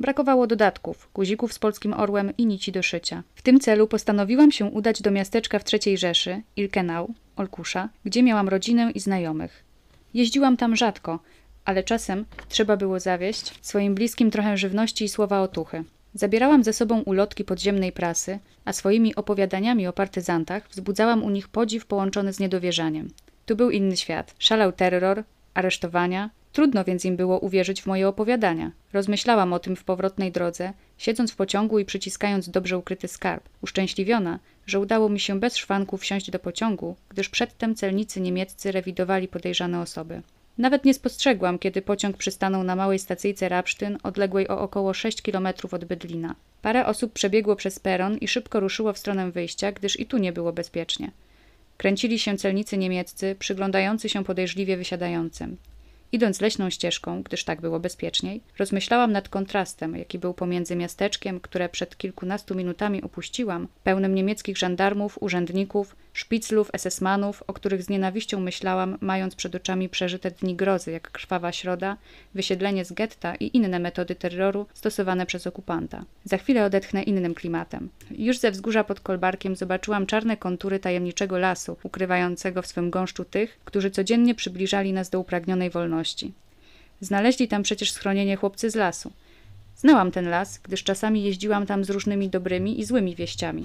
Brakowało 0.00 0.46
dodatków, 0.46 1.08
guzików 1.14 1.52
z 1.52 1.58
polskim 1.58 1.92
orłem 1.92 2.32
i 2.38 2.46
nici 2.46 2.72
do 2.72 2.82
szycia. 2.82 3.22
W 3.34 3.42
tym 3.42 3.60
celu 3.60 3.86
postanowiłam 3.86 4.52
się 4.52 4.64
udać 4.64 5.02
do 5.02 5.10
miasteczka 5.10 5.58
w 5.58 5.64
III 5.72 5.98
Rzeszy, 5.98 6.42
Ilkenau, 6.56 7.14
Olkusza, 7.36 7.88
gdzie 8.04 8.22
miałam 8.22 8.48
rodzinę 8.48 8.90
i 8.90 9.00
znajomych. 9.00 9.64
Jeździłam 10.14 10.56
tam 10.56 10.76
rzadko, 10.76 11.18
ale 11.64 11.82
czasem 11.82 12.24
trzeba 12.48 12.76
było 12.76 13.00
zawieść 13.00 13.58
swoim 13.60 13.94
bliskim 13.94 14.30
trochę 14.30 14.56
żywności 14.56 15.04
i 15.04 15.08
słowa 15.08 15.40
otuchy. 15.40 15.84
Zabierałam 16.14 16.64
ze 16.64 16.72
sobą 16.72 17.00
ulotki 17.00 17.44
podziemnej 17.44 17.92
prasy, 17.92 18.38
a 18.64 18.72
swoimi 18.72 19.14
opowiadaniami 19.14 19.86
o 19.86 19.92
partyzantach 19.92 20.68
wzbudzałam 20.68 21.24
u 21.24 21.30
nich 21.30 21.48
podziw 21.48 21.86
połączony 21.86 22.32
z 22.32 22.40
niedowierzaniem. 22.40 23.08
Tu 23.46 23.56
był 23.56 23.70
inny 23.70 23.96
świat. 23.96 24.34
Szalał 24.38 24.72
terror, 24.72 25.24
aresztowania, 25.54 26.30
Trudno 26.52 26.84
więc 26.84 27.04
im 27.04 27.16
było 27.16 27.38
uwierzyć 27.38 27.82
w 27.82 27.86
moje 27.86 28.08
opowiadania. 28.08 28.72
Rozmyślałam 28.92 29.52
o 29.52 29.58
tym 29.58 29.76
w 29.76 29.84
powrotnej 29.84 30.32
drodze, 30.32 30.72
siedząc 30.98 31.32
w 31.32 31.36
pociągu 31.36 31.78
i 31.78 31.84
przyciskając 31.84 32.50
dobrze 32.50 32.78
ukryty 32.78 33.08
skarb, 33.08 33.48
uszczęśliwiona, 33.60 34.38
że 34.66 34.80
udało 34.80 35.08
mi 35.08 35.20
się 35.20 35.40
bez 35.40 35.56
szwanku 35.56 35.96
wsiąść 35.96 36.30
do 36.30 36.38
pociągu, 36.38 36.96
gdyż 37.08 37.28
przedtem 37.28 37.74
celnicy 37.74 38.20
niemieccy 38.20 38.72
rewidowali 38.72 39.28
podejrzane 39.28 39.80
osoby. 39.80 40.22
Nawet 40.58 40.84
nie 40.84 40.94
spostrzegłam, 40.94 41.58
kiedy 41.58 41.82
pociąg 41.82 42.16
przystanął 42.16 42.64
na 42.64 42.76
małej 42.76 42.98
stacyjce 42.98 43.48
Rapsztyn, 43.48 43.98
odległej 44.02 44.48
o 44.48 44.60
około 44.60 44.94
6 44.94 45.22
km 45.22 45.48
od 45.72 45.84
Bydlina. 45.84 46.34
Parę 46.62 46.86
osób 46.86 47.12
przebiegło 47.12 47.56
przez 47.56 47.78
peron 47.78 48.18
i 48.18 48.28
szybko 48.28 48.60
ruszyło 48.60 48.92
w 48.92 48.98
stronę 48.98 49.30
wyjścia, 49.30 49.72
gdyż 49.72 50.00
i 50.00 50.06
tu 50.06 50.18
nie 50.18 50.32
było 50.32 50.52
bezpiecznie. 50.52 51.10
Kręcili 51.76 52.18
się 52.18 52.36
celnicy 52.36 52.78
niemieccy, 52.78 53.36
przyglądający 53.38 54.08
się 54.08 54.24
podejrzliwie 54.24 54.76
wysiadającym. 54.76 55.56
Idąc 56.12 56.40
leśną 56.40 56.70
ścieżką, 56.70 57.22
gdyż 57.22 57.44
tak 57.44 57.60
było 57.60 57.80
bezpieczniej, 57.80 58.40
rozmyślałam 58.58 59.12
nad 59.12 59.28
kontrastem, 59.28 59.96
jaki 59.96 60.18
był 60.18 60.34
pomiędzy 60.34 60.76
miasteczkiem, 60.76 61.40
które 61.40 61.68
przed 61.68 61.96
kilkunastu 61.96 62.54
minutami 62.54 63.02
opuściłam, 63.02 63.68
pełnym 63.84 64.14
niemieckich 64.14 64.58
żandarmów, 64.58 65.22
urzędników, 65.22 65.96
szpiclów, 66.12 66.70
esesmanów, 66.72 67.42
o 67.46 67.52
których 67.52 67.82
z 67.82 67.88
nienawiścią 67.88 68.40
myślałam, 68.40 68.98
mając 69.00 69.34
przed 69.34 69.54
oczami 69.54 69.88
przeżyte 69.88 70.30
dni 70.30 70.56
grozy, 70.56 70.90
jak 70.90 71.10
krwawa 71.10 71.52
środa, 71.52 71.96
wysiedlenie 72.34 72.84
z 72.84 72.92
getta 72.92 73.34
i 73.34 73.56
inne 73.56 73.78
metody 73.78 74.14
terroru 74.14 74.66
stosowane 74.74 75.26
przez 75.26 75.46
okupanta. 75.46 76.04
Za 76.24 76.38
chwilę 76.38 76.64
odetchnę 76.64 77.02
innym 77.02 77.34
klimatem. 77.34 77.88
Już 78.10 78.38
ze 78.38 78.50
wzgórza 78.50 78.84
pod 78.84 79.00
Kolbarkiem 79.00 79.56
zobaczyłam 79.56 80.06
czarne 80.06 80.36
kontury 80.36 80.78
tajemniczego 80.78 81.38
lasu, 81.38 81.76
ukrywającego 81.82 82.62
w 82.62 82.66
swym 82.66 82.90
gąszczu 82.90 83.24
tych, 83.24 83.60
którzy 83.64 83.90
codziennie 83.90 84.34
przybliżali 84.34 84.92
nas 84.92 85.10
do 85.10 85.20
upragnionej 85.20 85.70
wolności. 85.70 86.32
Znaleźli 87.00 87.48
tam 87.48 87.62
przecież 87.62 87.92
schronienie 87.92 88.36
chłopcy 88.36 88.70
z 88.70 88.74
lasu. 88.74 89.12
Znałam 89.76 90.10
ten 90.10 90.28
las, 90.28 90.58
gdyż 90.58 90.84
czasami 90.84 91.24
jeździłam 91.24 91.66
tam 91.66 91.84
z 91.84 91.90
różnymi 91.90 92.28
dobrymi 92.28 92.80
i 92.80 92.84
złymi 92.84 93.14
wieściami. 93.14 93.64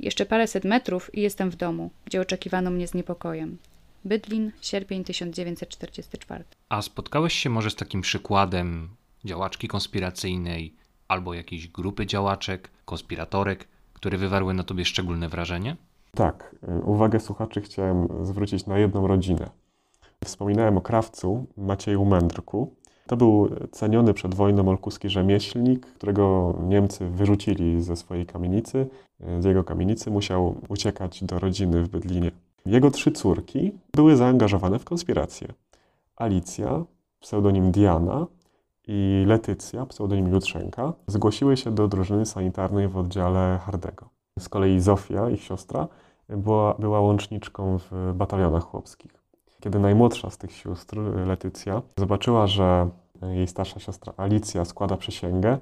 Jeszcze 0.00 0.26
paręset 0.26 0.64
metrów 0.64 1.14
i 1.14 1.20
jestem 1.20 1.50
w 1.50 1.56
domu, 1.56 1.90
gdzie 2.04 2.20
oczekiwano 2.20 2.70
mnie 2.70 2.88
z 2.88 2.94
niepokojem. 2.94 3.58
Bydlin, 4.04 4.52
sierpień 4.60 5.04
1944. 5.04 6.44
A 6.68 6.82
spotkałeś 6.82 7.34
się 7.34 7.50
może 7.50 7.70
z 7.70 7.76
takim 7.76 8.00
przykładem 8.00 8.88
działaczki 9.24 9.68
konspiracyjnej 9.68 10.74
albo 11.08 11.34
jakiejś 11.34 11.68
grupy 11.68 12.06
działaczek, 12.06 12.70
konspiratorek, 12.84 13.68
które 13.92 14.18
wywarły 14.18 14.54
na 14.54 14.64
tobie 14.64 14.84
szczególne 14.84 15.28
wrażenie? 15.28 15.76
Tak. 16.14 16.56
Uwagę 16.84 17.20
słuchaczy 17.20 17.60
chciałem 17.60 18.08
zwrócić 18.22 18.66
na 18.66 18.78
jedną 18.78 19.06
rodzinę. 19.06 19.50
Wspominałem 20.24 20.76
o 20.76 20.80
krawcu 20.80 21.46
Macieju 21.56 22.04
Mędrku, 22.04 22.76
to 23.10 23.16
był 23.16 23.50
ceniony 23.70 24.14
przed 24.14 24.34
wojną 24.34 24.68
olkuski 24.68 25.08
rzemieślnik, 25.08 25.86
którego 25.86 26.54
Niemcy 26.62 27.08
wyrzucili 27.08 27.82
ze 27.82 27.96
swojej 27.96 28.26
kamienicy. 28.26 28.86
Z 29.40 29.44
jego 29.44 29.64
kamienicy 29.64 30.10
musiał 30.10 30.54
uciekać 30.68 31.24
do 31.24 31.38
rodziny 31.38 31.82
w 31.82 31.88
Bydlinie. 31.88 32.30
Jego 32.66 32.90
trzy 32.90 33.12
córki 33.12 33.72
były 33.96 34.16
zaangażowane 34.16 34.78
w 34.78 34.84
konspirację. 34.84 35.48
Alicja, 36.16 36.84
pseudonim 37.20 37.70
Diana 37.70 38.26
i 38.86 39.24
Letycja, 39.26 39.86
pseudonim 39.86 40.28
Jutrzenka, 40.28 40.92
zgłosiły 41.06 41.56
się 41.56 41.70
do 41.70 41.88
drużyny 41.88 42.26
sanitarnej 42.26 42.88
w 42.88 42.96
oddziale 42.96 43.58
Hardego. 43.62 44.08
Z 44.38 44.48
kolei 44.48 44.80
Zofia, 44.80 45.30
ich 45.30 45.42
siostra, 45.42 45.88
była, 46.28 46.74
była 46.74 47.00
łączniczką 47.00 47.78
w 47.78 48.12
batalionach 48.14 48.64
chłopskich. 48.64 49.20
Kiedy 49.60 49.78
najmłodsza 49.78 50.30
z 50.30 50.38
tych 50.38 50.52
sióstr, 50.52 50.98
Letycja, 51.26 51.82
zobaczyła, 51.96 52.46
że 52.46 52.88
jej 53.22 53.46
starsza 53.46 53.80
siostra 53.80 54.12
Alicja 54.16 54.64
składa 54.64 54.96
przysięgę, 54.96 55.58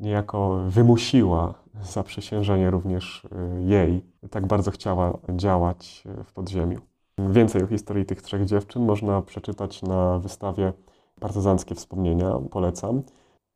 niejako 0.00 0.58
wymusiła 0.68 1.54
zaprzysiężenie 1.82 2.70
również 2.70 3.24
y, 3.24 3.28
jej. 3.62 4.04
Tak 4.30 4.46
bardzo 4.46 4.70
chciała 4.70 5.18
działać 5.28 6.04
y, 6.20 6.24
w 6.24 6.32
podziemiu. 6.32 6.80
Więcej 7.18 7.62
o 7.62 7.66
historii 7.66 8.06
tych 8.06 8.22
trzech 8.22 8.44
dziewczyn 8.44 8.84
można 8.84 9.22
przeczytać 9.22 9.82
na 9.82 10.18
wystawie 10.18 10.72
partyzanckie 11.20 11.74
wspomnienia, 11.74 12.38
polecam. 12.50 13.02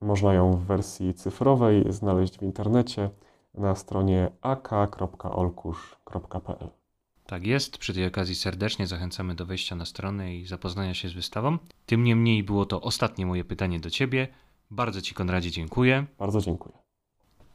Można 0.00 0.34
ją 0.34 0.52
w 0.52 0.60
wersji 0.60 1.14
cyfrowej 1.14 1.92
znaleźć 1.92 2.38
w 2.38 2.42
internecie 2.42 3.10
na 3.54 3.74
stronie 3.74 4.30
ak.olkusz.pl. 4.42 6.79
Tak 7.30 7.46
jest. 7.46 7.78
Przy 7.78 7.94
tej 7.94 8.06
okazji 8.06 8.34
serdecznie 8.34 8.86
zachęcamy 8.86 9.34
do 9.34 9.46
wejścia 9.46 9.76
na 9.76 9.84
stronę 9.84 10.34
i 10.34 10.46
zapoznania 10.46 10.94
się 10.94 11.08
z 11.08 11.12
wystawą. 11.12 11.58
Tym 11.86 12.04
niemniej 12.04 12.42
było 12.42 12.66
to 12.66 12.80
ostatnie 12.80 13.26
moje 13.26 13.44
pytanie 13.44 13.80
do 13.80 13.90
Ciebie. 13.90 14.28
Bardzo 14.70 15.02
Ci, 15.02 15.14
Konradzie, 15.14 15.50
dziękuję. 15.50 16.06
Bardzo 16.18 16.40
dziękuję. 16.40 16.74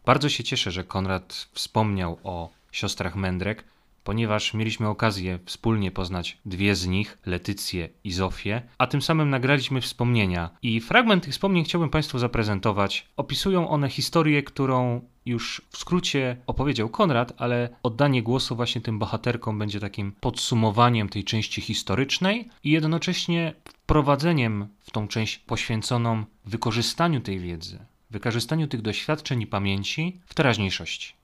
Bardzo 0.06 0.30
się 0.30 0.44
cieszę, 0.44 0.72
że 0.72 0.84
Konrad 0.84 1.48
wspomniał 1.52 2.18
o 2.24 2.50
siostrach 2.72 3.16
Mędrek, 3.16 3.64
ponieważ 4.06 4.53
mieliśmy 4.53 4.88
okazję 4.88 5.39
wspólnie 5.45 5.91
poznać 5.91 6.38
dwie 6.45 6.76
z 6.76 6.88
nich, 6.88 7.18
Letycję 7.26 7.89
i 8.03 8.12
Zofię, 8.12 8.62
a 8.78 8.88
tym 8.88 9.01
samym 9.01 9.30
nagraliśmy 9.30 9.82
wspomnienia. 9.82 10.49
I 10.62 10.82
fragment 10.82 11.24
tych 11.24 11.34
wspomnień 11.34 11.64
chciałbym 11.64 11.89
Państwu 11.89 12.20
zaprezentować. 12.20 13.08
Opisują 13.18 13.70
one 13.70 13.89
historię, 13.89 14.43
którą 14.43 15.01
już 15.26 15.62
w 15.70 15.78
skrócie 15.78 16.38
opowiedział 16.47 16.89
Konrad, 16.89 17.34
ale 17.38 17.70
oddanie 17.84 18.24
głosu 18.24 18.56
właśnie 18.56 18.82
tym 18.82 18.99
bohaterkom 18.99 19.60
będzie 19.60 19.80
takim 19.80 20.12
podsumowaniem 20.12 21.10
tej 21.10 21.24
części 21.24 21.62
historycznej 21.62 22.49
i 22.64 22.72
jednocześnie 22.72 23.53
wprowadzeniem 23.66 24.68
w 24.80 24.91
tą 24.91 25.08
część 25.08 25.38
poświęconą 25.38 26.24
wykorzystaniu 26.45 27.22
tej 27.22 27.39
wiedzy, 27.39 27.80
wykorzystaniu 28.10 28.68
tych 28.68 28.82
doświadczeń 28.82 29.41
i 29.41 29.47
pamięci 29.47 30.20
w 30.26 30.34
teraźniejszości. 30.34 31.14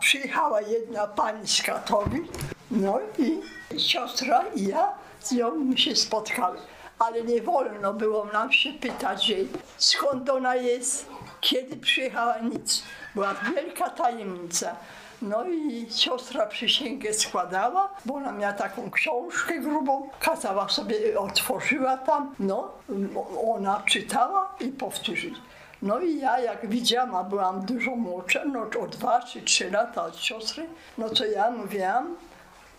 Przyjechała 0.00 0.60
jedna 0.60 1.06
pani 1.06 1.48
z 1.48 1.62
Katowic, 1.62 2.22
no 2.70 2.98
i 3.18 3.40
siostra 3.80 4.44
i 4.54 4.66
ja 4.66 4.92
z 5.20 5.32
nią 5.32 5.76
się 5.76 5.96
spotkały. 5.96 6.58
Ale 6.98 7.22
nie 7.22 7.42
wolno 7.42 7.94
było 7.94 8.24
nam 8.24 8.52
się 8.52 8.72
pytać 8.72 9.28
jej, 9.28 9.48
skąd 9.78 10.30
ona 10.30 10.56
jest, 10.56 11.06
kiedy 11.40 11.76
przyjechała, 11.76 12.38
nic. 12.38 12.82
Była 13.14 13.34
wielka 13.34 13.90
tajemnica. 13.90 14.76
No 15.22 15.44
i 15.44 15.86
siostra 15.90 16.46
przysięgę 16.46 17.14
składała, 17.14 17.94
bo 18.04 18.14
ona 18.14 18.32
miała 18.32 18.52
taką 18.52 18.90
książkę 18.90 19.58
grubą, 19.58 20.08
kazała 20.20 20.68
sobie, 20.68 21.20
otworzyła 21.20 21.96
tam, 21.96 22.34
no, 22.38 22.70
ona 23.46 23.82
czytała 23.86 24.54
i 24.60 24.68
powtórzyć. 24.68 25.34
No 25.84 26.00
i 26.00 26.18
ja 26.18 26.38
jak 26.38 26.68
widziałam, 26.68 27.14
a 27.14 27.24
byłam 27.24 27.66
dużo 27.66 27.96
młodsza, 27.96 28.44
no 28.44 28.60
o 28.80 28.86
dwa 28.86 29.22
czy 29.22 29.42
trzy 29.42 29.70
lata 29.70 30.04
od 30.04 30.16
siostry, 30.16 30.66
no 30.98 31.08
to 31.08 31.24
ja 31.24 31.50
mówiłam, 31.50 32.16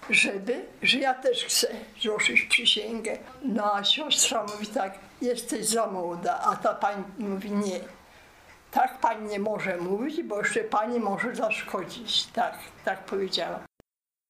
żeby, 0.10 0.66
że 0.82 1.00
ja 1.00 1.14
też 1.14 1.46
chcę 1.46 1.68
złożyć 2.02 2.42
przysięgę. 2.42 3.18
No 3.42 3.74
a 3.74 3.84
siostra 3.84 4.44
mówi 4.44 4.68
tak, 4.68 5.00
jesteś 5.22 5.66
za 5.66 5.88
młoda, 5.88 6.40
a 6.40 6.56
ta 6.56 6.74
pani 6.74 7.04
mówi 7.18 7.52
nie. 7.52 7.80
Tak 8.72 9.00
pani 9.00 9.30
nie 9.30 9.40
może 9.40 9.78
mówić, 9.78 10.24
bo 10.24 10.38
jeszcze 10.38 10.64
pani 10.64 11.00
może 11.00 11.36
zaszkodzić. 11.36 12.28
Tak, 12.28 12.58
tak 12.86 13.06
powiedziała. 13.06 13.60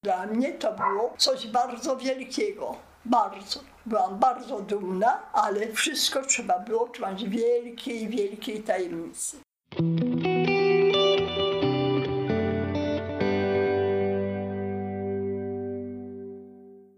Dla 0.03 0.25
mnie 0.25 0.53
to 0.53 0.73
było 0.73 1.13
coś 1.17 1.47
bardzo 1.47 1.97
wielkiego, 1.97 2.75
bardzo. 3.05 3.59
Byłam 3.85 4.19
bardzo 4.19 4.61
dumna, 4.61 5.31
ale 5.33 5.73
wszystko 5.73 6.25
trzeba 6.25 6.59
było 6.59 6.87
trzymać 6.89 7.25
wielkiej, 7.25 8.09
wielkiej 8.09 8.63
tajemnicy. 8.63 9.37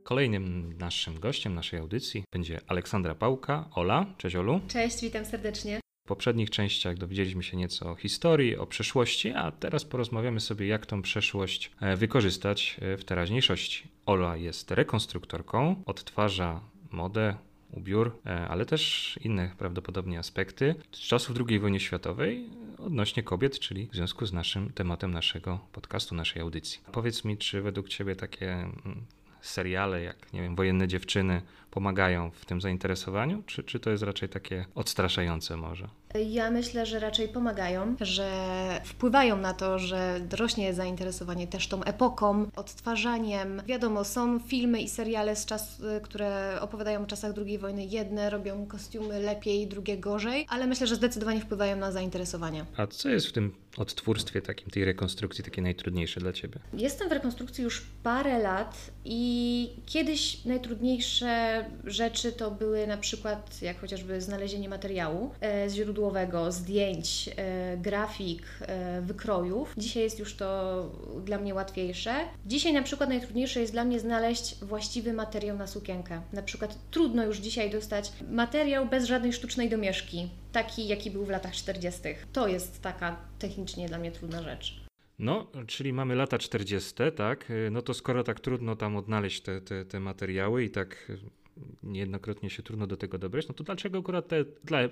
Kolejnym 0.04 0.78
naszym 0.78 1.20
gościem 1.20 1.56
naszej 1.56 1.80
audycji 1.80 2.24
będzie 2.34 2.60
Aleksandra 2.68 3.16
Pałka. 3.16 3.70
Ola, 3.76 4.06
cześć 4.18 4.36
Olu. 4.36 4.60
Cześć, 4.68 5.02
witam 5.02 5.26
serdecznie. 5.26 5.80
W 6.06 6.08
poprzednich 6.08 6.50
częściach 6.50 6.98
dowiedzieliśmy 6.98 7.44
się 7.44 7.58
nieco 7.58 7.92
o 7.92 7.96
historii, 7.96 8.58
o 8.58 8.68
przeszłości, 8.68 9.32
a 9.32 9.52
teraz 9.52 9.86
porozmawiamy 9.86 10.40
sobie, 10.40 10.68
jak 10.68 10.86
tą 10.86 11.02
przeszłość 11.02 11.72
e, 11.82 11.96
wykorzystać 11.96 12.78
e, 12.82 12.98
w 12.98 13.06
teraźniejszości. 13.06 13.97
Ola 14.08 14.38
jest 14.38 14.72
rekonstruktorką, 14.72 15.84
odtwarza 15.86 16.62
modę, 16.92 17.36
ubiór, 17.72 18.20
e, 18.26 18.48
ale 18.48 18.66
też 18.66 19.20
inne 19.24 19.52
prawdopodobnie 19.58 20.20
aspekty 20.20 20.76
z 20.92 21.00
czasów 21.00 21.38
II 21.50 21.60
wojny 21.60 21.80
światowej 21.80 22.50
odnośnie 22.78 23.24
kobiet, 23.24 23.60
czyli 23.60 23.88
w 23.92 23.96
związku 23.96 24.26
z 24.26 24.34
naszym 24.34 24.74
tematem 24.74 25.12
naszego 25.12 25.60
podcastu, 25.72 26.16
naszej 26.16 26.42
audycji. 26.42 26.80
Powiedz 26.92 27.26
mi, 27.26 27.38
czy 27.38 27.62
według 27.62 27.90
Ciebie 27.90 28.16
takie 28.16 28.54
mm, 28.54 29.06
seriale 29.42 30.02
jak, 30.02 30.34
nie 30.34 30.42
wiem, 30.42 30.56
Wojenne 30.56 30.88
Dziewczyny 30.88 31.42
pomagają 31.72 32.32
w 32.32 32.46
tym 32.46 32.62
zainteresowaniu, 32.62 33.44
czy, 33.46 33.64
czy 33.64 33.80
to 33.80 33.90
jest 33.90 34.04
raczej 34.04 34.30
takie 34.30 34.66
odstraszające 34.76 35.58
może? 35.58 35.88
Ja 36.30 36.52
myślę, 36.52 36.86
że 36.86 37.00
raczej 37.00 37.28
pomagają, 37.28 37.96
że 38.02 38.32
wpływają 38.86 39.38
na 39.38 39.54
to, 39.54 39.80
że 39.80 40.20
rośnie 40.38 40.74
zainteresowanie 40.74 41.48
też 41.48 41.68
tą 41.68 41.84
epoką, 41.84 42.46
odtwarzaniem. 42.56 43.62
Wiadomo, 43.66 44.04
są 44.04 44.40
filmy 44.40 44.82
i 44.82 44.90
seriale 44.90 45.36
z 45.36 45.46
czas, 45.46 45.82
które 46.04 46.58
opowiadają 46.62 47.04
o 47.04 47.06
czasach 47.06 47.34
II 47.46 47.58
wojny. 47.58 47.86
Jedne 47.86 48.30
robią 48.30 48.66
kostiumy 48.66 49.20
lepiej, 49.20 49.68
drugie 49.68 49.98
gorzej, 49.98 50.46
ale 50.50 50.68
myślę, 50.68 50.88
że 50.88 50.96
zdecydowanie 50.96 51.42
wpływają 51.42 51.76
na 51.76 51.92
zainteresowanie. 51.92 52.66
A 52.78 52.88
co 52.88 53.10
jest 53.10 53.28
w 53.28 53.32
tym 53.32 53.54
odtwórstwie 53.78 54.42
takim, 54.42 54.70
tej 54.70 54.86
rekonstrukcji 54.86 55.44
takie 55.44 55.62
najtrudniejsze 55.62 56.20
dla 56.20 56.34
Ciebie? 56.34 56.60
Jestem 56.74 57.10
w 57.10 57.12
rekonstrukcji 57.12 57.64
już 57.64 57.82
parę 58.04 58.40
lat 58.40 58.92
i 59.06 59.70
kiedyś 59.86 60.46
najtrudniejsze 60.46 61.57
rzeczy 61.84 62.32
to 62.32 62.52
były 62.52 62.88
na 62.88 62.98
przykład 62.98 63.62
jak 63.62 63.80
chociażby 63.80 64.22
znalezienie 64.22 64.70
materiału 64.70 65.32
e, 65.42 65.70
źródłowego, 65.70 66.52
zdjęć, 66.52 67.30
e, 67.36 67.78
grafik, 67.78 68.44
e, 68.62 69.02
wykrojów. 69.02 69.74
Dzisiaj 69.78 70.04
jest 70.04 70.20
już 70.20 70.36
to 70.36 70.84
dla 71.26 71.38
mnie 71.38 71.54
łatwiejsze. 71.54 72.16
Dzisiaj 72.46 72.74
na 72.74 72.82
przykład 72.82 73.10
najtrudniejsze 73.10 73.60
jest 73.60 73.74
dla 73.74 73.84
mnie 73.84 74.00
znaleźć 74.00 74.56
właściwy 74.56 75.14
materiał 75.14 75.58
na 75.58 75.68
sukienkę. 75.68 76.22
Na 76.34 76.42
przykład 76.42 76.78
trudno 76.92 77.26
już 77.26 77.38
dzisiaj 77.38 77.70
dostać 77.70 78.12
materiał 78.32 78.86
bez 78.86 79.06
żadnej 79.06 79.34
sztucznej 79.34 79.70
domieszki, 79.70 80.30
taki 80.52 80.88
jaki 80.88 81.12
był 81.12 81.26
w 81.26 81.30
latach 81.30 81.54
40. 81.54 82.02
To 82.34 82.48
jest 82.48 82.82
taka 82.82 83.18
technicznie 83.40 83.88
dla 83.88 83.98
mnie 83.98 84.12
trudna 84.12 84.44
rzecz. 84.44 84.88
No, 85.20 85.48
czyli 85.68 85.94
mamy 85.94 86.16
lata 86.16 86.38
40, 86.38 86.94
tak? 87.16 87.52
No 87.72 87.82
to 87.82 87.94
skoro 87.94 88.24
tak 88.24 88.40
trudno 88.40 88.76
tam 88.76 88.96
odnaleźć 88.96 89.42
te, 89.42 89.62
te, 89.62 89.86
te 89.86 90.00
materiały 90.00 90.64
i 90.64 90.70
tak 90.70 91.12
niejednokrotnie 91.84 92.50
się 92.50 92.64
trudno 92.64 92.88
do 92.88 92.98
tego 92.98 93.18
dobrać, 93.18 93.48
no 93.48 93.54
to 93.54 93.64
dlaczego 93.64 94.00
akurat 94.00 94.28
te, 94.28 94.46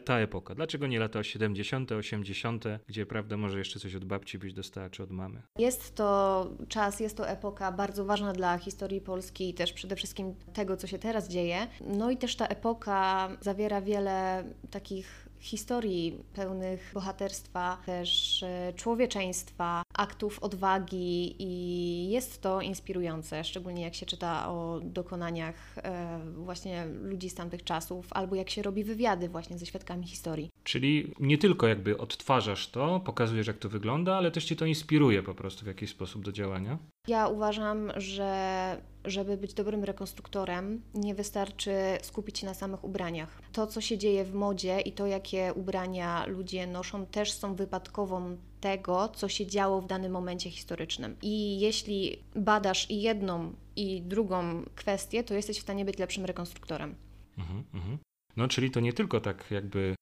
ta 0.06 0.20
epoka? 0.20 0.56
Dlaczego 0.56 0.88
nie 0.88 1.00
lata 1.00 1.24
70., 1.24 1.92
80., 1.92 2.64
gdzie 2.88 3.06
prawda 3.06 3.38
może 3.38 3.60
jeszcze 3.60 3.80
coś 3.80 3.96
od 3.96 4.06
babci 4.06 4.40
byś 4.40 4.54
dostała 4.54 4.90
czy 4.90 5.04
od 5.04 5.12
mamy? 5.12 5.42
Jest 5.60 5.96
to 5.96 6.50
czas, 6.68 7.00
jest 7.00 7.18
to 7.18 7.30
epoka 7.30 7.72
bardzo 7.72 8.06
ważna 8.06 8.34
dla 8.34 8.58
historii 8.58 9.02
Polski 9.02 9.50
i 9.50 9.54
też 9.54 9.74
przede 9.74 9.96
wszystkim 9.96 10.36
tego, 10.54 10.78
co 10.78 10.88
się 10.88 11.00
teraz 11.00 11.30
dzieje. 11.30 11.68
No 11.88 12.12
i 12.12 12.18
też 12.18 12.36
ta 12.36 12.48
epoka 12.48 13.30
zawiera 13.42 13.82
wiele 13.82 14.44
takich 14.72 15.25
historii 15.46 16.18
pełnych 16.34 16.92
bohaterstwa, 16.94 17.78
też 17.86 18.44
e, 18.44 18.74
człowieczeństwa, 18.76 19.84
aktów 19.94 20.40
odwagi 20.40 21.36
i 21.40 22.10
jest 22.10 22.42
to 22.42 22.62
inspirujące, 22.62 23.44
szczególnie 23.44 23.84
jak 23.84 23.96
się 23.96 24.06
czyta 24.06 24.50
o 24.50 24.80
dokonaniach 24.84 25.78
e, 25.78 26.20
właśnie 26.34 26.86
ludzi 26.86 27.30
z 27.30 27.36
tamtych 27.36 27.64
czasów, 27.64 28.08
albo 28.12 28.36
jak 28.36 28.50
się 28.50 28.62
robi 28.62 28.84
wywiady 28.84 29.30
właśnie 29.30 29.58
ze 29.58 29.66
świadkami 29.66 30.08
historii. 30.08 30.50
Czyli 30.64 31.14
nie 31.20 31.38
tylko 31.38 31.68
jakby 31.68 31.98
odtwarzasz 31.98 32.68
to, 32.68 33.00
pokazujesz 33.00 33.48
jak 33.48 33.58
to 33.58 33.70
wygląda, 33.70 34.16
ale 34.16 34.32
też 34.32 34.46
ci 34.46 34.56
to 34.56 34.66
inspiruje 34.66 35.24
po 35.24 35.34
prostu 35.34 35.64
w 35.64 35.68
jakiś 35.68 35.90
sposób 35.90 36.24
do 36.24 36.32
działania? 36.32 36.78
Ja 37.08 37.28
uważam, 37.28 37.92
że 37.96 38.82
żeby 39.06 39.38
być 39.38 39.54
dobrym 39.54 39.84
rekonstruktorem, 39.84 40.82
nie 40.94 41.16
wystarczy 41.16 41.72
skupić 42.02 42.40
się 42.40 42.46
na 42.46 42.54
samych 42.54 42.84
ubraniach. 42.84 43.42
To, 43.52 43.68
co 43.68 43.82
się 43.82 43.98
dzieje 43.98 44.26
w 44.26 44.34
modzie 44.34 44.80
i 44.80 44.92
to, 44.92 45.08
jakie 45.08 45.54
ubrania 45.56 46.26
ludzie 46.26 46.68
noszą, 46.68 47.06
też 47.06 47.32
są 47.32 47.56
wypadkową 47.56 48.38
tego, 48.62 49.10
co 49.10 49.30
się 49.30 49.48
działo 49.48 49.82
w 49.82 49.88
danym 49.88 50.12
momencie 50.12 50.52
historycznym. 50.52 51.16
I 51.22 51.60
jeśli 51.60 52.24
badasz 52.36 52.92
i 52.92 53.02
jedną, 53.02 53.54
i 53.76 54.02
drugą 54.02 54.64
kwestię, 54.76 55.24
to 55.24 55.34
jesteś 55.34 55.58
w 55.58 55.62
stanie 55.62 55.86
być 55.86 56.00
lepszym 56.00 56.26
rekonstruktorem. 56.26 56.96
Mhm, 57.38 57.64
mhm. 57.74 57.98
No, 58.38 58.48
czyli 58.48 58.72
to 58.72 58.80
nie 58.80 58.94
tylko 58.94 59.22
tak 59.22 59.52
jakby 59.52 59.96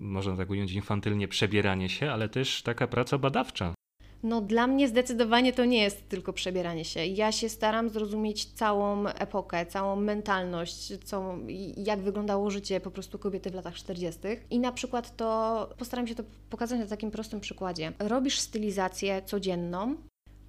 można 0.00 0.36
tak 0.36 0.50
ująć, 0.50 0.72
infantylnie 0.72 1.28
przebieranie 1.28 1.88
się, 1.88 2.10
ale 2.10 2.28
też 2.28 2.62
taka 2.62 2.86
praca 2.86 3.18
badawcza. 3.18 3.74
No, 4.22 4.40
dla 4.40 4.66
mnie 4.66 4.88
zdecydowanie 4.88 5.52
to 5.52 5.64
nie 5.64 5.82
jest 5.82 6.08
tylko 6.08 6.32
przebieranie 6.32 6.84
się. 6.84 7.06
Ja 7.06 7.32
się 7.32 7.48
staram 7.48 7.88
zrozumieć 7.88 8.44
całą 8.44 9.06
epokę, 9.06 9.66
całą 9.66 9.96
mentalność, 9.96 10.92
co, 11.04 11.34
jak 11.76 12.00
wyglądało 12.00 12.50
życie 12.50 12.80
po 12.80 12.90
prostu 12.90 13.18
kobiety 13.18 13.50
w 13.50 13.54
latach 13.54 13.74
40. 13.74 14.20
I 14.50 14.58
na 14.58 14.72
przykład 14.72 15.16
to 15.16 15.68
postaram 15.78 16.06
się 16.06 16.14
to 16.14 16.22
pokazać 16.50 16.80
na 16.80 16.86
takim 16.86 17.10
prostym 17.10 17.40
przykładzie. 17.40 17.92
Robisz 17.98 18.38
stylizację 18.38 19.22
codzienną, 19.22 19.96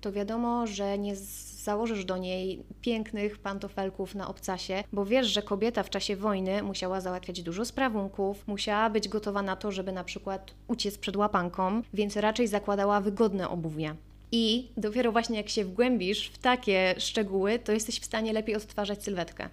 to 0.02 0.12
wiadomo, 0.12 0.68
że 0.68 0.98
nie 0.98 1.16
założysz 1.64 2.06
do 2.06 2.18
niej 2.18 2.64
pięknych 2.82 3.40
pantofelków 3.40 4.16
na 4.16 4.28
obcasie, 4.28 4.84
bo 4.94 5.06
wiesz, 5.06 5.28
że 5.28 5.42
kobieta 5.42 5.84
w 5.84 5.90
czasie 5.90 6.16
wojny 6.16 6.64
musiała 6.64 7.02
załatwiać 7.02 7.42
dużo 7.42 7.66
sprawunków, 7.66 8.48
musiała 8.48 8.90
być 8.90 9.10
gotowa 9.10 9.42
na 9.42 9.56
to, 9.56 9.72
żeby 9.72 9.92
na 9.92 10.04
przykład 10.04 10.54
uciec 10.68 10.98
przed 10.98 11.16
łapanką, 11.16 11.82
więc 11.94 12.16
raczej 12.18 12.48
zakładała 12.48 13.02
wygodne 13.02 13.50
obuwie. 13.50 13.96
I 14.32 14.72
dopiero 14.78 15.12
właśnie 15.12 15.38
jak 15.38 15.50
się 15.50 15.66
wgłębisz 15.66 16.28
w 16.28 16.38
takie 16.38 16.96
szczegóły, 16.98 17.60
to 17.60 17.72
jesteś 17.72 18.00
w 18.00 18.06
stanie 18.06 18.34
lepiej 18.34 18.56
odtwarzać 18.56 19.04
sylwetkę. 19.04 19.50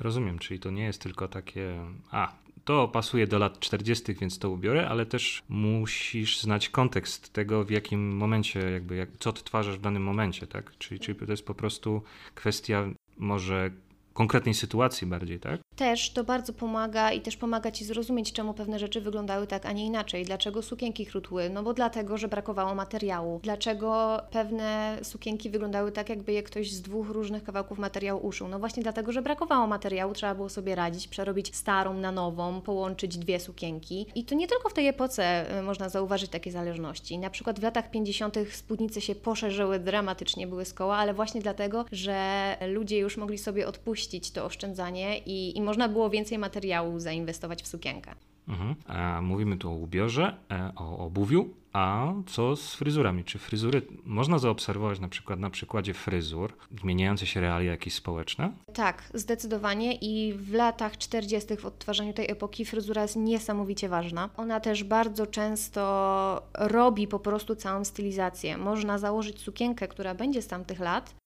Rozumiem, 0.00 0.38
czyli 0.38 0.60
to 0.60 0.70
nie 0.70 0.84
jest 0.84 1.02
tylko 1.02 1.28
takie, 1.28 1.78
a 2.10 2.32
to 2.64 2.88
pasuje 2.88 3.26
do 3.26 3.38
lat 3.38 3.60
40., 3.60 4.14
więc 4.14 4.38
to 4.38 4.50
ubiorę, 4.50 4.88
ale 4.88 5.06
też 5.06 5.42
musisz 5.48 6.40
znać 6.40 6.68
kontekst 6.68 7.32
tego, 7.32 7.64
w 7.64 7.70
jakim 7.70 8.16
momencie, 8.16 8.60
jakby, 8.60 8.96
jak, 8.96 9.08
co 9.18 9.30
odtwarzasz 9.30 9.78
w 9.78 9.80
danym 9.80 10.02
momencie, 10.02 10.46
tak? 10.46 10.78
Czyli, 10.78 11.00
czyli 11.00 11.18
to 11.18 11.32
jest 11.32 11.46
po 11.46 11.54
prostu 11.54 12.02
kwestia 12.34 12.84
może 13.18 13.70
konkretnej 14.14 14.54
sytuacji 14.54 15.06
bardziej, 15.06 15.40
tak? 15.40 15.60
Też 15.80 16.10
to 16.10 16.24
bardzo 16.24 16.52
pomaga 16.52 17.12
i 17.12 17.20
też 17.20 17.36
pomaga 17.36 17.70
Ci 17.70 17.84
zrozumieć, 17.84 18.32
czemu 18.32 18.54
pewne 18.54 18.78
rzeczy 18.78 19.00
wyglądały 19.00 19.46
tak, 19.46 19.66
a 19.66 19.72
nie 19.72 19.86
inaczej. 19.86 20.24
Dlaczego 20.24 20.62
sukienki 20.62 21.04
chrutły? 21.04 21.50
No 21.50 21.62
bo 21.62 21.74
dlatego, 21.74 22.18
że 22.18 22.28
brakowało 22.28 22.74
materiału. 22.74 23.40
Dlaczego 23.42 24.20
pewne 24.30 24.98
sukienki 25.02 25.50
wyglądały 25.50 25.92
tak, 25.92 26.08
jakby 26.08 26.32
je 26.32 26.42
ktoś 26.42 26.72
z 26.72 26.82
dwóch 26.82 27.08
różnych 27.08 27.44
kawałków 27.44 27.78
materiału 27.78 28.26
uszył? 28.26 28.48
No 28.48 28.58
właśnie 28.58 28.82
dlatego, 28.82 29.12
że 29.12 29.22
brakowało 29.22 29.66
materiału, 29.66 30.14
trzeba 30.14 30.34
było 30.34 30.48
sobie 30.48 30.74
radzić, 30.74 31.08
przerobić 31.08 31.56
starą 31.56 31.94
na 31.94 32.12
nową, 32.12 32.60
połączyć 32.60 33.18
dwie 33.18 33.40
sukienki. 33.40 34.06
I 34.14 34.24
to 34.24 34.34
nie 34.34 34.48
tylko 34.48 34.68
w 34.68 34.72
tej 34.72 34.88
epoce 34.88 35.58
y, 35.58 35.62
można 35.62 35.88
zauważyć 35.88 36.30
takie 36.30 36.52
zależności. 36.52 37.18
Na 37.18 37.30
przykład 37.30 37.60
w 37.60 37.62
latach 37.62 37.90
50. 37.90 38.36
spódnice 38.52 39.00
się 39.00 39.14
poszerzyły 39.14 39.78
dramatycznie, 39.78 40.46
były 40.46 40.64
z 40.64 40.74
koła, 40.74 40.96
ale 40.96 41.14
właśnie 41.14 41.40
dlatego, 41.40 41.84
że 41.92 42.56
ludzie 42.68 42.98
już 42.98 43.16
mogli 43.16 43.38
sobie 43.38 43.68
odpuścić 43.68 44.30
to 44.30 44.44
oszczędzanie 44.44 45.18
i, 45.18 45.58
i 45.58 45.69
można 45.70 45.88
było 45.88 46.10
więcej 46.10 46.38
materiału 46.38 46.98
zainwestować 46.98 47.62
w 47.62 47.66
sukienkę. 47.66 48.14
Mhm. 48.48 48.74
A 48.86 49.22
mówimy 49.22 49.56
tu 49.56 49.70
o 49.70 49.74
ubiorze, 49.74 50.36
e, 50.50 50.72
o 50.76 50.98
obuwiu, 50.98 51.48
a 51.72 52.12
co 52.26 52.56
z 52.56 52.74
fryzurami? 52.74 53.24
Czy 53.24 53.38
fryzury 53.38 53.82
można 54.04 54.38
zaobserwować 54.38 55.00
na 55.00 55.08
przykład 55.08 55.40
na 55.40 55.50
przykładzie 55.50 55.94
fryzur, 55.94 56.52
zmieniające 56.80 57.26
się 57.26 57.40
realia 57.40 57.70
jakieś 57.70 57.94
społeczne? 57.94 58.52
Tak, 58.74 59.10
zdecydowanie 59.14 59.94
i 59.94 60.34
w 60.34 60.52
latach 60.52 60.98
40. 60.98 61.56
w 61.56 61.66
odtwarzaniu 61.66 62.12
tej 62.12 62.30
epoki 62.30 62.64
fryzura 62.64 63.02
jest 63.02 63.16
niesamowicie 63.16 63.88
ważna. 63.88 64.30
Ona 64.36 64.60
też 64.60 64.84
bardzo 64.84 65.26
często 65.26 66.42
robi 66.54 67.08
po 67.08 67.18
prostu 67.18 67.56
całą 67.56 67.84
stylizację. 67.84 68.58
Można 68.58 68.98
założyć 68.98 69.40
sukienkę, 69.40 69.88
która 69.88 70.14
będzie 70.14 70.42
z 70.42 70.46
tamtych 70.46 70.80
lat, 70.80 71.19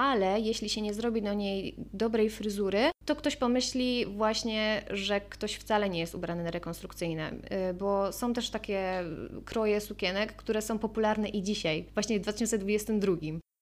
ale 0.00 0.40
jeśli 0.40 0.68
się 0.68 0.80
nie 0.82 0.94
zrobi 0.94 1.22
do 1.22 1.34
niej 1.34 1.74
dobrej 1.92 2.30
fryzury, 2.30 2.90
to 3.04 3.16
ktoś 3.16 3.36
pomyśli 3.36 4.06
właśnie, 4.06 4.82
że 4.90 5.20
ktoś 5.20 5.54
wcale 5.54 5.90
nie 5.90 6.00
jest 6.00 6.14
ubrany 6.14 6.44
na 6.44 6.50
rekonstrukcyjne, 6.50 7.32
y, 7.70 7.74
bo 7.74 8.12
są 8.12 8.32
też 8.32 8.50
takie 8.50 9.04
kroje 9.44 9.80
sukienek, 9.80 10.36
które 10.36 10.62
są 10.62 10.78
popularne 10.78 11.28
i 11.28 11.42
dzisiaj, 11.42 11.86
właśnie 11.94 12.18
w 12.18 12.22
2022. 12.22 13.12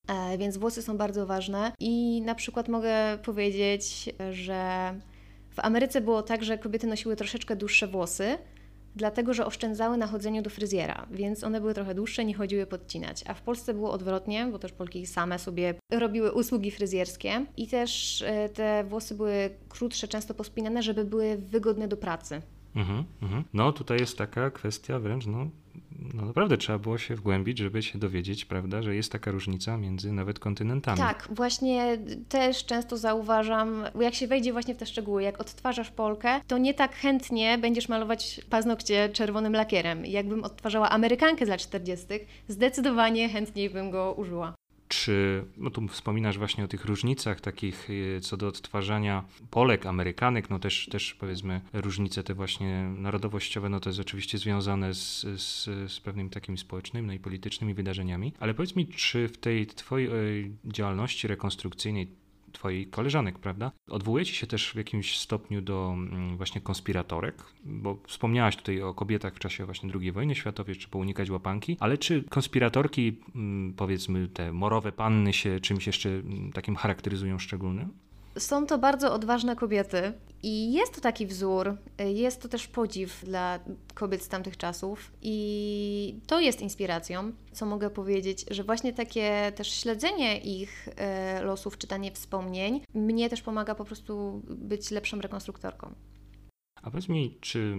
E, 0.09 0.39
więc 0.39 0.57
włosy 0.57 0.83
są 0.83 0.97
bardzo 0.97 1.27
ważne 1.27 1.73
i 1.79 2.23
na 2.23 2.35
przykład 2.35 2.69
mogę 2.69 3.19
powiedzieć, 3.23 4.09
że 4.33 4.95
w 5.51 5.61
Ameryce 5.61 6.01
było 6.01 6.23
tak, 6.23 6.45
że 6.45 6.59
kobiety 6.59 6.87
nosiły 6.87 7.17
troszeczkę 7.17 7.57
dłuższe 7.57 7.87
włosy, 7.87 8.39
dlatego 8.99 9.35
że 9.35 9.47
oszczędzały 9.47 9.97
na 9.97 10.07
chodzeniu 10.07 10.43
do 10.43 10.51
fryzjera, 10.51 11.07
więc 11.11 11.45
one 11.45 11.61
były 11.61 11.75
trochę 11.75 11.95
dłuższe, 11.95 12.25
nie 12.25 12.35
chodziły 12.35 12.67
podcinać. 12.67 13.25
A 13.27 13.35
w 13.35 13.43
Polsce 13.43 13.75
było 13.75 13.91
odwrotnie, 13.91 14.47
bo 14.53 14.59
też 14.59 14.73
Polki 14.73 15.07
same 15.07 15.39
sobie 15.39 15.75
robiły 15.93 16.33
usługi 16.33 16.71
fryzjerskie 16.71 17.47
i 17.57 17.67
też 17.67 18.23
e, 18.23 18.49
te 18.49 18.85
włosy 18.85 19.15
były 19.15 19.51
krótsze, 19.69 20.09
często 20.09 20.35
pospinane, 20.35 20.83
żeby 20.83 21.05
były 21.05 21.37
wygodne 21.37 21.89
do 21.89 21.97
pracy. 21.97 22.43
Mhm, 22.77 23.05
mhm. 23.23 23.45
No 23.55 23.73
tutaj 23.73 24.01
jest 24.01 24.19
taka 24.19 24.51
kwestia 24.51 24.99
wręcz, 24.99 25.27
no, 25.27 25.47
no 26.15 26.25
naprawdę 26.27 26.57
trzeba 26.57 26.79
było 26.79 26.99
się 26.99 27.15
wgłębić, 27.15 27.59
żeby 27.59 27.83
się 27.83 27.99
dowiedzieć, 27.99 28.45
prawda, 28.45 28.83
że 28.83 28.95
jest 28.95 29.13
taka 29.13 29.31
różnica 29.31 29.77
między 29.77 30.13
nawet 30.13 30.39
kontynentami. 30.39 30.99
Tak, 30.99 31.29
właśnie 31.31 31.99
też 32.29 32.65
często 32.65 32.97
zauważam, 32.97 33.85
jak 34.01 34.15
się 34.15 34.27
wejdzie 34.27 34.53
właśnie 34.53 34.75
w 34.75 34.79
te 34.79 34.87
szczegóły, 34.87 35.23
jak 35.23 35.41
odtwarzasz 35.41 35.91
Polkę, 35.91 36.41
to 36.47 36.59
nie 36.59 36.75
tak 36.75 36.95
chętnie 36.95 37.59
będziesz 37.59 37.89
malować 37.89 38.41
paznokcie 38.51 39.09
czerwonym 39.09 39.53
lakierem. 39.53 40.07
Jakbym 40.07 40.45
odtwarzała 40.45 40.91
Amerykankę 40.91 41.47
z 41.47 41.49
lat 41.49 41.61
40., 41.61 42.07
zdecydowanie 42.49 43.29
chętniej 43.29 43.71
bym 43.71 43.91
go 43.91 44.13
użyła. 44.13 44.55
Czy, 45.05 45.45
no 45.57 45.71
tu 45.71 45.89
wspominasz 45.89 46.39
właśnie 46.39 46.65
o 46.65 46.69
tych 46.69 46.85
różnicach 46.85 47.41
takich 47.41 47.91
y, 47.91 48.21
co 48.23 48.37
do 48.37 48.49
odtwarzania 48.49 49.25
Polek, 49.51 49.87
Amerykanek, 49.87 50.51
no 50.51 50.59
też, 50.59 50.89
też 50.91 51.15
powiedzmy 51.15 51.61
różnice 51.73 52.23
te 52.23 52.35
właśnie 52.35 52.83
narodowościowe, 52.97 53.69
no 53.69 53.81
to 53.81 53.91
jest 53.91 54.01
oczywiście 54.01 54.39
związane 54.39 54.95
z, 54.95 55.21
z, 55.21 55.65
z 55.93 56.01
pewnymi 56.01 56.31
takimi 56.31 56.59
społecznymi 56.59 57.07
no 57.07 57.13
i 57.13 57.19
politycznymi 57.19 57.75
wydarzeniami, 57.75 58.33
ale 58.41 58.55
powiedz 58.55 58.77
mi, 58.77 58.87
czy 58.87 59.29
w 59.29 59.39
tej 59.39 59.67
twojej 59.67 60.53
działalności 60.65 61.29
rekonstrukcyjnej 61.29 62.09
twojej 62.59 62.87
koleżanek, 62.87 63.39
prawda? 63.39 63.73
Odwołujecie 63.89 64.33
się 64.33 64.47
też 64.47 64.73
w 64.73 64.77
jakimś 64.77 65.19
stopniu 65.19 65.63
do 65.63 65.95
mm, 65.97 66.37
właśnie 66.37 66.61
konspiratorek, 66.61 67.45
bo 67.65 67.99
wspomniałaś 68.07 68.57
tutaj 68.57 68.83
o 68.83 68.95
kobietach 68.95 69.35
w 69.35 69.39
czasie 69.39 69.65
właśnie 69.65 69.91
II 70.01 70.13
wojny 70.13 70.35
światowej, 70.35 70.77
czy 70.77 70.89
unikać 70.93 71.31
łapanki, 71.31 71.77
ale 71.81 71.99
czy 71.99 72.23
konspiratorki, 72.23 73.17
mm, 73.35 73.75
powiedzmy 73.75 74.29
te 74.29 74.53
morowe 74.53 74.93
panny 74.93 75.33
się 75.33 75.61
czymś 75.61 75.87
jeszcze 75.87 76.09
mm, 76.09 76.53
takim 76.53 76.77
charakteryzują 76.77 77.39
szczególnym? 77.39 78.08
Są 78.39 78.67
to 78.67 78.79
bardzo 78.79 79.13
odważne 79.13 79.57
kobiety 79.57 80.13
i 80.43 80.73
jest 80.73 80.95
to 80.95 81.01
taki 81.01 81.27
wzór, 81.27 81.77
jest 81.99 82.43
to 82.43 82.49
też 82.49 82.69
podziw 82.69 83.25
dla 83.25 83.59
kobiet 83.95 84.23
z 84.23 84.29
tamtych 84.29 84.57
czasów 84.57 85.13
i 85.23 86.21
to 86.27 86.41
jest 86.41 86.61
inspiracją, 86.61 87.33
co 87.53 87.67
mogę 87.67 87.91
powiedzieć, 87.91 88.45
że 88.51 88.65
właśnie 88.65 88.93
takie 88.93 89.53
też 89.57 89.73
śledzenie 89.73 90.39
ich 90.39 90.89
e, 90.97 91.43
losów, 91.43 91.79
czytanie 91.79 92.13
wspomnień 92.13 92.81
mnie 92.95 93.31
też 93.31 93.43
pomaga 93.43 93.75
po 93.75 93.85
prostu 93.85 94.43
być 94.49 94.91
lepszą 94.91 95.21
rekonstruktorką. 95.21 95.95
A 96.83 96.91
powiedz 96.91 97.09
mi, 97.09 97.39
czy 97.41 97.75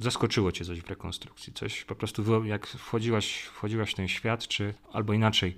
zaskoczyło 0.00 0.52
Cię 0.52 0.64
coś 0.64 0.80
w 0.80 0.86
rekonstrukcji? 0.86 1.52
Coś 1.52 1.84
po 1.84 1.94
prostu, 1.94 2.44
jak 2.44 2.66
wchodziłaś, 2.66 3.42
wchodziłaś 3.42 3.92
w 3.92 3.94
ten 3.94 4.08
świat, 4.08 4.48
czy 4.48 4.74
albo 4.92 5.12
inaczej, 5.12 5.56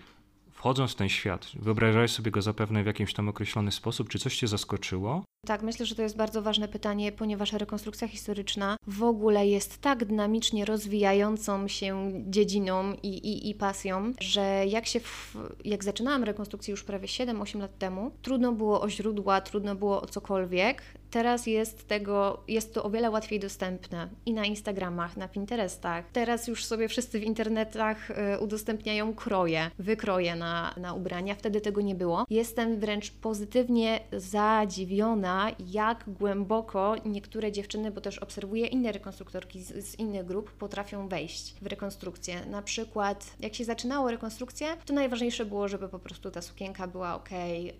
wchodząc 0.60 0.92
w 0.92 0.94
ten 0.94 1.08
świat, 1.08 1.50
wyobrażałeś 1.54 2.10
sobie 2.10 2.30
go 2.30 2.42
zapewne 2.42 2.82
w 2.82 2.86
jakimś 2.86 3.14
tam 3.14 3.28
określony 3.28 3.72
sposób, 3.72 4.08
czy 4.08 4.18
coś 4.18 4.36
cię 4.36 4.48
zaskoczyło? 4.48 5.24
Tak, 5.46 5.62
myślę, 5.62 5.86
że 5.86 5.94
to 5.94 6.02
jest 6.02 6.16
bardzo 6.16 6.42
ważne 6.42 6.68
pytanie, 6.68 7.12
ponieważ 7.12 7.52
rekonstrukcja 7.52 8.08
historyczna 8.08 8.76
w 8.86 9.02
ogóle 9.02 9.46
jest 9.46 9.78
tak 9.78 10.04
dynamicznie 10.04 10.64
rozwijającą 10.64 11.68
się 11.68 12.12
dziedziną 12.26 12.92
i, 13.02 13.08
i, 13.08 13.50
i 13.50 13.54
pasją, 13.54 14.12
że 14.20 14.66
jak 14.66 14.86
się 14.86 15.00
w, 15.00 15.36
jak 15.64 15.84
zaczynałam 15.84 16.24
rekonstrukcję 16.24 16.72
już 16.72 16.84
prawie 16.84 17.06
7-8 17.06 17.60
lat 17.60 17.78
temu, 17.78 18.10
trudno 18.22 18.52
było 18.52 18.80
o 18.80 18.90
źródła, 18.90 19.40
trudno 19.40 19.74
było 19.74 20.02
o 20.02 20.06
cokolwiek. 20.06 20.82
Teraz 21.10 21.46
jest 21.46 21.88
tego, 21.88 22.42
jest 22.48 22.74
to 22.74 22.84
o 22.84 22.90
wiele 22.90 23.10
łatwiej 23.10 23.40
dostępne 23.40 24.08
i 24.26 24.32
na 24.32 24.44
Instagramach, 24.44 25.16
na 25.16 25.28
Pinterestach. 25.28 26.04
Teraz 26.12 26.48
już 26.48 26.64
sobie 26.64 26.88
wszyscy 26.88 27.20
w 27.20 27.24
internetach 27.24 28.10
y, 28.10 28.14
udostępniają 28.40 29.14
kroje, 29.14 29.70
wykroje 29.78 30.36
na, 30.36 30.74
na 30.76 30.94
ubrania. 30.94 31.34
Wtedy 31.34 31.60
tego 31.60 31.80
nie 31.80 31.94
było. 31.94 32.24
Jestem 32.30 32.80
wręcz 32.80 33.10
pozytywnie 33.10 34.00
zadziwiona 34.12 35.29
jak 35.58 36.04
głęboko 36.06 36.96
niektóre 37.04 37.52
dziewczyny, 37.52 37.90
bo 37.90 38.00
też 38.00 38.18
obserwuję 38.18 38.66
inne 38.66 38.92
rekonstruktorki 38.92 39.62
z, 39.62 39.86
z, 39.86 39.98
innych 39.98 40.26
grup, 40.26 40.52
potrafią 40.52 41.08
wejść 41.08 41.54
w 41.62 41.66
rekonstrukcję. 41.66 42.46
Na 42.46 42.62
przykład, 42.62 43.36
jak 43.40 43.54
się 43.54 43.64
zaczynało 43.64 44.10
rekonstrukcję, 44.10 44.76
to 44.86 44.94
najważniejsze 44.94 45.44
było, 45.44 45.68
żeby 45.68 45.88
po 45.88 45.98
prostu 45.98 46.30
ta 46.30 46.42
sukienka 46.42 46.86
była 46.86 47.14
ok, 47.14 47.28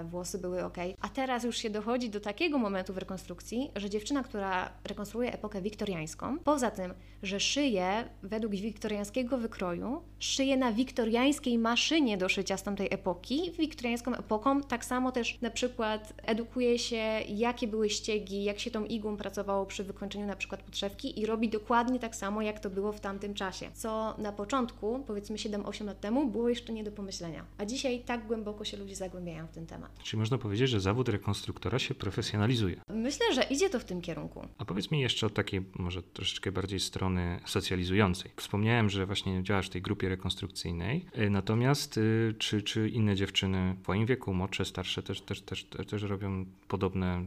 włosy 0.00 0.38
były 0.38 0.64
ok. 0.64 0.76
A 1.00 1.08
teraz 1.08 1.44
już 1.44 1.56
się 1.56 1.70
dochodzi 1.70 2.10
do 2.10 2.20
takiego 2.20 2.58
momentu 2.58 2.94
w 2.94 2.98
rekonstrukcji, 2.98 3.70
że 3.76 3.90
dziewczyna, 3.90 4.22
która 4.22 4.72
rekonstruuje 4.84 5.32
epokę 5.32 5.62
wiktoriańską, 5.62 6.38
poza 6.38 6.70
tym, 6.70 6.94
że 7.22 7.40
szyje 7.40 8.04
według 8.22 8.54
wiktoriańskiego 8.54 9.38
wykroju, 9.38 10.02
szyje 10.18 10.56
na 10.56 10.72
wiktoriańskiej 10.72 11.58
maszynie 11.58 12.18
do 12.18 12.28
szycia 12.28 12.56
z 12.56 12.62
tamtej 12.62 12.88
epoki, 12.90 13.52
wiktoriańską 13.58 14.14
epoką, 14.14 14.62
tak 14.62 14.84
samo 14.84 15.12
też 15.12 15.40
na 15.40 15.50
przykład 15.50 16.12
edukuje 16.22 16.78
się, 16.78 17.20
jakie 17.28 17.66
były 17.68 17.90
ściegi, 17.90 18.44
jak 18.44 18.58
się 18.58 18.70
tą 18.70 18.84
igłą 18.84 19.16
pracowało 19.16 19.66
przy 19.66 19.84
wykończeniu 19.84 20.26
na 20.26 20.36
przykład 20.36 20.62
podszewki 20.62 21.20
i 21.20 21.26
robi 21.26 21.48
dokładnie 21.48 21.98
tak 21.98 22.16
samo, 22.16 22.42
jak 22.42 22.60
to 22.60 22.70
było 22.70 22.92
w 22.92 23.00
tamtym 23.00 23.34
czasie. 23.34 23.70
Co 23.74 24.14
na 24.18 24.32
początku, 24.32 25.04
powiedzmy 25.06 25.36
7-8 25.36 25.84
lat 25.84 26.00
temu, 26.00 26.28
było 26.28 26.48
jeszcze 26.48 26.72
nie 26.72 26.84
do 26.84 26.92
pomyślenia. 26.92 27.44
A 27.58 27.64
dzisiaj 27.64 28.00
tak 28.00 28.26
głęboko 28.26 28.64
się 28.64 28.76
ludzie 28.76 28.96
zagłębiają 28.96 29.46
w 29.46 29.50
ten 29.50 29.66
temat. 29.66 29.90
Czyli 30.02 30.20
można 30.20 30.38
powiedzieć, 30.38 30.70
że 30.70 30.80
zawód 30.80 31.08
rekonstruktora 31.08 31.78
się 31.78 31.94
profesjonalizuje. 31.94 32.76
Myślę, 32.88 33.34
że 33.34 33.42
idzie 33.42 33.70
to 33.70 33.80
w 33.80 33.84
tym 33.84 34.00
kierunku. 34.00 34.46
A 34.58 34.64
powiedz 34.64 34.90
mi 34.90 35.00
jeszcze 35.00 35.26
o 35.26 35.30
takiej 35.30 35.60
może 35.78 36.02
troszeczkę 36.02 36.52
bardziej 36.52 36.80
strony 37.10 37.40
socjalizującej. 37.46 38.30
Wspomniałem, 38.36 38.90
że 38.90 39.06
właśnie 39.06 39.42
działasz 39.42 39.66
w 39.66 39.70
tej 39.70 39.82
grupie 39.82 40.08
rekonstrukcyjnej, 40.08 41.06
y, 41.18 41.30
natomiast 41.30 41.98
y, 41.98 42.34
czy, 42.38 42.62
czy 42.62 42.88
inne 42.88 43.16
dziewczyny 43.16 43.76
w 43.78 43.82
twoim 43.82 44.06
wieku, 44.06 44.34
młodsze, 44.34 44.64
starsze 44.64 45.02
też, 45.02 45.20
też, 45.20 45.42
też, 45.42 45.66
też 45.90 46.02
robią 46.02 46.44
podobne, 46.68 47.26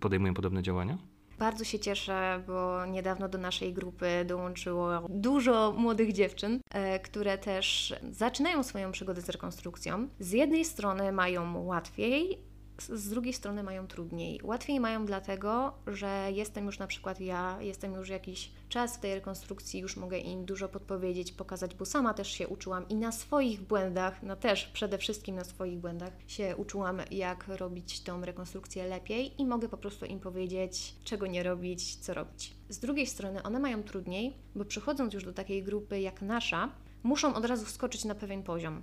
podejmują 0.00 0.34
podobne 0.34 0.62
działania? 0.62 0.98
Bardzo 1.38 1.64
się 1.64 1.78
cieszę, 1.78 2.42
bo 2.46 2.86
niedawno 2.86 3.28
do 3.28 3.38
naszej 3.38 3.72
grupy 3.72 4.24
dołączyło 4.26 5.06
dużo 5.08 5.74
młodych 5.76 6.12
dziewczyn, 6.12 6.60
e, 6.70 7.00
które 7.00 7.38
też 7.38 7.94
zaczynają 8.10 8.62
swoją 8.62 8.92
przygodę 8.92 9.20
z 9.20 9.28
rekonstrukcją. 9.28 10.08
Z 10.18 10.32
jednej 10.32 10.64
strony 10.64 11.12
mają 11.12 11.64
łatwiej, 11.64 12.38
z 12.78 13.08
drugiej 13.08 13.32
strony 13.32 13.62
mają 13.62 13.86
trudniej. 13.86 14.40
Łatwiej 14.42 14.80
mają 14.80 15.06
dlatego, 15.06 15.74
że 15.86 16.28
jestem 16.32 16.66
już 16.66 16.78
na 16.78 16.86
przykład 16.86 17.20
ja, 17.20 17.58
jestem 17.60 17.94
już 17.94 18.08
jakiś 18.08 18.50
czas 18.68 18.96
w 18.96 19.00
tej 19.00 19.14
rekonstrukcji, 19.14 19.80
już 19.80 19.96
mogę 19.96 20.18
im 20.18 20.44
dużo 20.44 20.68
podpowiedzieć, 20.68 21.32
pokazać, 21.32 21.74
bo 21.74 21.84
sama 21.84 22.14
też 22.14 22.28
się 22.28 22.48
uczyłam 22.48 22.88
i 22.88 22.94
na 22.94 23.12
swoich 23.12 23.62
błędach, 23.62 24.22
no 24.22 24.36
też 24.36 24.66
przede 24.66 24.98
wszystkim 24.98 25.36
na 25.36 25.44
swoich 25.44 25.78
błędach 25.78 26.12
się 26.26 26.56
uczyłam, 26.56 27.00
jak 27.10 27.48
robić 27.48 28.00
tą 28.00 28.24
rekonstrukcję 28.24 28.86
lepiej 28.86 29.42
i 29.42 29.46
mogę 29.46 29.68
po 29.68 29.76
prostu 29.76 30.06
im 30.06 30.20
powiedzieć, 30.20 30.94
czego 31.04 31.26
nie 31.26 31.42
robić, 31.42 31.96
co 31.96 32.14
robić. 32.14 32.54
Z 32.68 32.78
drugiej 32.78 33.06
strony 33.06 33.42
one 33.42 33.58
mają 33.58 33.82
trudniej, 33.82 34.36
bo 34.54 34.64
przychodząc 34.64 35.14
już 35.14 35.24
do 35.24 35.32
takiej 35.32 35.62
grupy 35.62 36.00
jak 36.00 36.22
nasza, 36.22 36.68
muszą 37.02 37.34
od 37.34 37.44
razu 37.44 37.66
wskoczyć 37.66 38.04
na 38.04 38.14
pewien 38.14 38.42
poziom. 38.42 38.82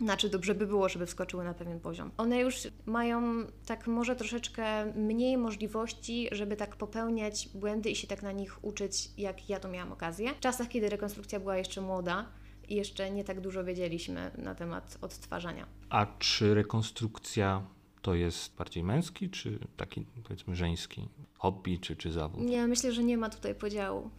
Znaczy, 0.00 0.28
dobrze 0.28 0.54
by 0.54 0.66
było, 0.66 0.88
żeby 0.88 1.06
wskoczyły 1.06 1.44
na 1.44 1.54
pewien 1.54 1.80
poziom. 1.80 2.10
One 2.16 2.40
już 2.40 2.56
mają 2.86 3.22
tak 3.66 3.86
może 3.86 4.16
troszeczkę 4.16 4.92
mniej 4.94 5.38
możliwości, 5.38 6.28
żeby 6.32 6.56
tak 6.56 6.76
popełniać 6.76 7.48
błędy 7.54 7.90
i 7.90 7.96
się 7.96 8.06
tak 8.06 8.22
na 8.22 8.32
nich 8.32 8.64
uczyć, 8.64 9.10
jak 9.18 9.48
ja 9.48 9.60
to 9.60 9.68
miałam 9.68 9.92
okazję. 9.92 10.34
W 10.34 10.40
czasach, 10.40 10.68
kiedy 10.68 10.88
rekonstrukcja 10.88 11.40
była 11.40 11.56
jeszcze 11.56 11.80
młoda, 11.80 12.26
i 12.70 12.74
jeszcze 12.74 13.10
nie 13.10 13.24
tak 13.24 13.40
dużo 13.40 13.64
wiedzieliśmy 13.64 14.30
na 14.38 14.54
temat 14.54 14.98
odtwarzania. 15.00 15.66
A 15.90 16.06
czy 16.18 16.54
rekonstrukcja 16.54 17.62
to 18.02 18.14
jest 18.14 18.56
bardziej 18.56 18.84
męski, 18.84 19.30
czy 19.30 19.58
taki 19.76 20.06
powiedzmy 20.22 20.56
żeński 20.56 21.08
hobby, 21.38 21.78
czy, 21.78 21.96
czy 21.96 22.12
zawód? 22.12 22.40
Nie, 22.40 22.66
myślę, 22.66 22.92
że 22.92 23.04
nie 23.04 23.18
ma 23.18 23.30
tutaj 23.30 23.54
podziału. 23.54 24.10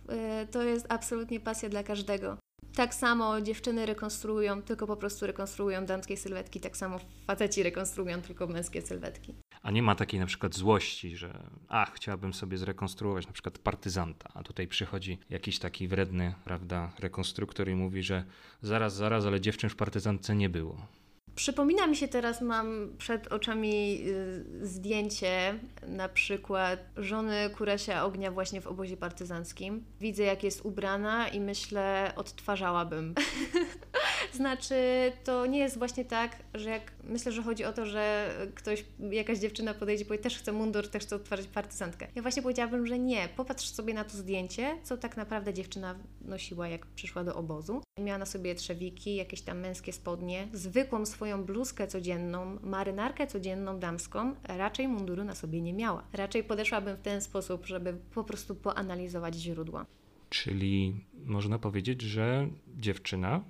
Y, 0.44 0.48
to 0.48 0.64
jest 0.64 0.86
absolutnie 0.90 1.40
pasja 1.40 1.70
dla 1.70 1.84
każdego. 1.84 2.38
Tak 2.76 2.94
samo 2.94 3.42
dziewczyny 3.42 3.86
rekonstruują, 3.86 4.62
tylko 4.62 4.88
po 4.88 4.96
prostu 4.96 5.28
rekonstruują 5.28 5.86
damskie 5.86 6.18
sylwetki, 6.18 6.60
tak 6.60 6.78
samo 6.78 7.00
faceci 7.28 7.64
rekonstruują 7.64 8.22
tylko 8.22 8.48
męskie 8.48 8.82
sylwetki. 8.82 9.36
A 9.64 9.72
nie 9.72 9.84
ma 9.84 9.96
takiej 9.96 10.20
na 10.20 10.26
przykład 10.26 10.56
złości, 10.56 11.18
że 11.18 11.44
ach, 11.70 11.94
chciałabym 11.94 12.34
sobie 12.34 12.58
zrekonstruować 12.58 13.28
na 13.28 13.34
przykład 13.34 13.60
partyzanta, 13.60 14.30
a 14.34 14.44
tutaj 14.44 14.68
przychodzi 14.68 15.20
jakiś 15.30 15.60
taki 15.60 15.88
wredny, 15.88 16.34
prawda, 16.44 16.92
rekonstruktor 17.00 17.70
i 17.70 17.76
mówi, 17.76 18.04
że 18.04 18.24
zaraz, 18.62 18.96
zaraz, 18.96 19.26
ale 19.26 19.42
dziewczyn 19.42 19.70
w 19.70 19.76
partyzantce 19.76 20.36
nie 20.36 20.50
było. 20.50 20.88
Przypomina 21.36 21.88
mi 21.88 21.96
się 21.96 22.08
teraz, 22.08 22.42
mam 22.42 22.94
przed 22.98 23.28
oczami 23.28 24.02
y, 24.08 24.68
zdjęcie 24.68 25.60
na 25.88 26.10
przykład 26.10 26.80
żony 26.98 27.50
Kuresia 27.50 28.06
Ognia 28.06 28.32
właśnie 28.32 28.62
w 28.62 28.68
obozie 28.68 28.98
partyzanckim. 28.98 29.84
Widzę 30.00 30.24
jak 30.24 30.44
jest 30.44 30.66
ubrana 30.66 31.28
i 31.30 31.40
myślę, 31.40 32.14
odtwarzałabym. 32.16 33.16
znaczy, 34.36 34.76
to 35.24 35.46
nie 35.46 35.60
jest 35.60 35.78
właśnie 35.78 36.06
tak, 36.06 36.36
że 36.54 36.70
jak 36.70 36.92
myślę, 37.04 37.32
że 37.32 37.44
chodzi 37.44 37.66
o 37.66 37.74
to, 37.74 37.86
że 37.86 38.34
ktoś, 38.56 38.86
jakaś 39.12 39.40
dziewczyna 39.40 39.74
podejdzie 39.74 40.04
i 40.04 40.08
powie, 40.08 40.20
też 40.20 40.38
chce 40.38 40.52
mundur, 40.52 40.88
też 40.88 41.04
chce 41.04 41.16
odtwarzać 41.16 41.48
partyzantkę. 41.48 42.08
Ja 42.16 42.22
właśnie 42.22 42.42
powiedziałabym, 42.42 42.88
że 42.88 43.00
nie. 43.00 43.30
Popatrz 43.36 43.70
sobie 43.70 43.94
na 43.94 44.04
to 44.04 44.18
zdjęcie, 44.18 44.78
co 44.84 44.98
tak 44.98 45.18
naprawdę 45.18 45.54
dziewczyna 45.54 45.96
nosiła, 46.22 46.68
jak 46.68 46.86
przyszła 46.86 47.24
do 47.24 47.36
obozu. 47.36 47.82
Miała 48.00 48.18
na 48.18 48.26
sobie 48.26 48.56
trzewiki, 48.56 49.16
jakieś 49.16 49.42
tam 49.42 49.60
męskie 49.60 49.94
spodnie, 49.94 50.48
zwykłą 50.54 51.06
swoją 51.06 51.44
bluzkę 51.44 51.88
codzienną, 51.88 52.58
marynarkę 52.64 53.28
codzienną 53.28 53.80
damską, 53.80 54.36
raczej 54.44 54.88
munduru 54.88 55.24
na 55.24 55.36
sobie 55.36 55.62
nie 55.62 55.74
miała. 55.74 56.04
Raczej 56.14 56.44
podeszłabym 56.44 56.98
w 56.98 57.02
ten 57.02 57.22
sposób, 57.22 57.66
żeby 57.66 57.94
po 58.14 58.24
prostu 58.24 58.56
poanalizować 58.56 59.36
źródła. 59.36 59.86
Czyli 60.30 61.06
można 61.26 61.60
powiedzieć, 61.60 62.02
że 62.02 62.48
dziewczyna 62.78 63.44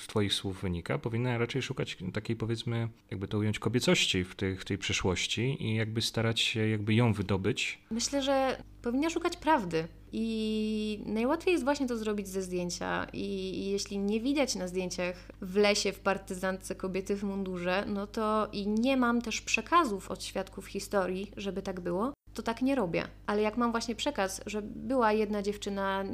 z 0.00 0.06
Twoich 0.06 0.34
słów 0.34 0.62
wynika, 0.62 0.98
powinna 0.98 1.38
raczej 1.38 1.62
szukać 1.62 1.96
takiej, 2.12 2.36
powiedzmy, 2.36 2.88
jakby 3.10 3.28
to 3.28 3.38
ująć, 3.38 3.58
kobiecości 3.58 4.24
w 4.24 4.34
tej, 4.34 4.56
w 4.56 4.64
tej 4.64 4.78
przyszłości 4.78 5.56
i 5.60 5.74
jakby 5.74 6.02
starać 6.02 6.40
się 6.40 6.68
jakby 6.68 6.94
ją 6.94 7.12
wydobyć. 7.12 7.78
Myślę, 7.90 8.22
że 8.22 8.62
powinna 8.82 9.10
szukać 9.10 9.36
prawdy. 9.36 9.88
I 10.12 11.02
najłatwiej 11.06 11.52
jest 11.52 11.64
właśnie 11.64 11.86
to 11.86 11.96
zrobić 11.96 12.28
ze 12.28 12.42
zdjęcia. 12.42 13.06
I, 13.12 13.70
jeśli 13.70 13.98
nie 13.98 14.20
widać 14.20 14.54
na 14.54 14.68
zdjęciach 14.68 15.28
w 15.40 15.56
lesie, 15.56 15.92
w 15.92 16.00
partyzantce 16.00 16.74
kobiety 16.74 17.16
w 17.16 17.22
mundurze, 17.22 17.84
no 17.86 18.06
to 18.06 18.48
i 18.52 18.68
nie 18.68 18.96
mam 18.96 19.22
też 19.22 19.40
przekazów 19.40 20.10
od 20.10 20.24
świadków 20.24 20.66
historii, 20.66 21.32
żeby 21.36 21.62
tak 21.62 21.80
było, 21.80 22.12
to 22.34 22.42
tak 22.42 22.62
nie 22.62 22.74
robię. 22.74 23.04
Ale 23.26 23.42
jak 23.42 23.56
mam 23.56 23.70
właśnie 23.70 23.94
przekaz, 23.94 24.40
że 24.46 24.62
była 24.62 25.12
jedna 25.12 25.42
dziewczyna, 25.42 26.04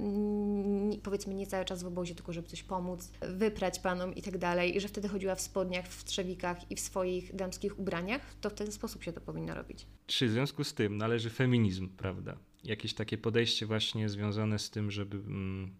powiedzmy 1.02 1.34
nie 1.34 1.46
cały 1.46 1.64
czas 1.64 1.82
w 1.82 1.86
obozie, 1.86 2.14
tylko 2.14 2.32
żeby 2.32 2.48
coś 2.48 2.62
pomóc, 2.62 3.12
wyprać 3.20 3.78
panom 3.78 4.14
i 4.14 4.22
tak 4.22 4.38
dalej, 4.38 4.76
i 4.76 4.80
że 4.80 4.88
wtedy 4.88 5.08
chodziła 5.08 5.34
w 5.34 5.40
spodniach, 5.40 5.88
w 5.88 6.04
trzewikach 6.04 6.70
i 6.70 6.76
w 6.76 6.80
swoich 6.80 7.36
damskich 7.36 7.78
ubraniach, 7.78 8.34
to 8.40 8.50
w 8.50 8.54
ten 8.54 8.72
sposób 8.72 9.02
się 9.02 9.12
to 9.12 9.20
powinno 9.20 9.54
robić. 9.54 9.86
Czy 10.06 10.26
w 10.26 10.30
związku 10.30 10.64
z 10.64 10.74
tym 10.74 10.96
należy 10.96 11.30
feminizm, 11.30 11.88
prawda? 11.88 12.36
Jakieś 12.64 12.94
takie 12.94 13.18
podejście 13.18 13.66
właśnie 13.66 14.08
związane 14.08 14.58
z 14.58 14.70
tym, 14.70 14.90
żeby 14.90 15.16
mm, 15.16 15.74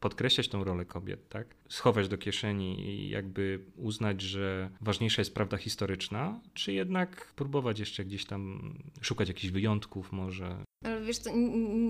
podkreślać 0.00 0.48
tą 0.48 0.64
rolę 0.64 0.84
kobiet, 0.84 1.28
tak? 1.28 1.46
Schować 1.68 2.08
do 2.08 2.18
kieszeni 2.18 2.80
i 2.80 3.08
jakby 3.08 3.60
uznać, 3.76 4.20
że 4.20 4.70
ważniejsza 4.80 5.20
jest 5.20 5.34
prawda 5.34 5.56
historyczna, 5.56 6.40
czy 6.54 6.72
jednak 6.72 7.32
próbować 7.36 7.78
jeszcze 7.78 8.04
gdzieś 8.04 8.24
tam 8.24 8.74
szukać 9.00 9.28
jakichś 9.28 9.52
wyjątków 9.52 10.12
może? 10.12 10.64
Wiesz 11.06 11.18
co, 11.18 11.30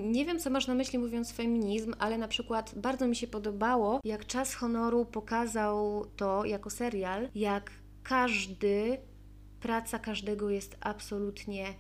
nie 0.03 0.25
wiem, 0.25 0.39
co 0.39 0.51
masz 0.51 0.67
na 0.67 0.75
myśli 0.75 0.99
mówiąc 0.99 1.33
feminizm, 1.33 1.95
ale 1.99 2.19
na 2.19 2.29
przykład 2.29 2.75
bardzo 2.77 3.09
mi 3.09 3.17
się 3.17 3.27
podobało, 3.27 4.01
jak 4.05 4.27
Czas 4.27 4.55
Honoru 4.55 5.05
pokazał 5.05 6.07
to 6.17 6.45
jako 6.45 6.71
serial, 6.71 7.29
jak 7.35 7.71
każdy, 8.03 8.99
praca 9.61 9.99
każdego 9.99 10.51
jest 10.51 10.77
absolutnie 10.81 11.75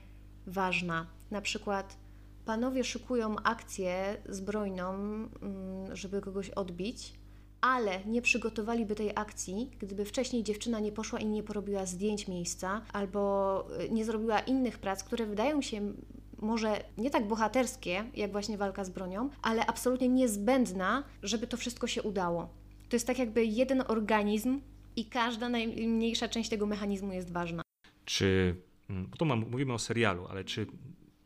ważna. 0.47 1.07
Na 1.31 1.41
przykład 1.41 2.06
panowie 2.47 2.85
szykują 2.85 3.37
akcję 3.45 4.17
zbrojną, 4.29 4.93
mm, 4.93 5.97
żeby 5.97 6.21
kogoś 6.21 6.51
odbić, 6.51 7.13
ale 7.61 8.05
nie 8.05 8.23
przygotowaliby 8.23 8.95
tej 8.95 9.11
akcji, 9.15 9.71
gdyby 9.79 10.05
wcześniej 10.05 10.43
dziewczyna 10.43 10.81
nie 10.81 10.93
poszła 10.93 11.19
i 11.19 11.27
nie 11.27 11.43
porobiła 11.43 11.87
zdjęć 11.87 12.29
miejsca, 12.29 12.83
albo 12.93 13.65
y, 13.81 13.91
nie 13.91 14.05
zrobiła 14.05 14.39
innych 14.41 14.79
prac, 14.79 15.05
które 15.05 15.27
wydają 15.27 15.63
się 15.63 15.93
może 16.39 16.85
nie 16.99 17.11
tak 17.11 17.29
bohaterskie, 17.29 18.05
jak 18.15 18.33
właśnie 18.33 18.59
walka 18.59 18.85
z 18.85 18.91
bronią, 18.91 19.31
ale 19.43 19.67
absolutnie 19.67 20.09
niezbędna, 20.09 21.05
żeby 21.23 21.47
to 21.47 21.57
wszystko 21.57 21.87
się 21.87 22.03
udało. 22.03 22.49
To 22.89 22.97
jest 22.97 23.07
tak 23.07 23.19
jakby 23.19 23.45
jeden 23.45 23.83
organizm 23.89 24.61
i 24.97 25.05
każda 25.05 25.49
najmniejsza 25.49 26.29
część 26.29 26.51
tego 26.51 26.67
mechanizmu 26.67 27.13
jest 27.13 27.33
ważna. 27.33 27.63
Czy, 28.05 28.57
mm, 28.91 29.07
bo 29.07 29.17
tu 29.17 29.25
mówimy 29.25 29.73
o 29.73 29.79
serialu, 29.79 30.27
ale 30.27 30.45
czy 30.45 30.67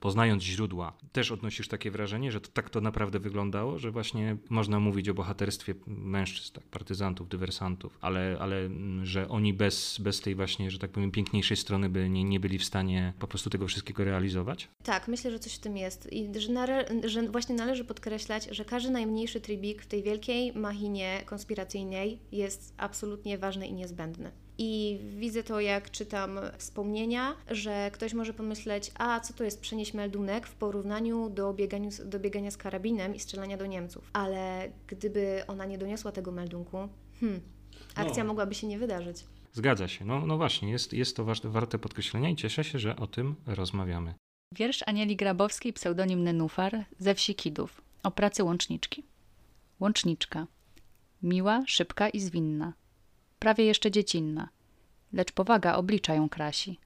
poznając 0.00 0.42
źródła, 0.42 0.92
też 1.12 1.32
odnosisz 1.32 1.68
takie 1.68 1.90
wrażenie, 1.90 2.32
że 2.32 2.40
to 2.40 2.48
tak 2.52 2.70
to 2.70 2.80
naprawdę 2.80 3.18
wyglądało, 3.18 3.78
że 3.78 3.90
właśnie 3.90 4.36
można 4.50 4.80
mówić 4.80 5.08
o 5.08 5.14
bohaterstwie 5.14 5.74
mężczyzn, 5.86 6.54
tak, 6.54 6.64
partyzantów, 6.64 7.28
dywersantów, 7.28 7.98
ale, 8.00 8.36
ale 8.40 8.56
mm, 8.56 9.06
że 9.06 9.28
oni 9.28 9.54
bez, 9.54 9.98
bez 10.00 10.20
tej 10.20 10.34
właśnie, 10.34 10.70
że 10.70 10.78
tak 10.78 10.90
powiem, 10.90 11.10
piękniejszej 11.10 11.56
strony 11.56 11.88
by 11.88 12.08
nie, 12.08 12.24
nie 12.24 12.40
byli 12.40 12.58
w 12.58 12.64
stanie 12.64 13.12
po 13.18 13.26
prostu 13.26 13.50
tego 13.50 13.66
wszystkiego 13.66 14.04
realizować? 14.04 14.68
Tak, 14.82 15.08
myślę, 15.08 15.30
że 15.30 15.38
coś 15.38 15.54
w 15.54 15.58
tym 15.58 15.76
jest 15.76 16.12
i 16.12 16.28
że, 16.40 16.84
że 17.04 17.22
właśnie 17.22 17.54
należy 17.54 17.84
podkreślać, 17.84 18.48
że 18.50 18.64
każdy 18.64 18.90
najmniejszy 18.90 19.40
trybik 19.40 19.82
w 19.82 19.86
tej 19.86 20.02
wielkiej 20.02 20.52
machinie 20.52 21.22
konspiracyjnej 21.26 22.18
jest 22.32 22.74
absolutnie 22.76 23.38
ważny 23.38 23.66
i 23.66 23.72
niezbędny. 23.72 24.32
I 24.62 24.98
widzę 25.16 25.42
to, 25.42 25.60
jak 25.60 25.90
czytam 25.90 26.40
wspomnienia, 26.58 27.34
że 27.50 27.90
ktoś 27.92 28.14
może 28.14 28.34
pomyśleć, 28.34 28.92
a 28.94 29.20
co 29.20 29.34
to 29.34 29.44
jest 29.44 29.60
przenieść 29.60 29.94
meldunek 29.94 30.46
w 30.46 30.54
porównaniu 30.54 31.30
do, 31.30 31.54
bieganiu, 31.54 31.90
do 32.04 32.20
biegania 32.20 32.50
z 32.50 32.56
karabinem 32.56 33.14
i 33.14 33.18
strzelania 33.18 33.56
do 33.56 33.66
Niemców. 33.66 34.10
Ale 34.12 34.72
gdyby 34.86 35.42
ona 35.48 35.64
nie 35.64 35.78
doniosła 35.78 36.12
tego 36.12 36.32
meldunku, 36.32 36.88
hmm, 37.20 37.40
akcja 37.94 38.24
no. 38.24 38.28
mogłaby 38.28 38.54
się 38.54 38.66
nie 38.66 38.78
wydarzyć. 38.78 39.16
Zgadza 39.52 39.88
się. 39.88 40.04
No, 40.04 40.26
no 40.26 40.36
właśnie, 40.36 40.70
jest, 40.70 40.92
jest 40.92 41.16
to 41.16 41.24
warte 41.44 41.78
podkreślenia 41.78 42.30
i 42.30 42.36
cieszę 42.36 42.64
się, 42.64 42.78
że 42.78 42.96
o 42.96 43.06
tym 43.06 43.34
rozmawiamy. 43.46 44.14
Wiersz 44.54 44.82
Anieli 44.86 45.16
Grabowskiej, 45.16 45.72
pseudonim 45.72 46.24
Nenufar, 46.24 46.84
ze 46.98 47.14
wsi 47.14 47.34
Kidów, 47.34 47.82
o 48.02 48.10
pracy 48.10 48.44
łączniczki. 48.44 49.04
Łączniczka. 49.80 50.46
Miła, 51.22 51.64
szybka 51.66 52.08
i 52.08 52.20
zwinna. 52.20 52.72
Prawie 53.40 53.64
jeszcze 53.64 53.90
dziecinna. 53.90 54.48
Lecz 55.12 55.32
powaga 55.32 55.74
oblicza 55.74 56.14
ją 56.14 56.28
krasi. 56.28 56.78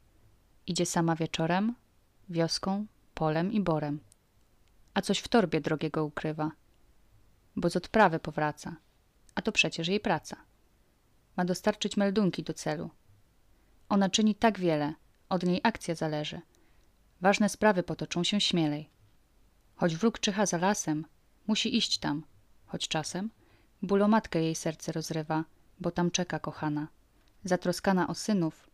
Idzie 0.67 0.87
sama 0.87 1.17
wieczorem, 1.17 1.75
wioską, 2.29 2.87
polem 3.15 3.53
i 3.53 3.61
borem. 3.61 4.01
A 4.95 5.01
coś 5.01 5.19
w 5.19 5.29
torbie 5.29 5.61
drogiego 5.61 6.05
ukrywa. 6.05 6.51
Bo 7.57 7.71
z 7.71 7.77
odprawy 7.77 8.19
powraca. 8.19 8.77
A 9.35 9.43
to 9.43 9.53
przecież 9.53 9.89
jej 9.89 10.01
praca. 10.01 10.37
Ma 11.37 11.45
dostarczyć 11.45 11.97
meldunki 11.97 12.43
do 12.43 12.55
celu. 12.55 12.91
Ona 13.89 14.11
czyni 14.11 14.35
tak 14.35 14.59
wiele, 14.59 14.95
od 15.29 15.43
niej 15.43 15.61
akcja 15.63 15.95
zależy– 15.95 16.41
Ważne 17.25 17.49
sprawy 17.49 17.83
potoczą 17.83 18.25
się 18.25 18.41
śmielej. 18.41 18.89
Choć 19.77 19.97
wróg 19.97 20.19
czyha 20.19 20.47
za 20.47 20.59
lasem, 20.59 21.07
musi 21.47 21.77
iść 21.77 21.99
tam, 21.99 22.25
choć 22.67 22.89
czasem 22.89 23.31
bólomatkę 23.83 24.43
jej 24.43 24.55
serce 24.55 24.93
rozrywa, 24.93 25.45
bo 25.81 25.91
tam 25.91 26.11
czeka 26.11 26.39
kochana, 26.39 26.89
zatroskana 27.45 28.09
o 28.09 28.15
synów, 28.15 28.71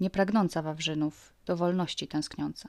niepragnąca 0.00 0.62
wawrzynów, 0.62 1.34
do 1.46 1.56
wolności 1.56 2.08
tęskniąca. 2.08 2.68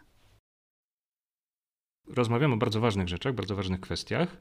Rozmawiamy 2.08 2.54
o 2.54 2.58
bardzo 2.58 2.80
ważnych 2.80 3.08
rzeczach, 3.08 3.36
bardzo 3.36 3.56
ważnych 3.56 3.80
kwestiach, 3.80 4.38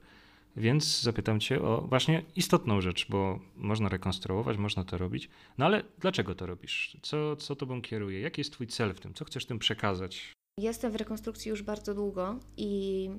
więc 0.57 1.01
zapytam 1.01 1.41
Cię 1.41 1.62
o 1.62 1.81
właśnie 1.81 2.22
istotną 2.37 2.81
rzecz, 2.81 3.09
bo 3.09 3.41
można 3.57 3.89
rekonstruować, 3.89 4.59
można 4.59 4.85
to 4.85 4.99
robić. 4.99 5.29
No 5.59 5.66
ale 5.66 5.83
dlaczego 5.99 6.35
to 6.35 6.47
robisz? 6.47 6.97
Co, 7.03 7.37
co 7.37 7.57
Tobą 7.57 7.83
kieruje? 7.83 8.20
Jaki 8.20 8.41
jest 8.41 8.53
Twój 8.53 8.66
cel 8.66 8.95
w 8.95 9.01
tym? 9.01 9.14
Co 9.14 9.24
chcesz 9.24 9.47
tym 9.47 9.59
przekazać? 9.59 10.33
Jestem 10.59 10.93
w 10.93 10.97
rekonstrukcji 10.97 11.49
już 11.49 11.62
bardzo 11.62 11.95
długo 11.95 12.41
i 12.57 13.11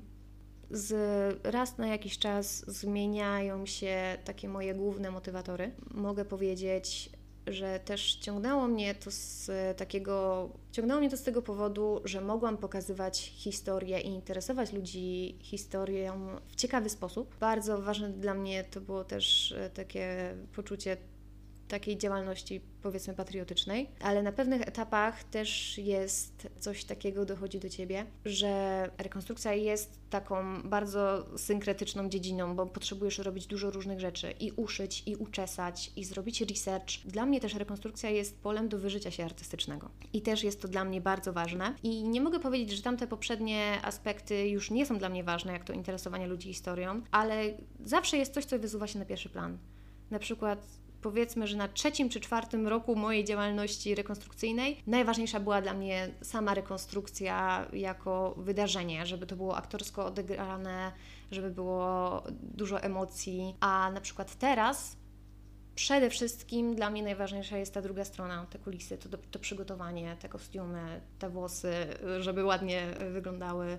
z 0.70 0.94
raz 1.44 1.78
na 1.78 1.86
jakiś 1.86 2.18
czas 2.18 2.64
zmieniają 2.70 3.66
się 3.66 4.18
takie 4.24 4.48
moje 4.48 4.74
główne 4.74 5.10
motywatory. 5.10 5.70
Mogę 5.90 6.24
powiedzieć, 6.24 7.10
że 7.46 7.80
też 7.80 8.14
ciągnęło 8.14 8.68
mnie 8.68 8.94
to 8.94 9.10
z 9.10 9.50
takiego, 9.78 10.48
ciągnęło 10.72 11.00
mnie 11.00 11.10
to 11.10 11.16
z 11.16 11.22
tego 11.22 11.42
powodu, 11.42 12.00
że 12.04 12.20
mogłam 12.20 12.56
pokazywać 12.56 13.32
historię 13.36 14.00
i 14.00 14.08
interesować 14.08 14.72
ludzi 14.72 15.38
historią 15.40 16.36
w 16.48 16.56
ciekawy 16.56 16.88
sposób. 16.88 17.36
Bardzo 17.40 17.82
ważne 17.82 18.10
dla 18.10 18.34
mnie 18.34 18.64
to 18.64 18.80
było 18.80 19.04
też 19.04 19.52
e, 19.52 19.70
takie 19.70 20.34
poczucie 20.52 20.96
takiej 21.70 21.98
działalności, 21.98 22.60
powiedzmy, 22.82 23.14
patriotycznej, 23.14 23.90
ale 24.00 24.22
na 24.22 24.32
pewnych 24.32 24.62
etapach 24.62 25.24
też 25.24 25.78
jest 25.78 26.48
coś 26.58 26.84
takiego, 26.84 27.24
dochodzi 27.24 27.58
do 27.58 27.68
ciebie, 27.68 28.06
że 28.24 28.90
rekonstrukcja 28.98 29.54
jest 29.54 29.98
taką 30.10 30.62
bardzo 30.62 31.26
synkretyczną 31.38 32.08
dziedziną, 32.08 32.56
bo 32.56 32.66
potrzebujesz 32.66 33.18
robić 33.18 33.46
dużo 33.46 33.70
różnych 33.70 34.00
rzeczy 34.00 34.30
i 34.40 34.52
uszyć, 34.52 35.02
i 35.06 35.16
uczesać, 35.16 35.92
i 35.96 36.04
zrobić 36.04 36.40
research. 36.40 36.90
Dla 37.04 37.26
mnie 37.26 37.40
też 37.40 37.54
rekonstrukcja 37.54 38.10
jest 38.10 38.40
polem 38.40 38.68
do 38.68 38.78
wyżycia 38.78 39.10
się 39.10 39.24
artystycznego 39.24 39.90
i 40.12 40.22
też 40.22 40.44
jest 40.44 40.62
to 40.62 40.68
dla 40.68 40.84
mnie 40.84 41.00
bardzo 41.00 41.32
ważne. 41.32 41.74
I 41.82 42.02
nie 42.02 42.20
mogę 42.20 42.40
powiedzieć, 42.40 42.76
że 42.76 42.82
tamte 42.82 43.06
poprzednie 43.06 43.78
aspekty 43.82 44.48
już 44.48 44.70
nie 44.70 44.86
są 44.86 44.98
dla 44.98 45.08
mnie 45.08 45.24
ważne, 45.24 45.52
jak 45.52 45.64
to 45.64 45.72
interesowanie 45.72 46.26
ludzi 46.26 46.48
historią, 46.48 47.02
ale 47.10 47.44
zawsze 47.84 48.16
jest 48.16 48.34
coś, 48.34 48.44
co 48.44 48.58
wysuwa 48.58 48.86
się 48.86 48.98
na 48.98 49.04
pierwszy 49.04 49.28
plan. 49.28 49.58
Na 50.10 50.18
przykład 50.18 50.66
powiedzmy, 51.02 51.46
że 51.46 51.56
na 51.56 51.68
trzecim 51.68 52.08
czy 52.08 52.20
czwartym 52.20 52.68
roku 52.68 52.96
mojej 52.96 53.24
działalności 53.24 53.94
rekonstrukcyjnej 53.94 54.82
najważniejsza 54.86 55.40
była 55.40 55.62
dla 55.62 55.74
mnie 55.74 56.08
sama 56.22 56.54
rekonstrukcja 56.54 57.66
jako 57.72 58.34
wydarzenie, 58.38 59.06
żeby 59.06 59.26
to 59.26 59.36
było 59.36 59.56
aktorsko 59.56 60.06
odegrane, 60.06 60.92
żeby 61.30 61.50
było 61.50 62.22
dużo 62.42 62.82
emocji. 62.82 63.54
A 63.60 63.90
na 63.94 64.00
przykład 64.00 64.38
teraz 64.38 64.96
przede 65.74 66.10
wszystkim 66.10 66.74
dla 66.74 66.90
mnie 66.90 67.02
najważniejsza 67.02 67.58
jest 67.58 67.74
ta 67.74 67.82
druga 67.82 68.04
strona, 68.04 68.46
te 68.46 68.58
kulisy, 68.58 68.98
to, 68.98 69.18
to 69.30 69.38
przygotowanie, 69.38 70.16
te 70.20 70.28
kostiumy, 70.28 71.00
te 71.18 71.30
włosy, 71.30 71.72
żeby 72.20 72.44
ładnie 72.44 72.86
wyglądały. 73.12 73.78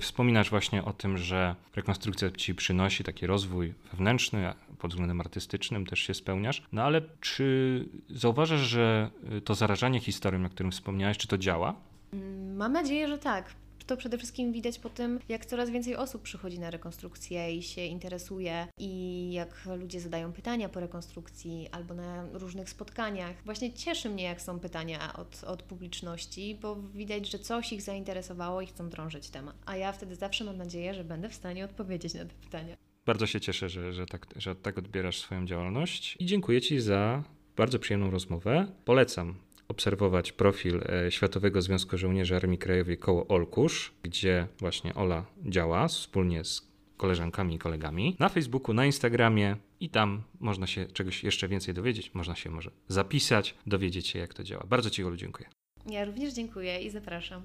Wspominasz 0.00 0.50
właśnie 0.50 0.84
o 0.84 0.92
tym, 0.92 1.18
że 1.18 1.54
rekonstrukcja 1.76 2.30
ci 2.30 2.54
przynosi 2.54 3.04
taki 3.04 3.26
rozwój 3.26 3.74
wewnętrzny, 3.92 4.54
pod 4.80 4.90
względem 4.90 5.20
artystycznym 5.20 5.86
też 5.86 5.98
się 5.98 6.14
spełniasz. 6.14 6.62
No 6.72 6.82
ale 6.82 7.02
czy 7.20 7.88
zauważasz, 8.10 8.60
że 8.60 9.10
y, 9.36 9.40
to 9.40 9.54
zarażanie 9.54 10.00
historią, 10.00 10.46
o 10.46 10.48
którym 10.48 10.72
wspomniałeś, 10.72 11.18
czy 11.18 11.28
to 11.28 11.38
działa? 11.38 11.74
Mm, 12.12 12.56
mam 12.56 12.72
nadzieję, 12.72 13.08
że 13.08 13.18
tak. 13.18 13.54
To 13.86 13.96
przede 13.96 14.18
wszystkim 14.18 14.52
widać 14.52 14.78
po 14.78 14.90
tym, 14.90 15.20
jak 15.28 15.46
coraz 15.46 15.70
więcej 15.70 15.96
osób 15.96 16.22
przychodzi 16.22 16.58
na 16.58 16.70
rekonstrukcję 16.70 17.56
i 17.56 17.62
się 17.62 17.84
interesuje, 17.84 18.66
i 18.78 19.32
jak 19.32 19.66
ludzie 19.78 20.00
zadają 20.00 20.32
pytania 20.32 20.68
po 20.68 20.80
rekonstrukcji 20.80 21.68
albo 21.72 21.94
na 21.94 22.24
różnych 22.32 22.70
spotkaniach. 22.70 23.44
Właśnie 23.44 23.72
cieszy 23.72 24.10
mnie, 24.10 24.24
jak 24.24 24.42
są 24.42 24.60
pytania 24.60 25.12
od, 25.16 25.44
od 25.44 25.62
publiczności, 25.62 26.58
bo 26.62 26.76
widać, 26.76 27.30
że 27.30 27.38
coś 27.38 27.72
ich 27.72 27.82
zainteresowało 27.82 28.60
i 28.60 28.66
chcą 28.66 28.88
drążyć 28.88 29.30
temat. 29.30 29.56
A 29.66 29.76
ja 29.76 29.92
wtedy 29.92 30.16
zawsze 30.16 30.44
mam 30.44 30.56
nadzieję, 30.56 30.94
że 30.94 31.04
będę 31.04 31.28
w 31.28 31.34
stanie 31.34 31.64
odpowiedzieć 31.64 32.14
na 32.14 32.24
te 32.24 32.34
pytania. 32.44 32.89
Bardzo 33.10 33.26
się 33.26 33.40
cieszę, 33.40 33.68
że, 33.68 33.92
że, 33.92 34.06
tak, 34.06 34.26
że 34.36 34.54
tak 34.54 34.78
odbierasz 34.78 35.18
swoją 35.18 35.46
działalność 35.46 36.16
i 36.20 36.26
dziękuję 36.26 36.60
Ci 36.60 36.80
za 36.80 37.22
bardzo 37.56 37.78
przyjemną 37.78 38.10
rozmowę. 38.10 38.66
Polecam 38.84 39.34
obserwować 39.68 40.32
profil 40.32 40.80
e, 40.86 41.10
Światowego 41.10 41.62
Związku 41.62 41.98
Żołnierzy 41.98 42.36
Armii 42.36 42.58
Krajowej 42.58 42.98
koło 42.98 43.28
Olkusz, 43.28 43.92
gdzie 44.02 44.46
właśnie 44.58 44.94
Ola 44.94 45.26
działa 45.44 45.88
wspólnie 45.88 46.44
z 46.44 46.68
koleżankami 46.96 47.54
i 47.54 47.58
kolegami. 47.58 48.16
Na 48.18 48.28
Facebooku, 48.28 48.74
na 48.74 48.86
Instagramie 48.86 49.56
i 49.80 49.88
tam 49.88 50.22
można 50.40 50.66
się 50.66 50.86
czegoś 50.86 51.24
jeszcze 51.24 51.48
więcej 51.48 51.74
dowiedzieć, 51.74 52.14
można 52.14 52.34
się 52.34 52.50
może 52.50 52.70
zapisać, 52.88 53.54
dowiedzieć 53.66 54.08
się 54.08 54.18
jak 54.18 54.34
to 54.34 54.44
działa. 54.44 54.66
Bardzo 54.68 54.90
Ci 54.90 55.04
Olu 55.04 55.16
dziękuję. 55.16 55.48
Ja 55.86 56.04
również 56.04 56.34
dziękuję 56.34 56.80
i 56.80 56.90
zapraszam. 56.90 57.42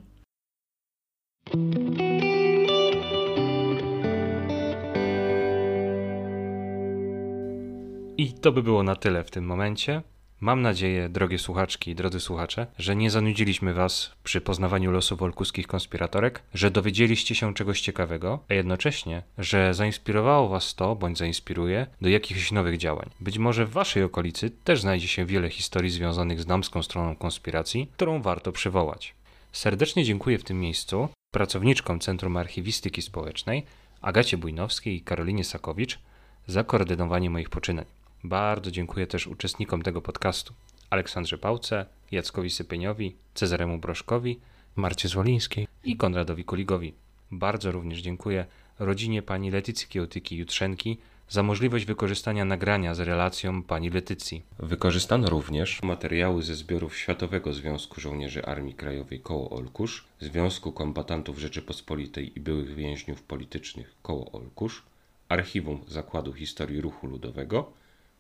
I 8.17 8.33
to 8.33 8.51
by 8.51 8.63
było 8.63 8.83
na 8.83 8.95
tyle 8.95 9.23
w 9.23 9.31
tym 9.31 9.45
momencie. 9.45 10.01
Mam 10.41 10.61
nadzieję, 10.61 11.09
drogie 11.09 11.39
słuchaczki 11.39 11.91
i 11.91 11.95
drodzy 11.95 12.19
słuchacze, 12.19 12.67
że 12.77 12.95
nie 12.95 13.11
zanudziliśmy 13.11 13.73
Was 13.73 14.11
przy 14.23 14.41
poznawaniu 14.41 14.91
losów 14.91 15.21
olkuskich 15.21 15.67
konspiratorek, 15.67 16.43
że 16.53 16.71
dowiedzieliście 16.71 17.35
się 17.35 17.53
czegoś 17.53 17.81
ciekawego, 17.81 18.39
a 18.49 18.53
jednocześnie, 18.53 19.23
że 19.37 19.73
zainspirowało 19.73 20.49
Was 20.49 20.75
to, 20.75 20.95
bądź 20.95 21.17
zainspiruje, 21.17 21.87
do 22.01 22.09
jakichś 22.09 22.51
nowych 22.51 22.77
działań. 22.77 23.09
Być 23.19 23.37
może 23.37 23.65
w 23.65 23.71
Waszej 23.71 24.03
okolicy 24.03 24.51
też 24.63 24.81
znajdzie 24.81 25.07
się 25.07 25.25
wiele 25.25 25.49
historii 25.49 25.91
związanych 25.91 26.41
z 26.41 26.45
damską 26.45 26.83
stroną 26.83 27.15
konspiracji, 27.15 27.91
którą 27.93 28.21
warto 28.21 28.51
przywołać. 28.51 29.13
Serdecznie 29.51 30.03
dziękuję 30.03 30.37
w 30.37 30.43
tym 30.43 30.59
miejscu 30.59 31.09
pracowniczkom 31.31 31.99
Centrum 31.99 32.37
Archiwistyki 32.37 33.01
Społecznej, 33.01 33.65
Agacie 34.01 34.37
Bujnowskiej 34.37 34.95
i 34.95 35.01
Karolinie 35.01 35.43
Sakowicz 35.43 35.99
za 36.47 36.63
koordynowanie 36.63 37.29
moich 37.29 37.49
poczynań. 37.49 37.85
Bardzo 38.27 38.71
dziękuję 38.71 39.07
też 39.07 39.27
uczestnikom 39.27 39.81
tego 39.81 40.01
podcastu. 40.01 40.53
Aleksandrze 40.89 41.37
Pałce, 41.37 41.85
Jackowi 42.11 42.49
Sypieniowi, 42.49 43.15
Cezaremu 43.33 43.77
Broszkowi, 43.77 44.39
Marcie 44.75 45.09
Zwolińskiej 45.09 45.67
i 45.83 45.97
Konradowi 45.97 46.43
Kuligowi. 46.43 46.93
Bardzo 47.31 47.71
również 47.71 47.99
dziękuję 47.99 48.45
rodzinie 48.79 49.21
pani 49.21 49.51
Letycji 49.51 49.87
Kiełtyki-Jutrzenki 49.87 50.97
za 51.29 51.43
możliwość 51.43 51.85
wykorzystania 51.85 52.45
nagrania 52.45 52.95
z 52.95 52.99
relacją 52.99 53.63
pani 53.63 53.89
Letycji. 53.89 54.43
Wykorzystano 54.59 55.29
również 55.29 55.83
materiały 55.83 56.43
ze 56.43 56.55
zbiorów 56.55 56.97
Światowego 56.97 57.53
Związku 57.53 58.01
Żołnierzy 58.01 58.45
Armii 58.45 58.73
Krajowej 58.73 59.19
koło 59.19 59.49
Olkusz, 59.49 60.05
Związku 60.19 60.71
Kombatantów 60.71 61.39
Rzeczypospolitej 61.39 62.37
i 62.37 62.39
Byłych 62.39 62.75
Więźniów 62.75 63.23
Politycznych 63.23 63.95
koło 64.01 64.31
Olkusz, 64.31 64.83
Archiwum 65.29 65.81
Zakładu 65.87 66.33
Historii 66.33 66.81
Ruchu 66.81 67.07
Ludowego, 67.07 67.71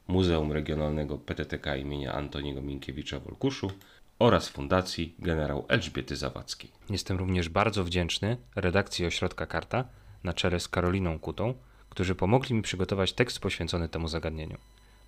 Muzeum 0.07 0.51
Regionalnego 0.51 1.17
PTTK 1.17 1.75
imienia 1.75 2.13
Antoniego 2.13 2.61
Minkiewicza 2.61 3.19
w 3.19 3.27
Olkuszu 3.27 3.71
oraz 4.19 4.49
Fundacji 4.49 5.15
Generał 5.19 5.65
Elżbiety 5.67 6.15
Zawadzkiej. 6.15 6.71
Jestem 6.89 7.17
również 7.17 7.49
bardzo 7.49 7.83
wdzięczny 7.83 8.37
redakcji 8.55 9.05
Ośrodka 9.05 9.45
Karta 9.45 9.85
na 10.23 10.33
czele 10.33 10.59
z 10.59 10.67
Karoliną 10.67 11.19
Kutą, 11.19 11.53
którzy 11.89 12.15
pomogli 12.15 12.55
mi 12.55 12.61
przygotować 12.61 13.13
tekst 13.13 13.39
poświęcony 13.39 13.89
temu 13.89 14.07
zagadnieniu. 14.07 14.57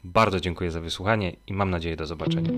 Bardzo 0.03 0.39
dziękuję 0.39 0.71
za 0.71 0.81
wysłuchanie 0.81 1.35
i 1.47 1.53
mam 1.53 1.69
nadzieję 1.69 1.95
do 1.95 2.05
zobaczenia. 2.05 2.49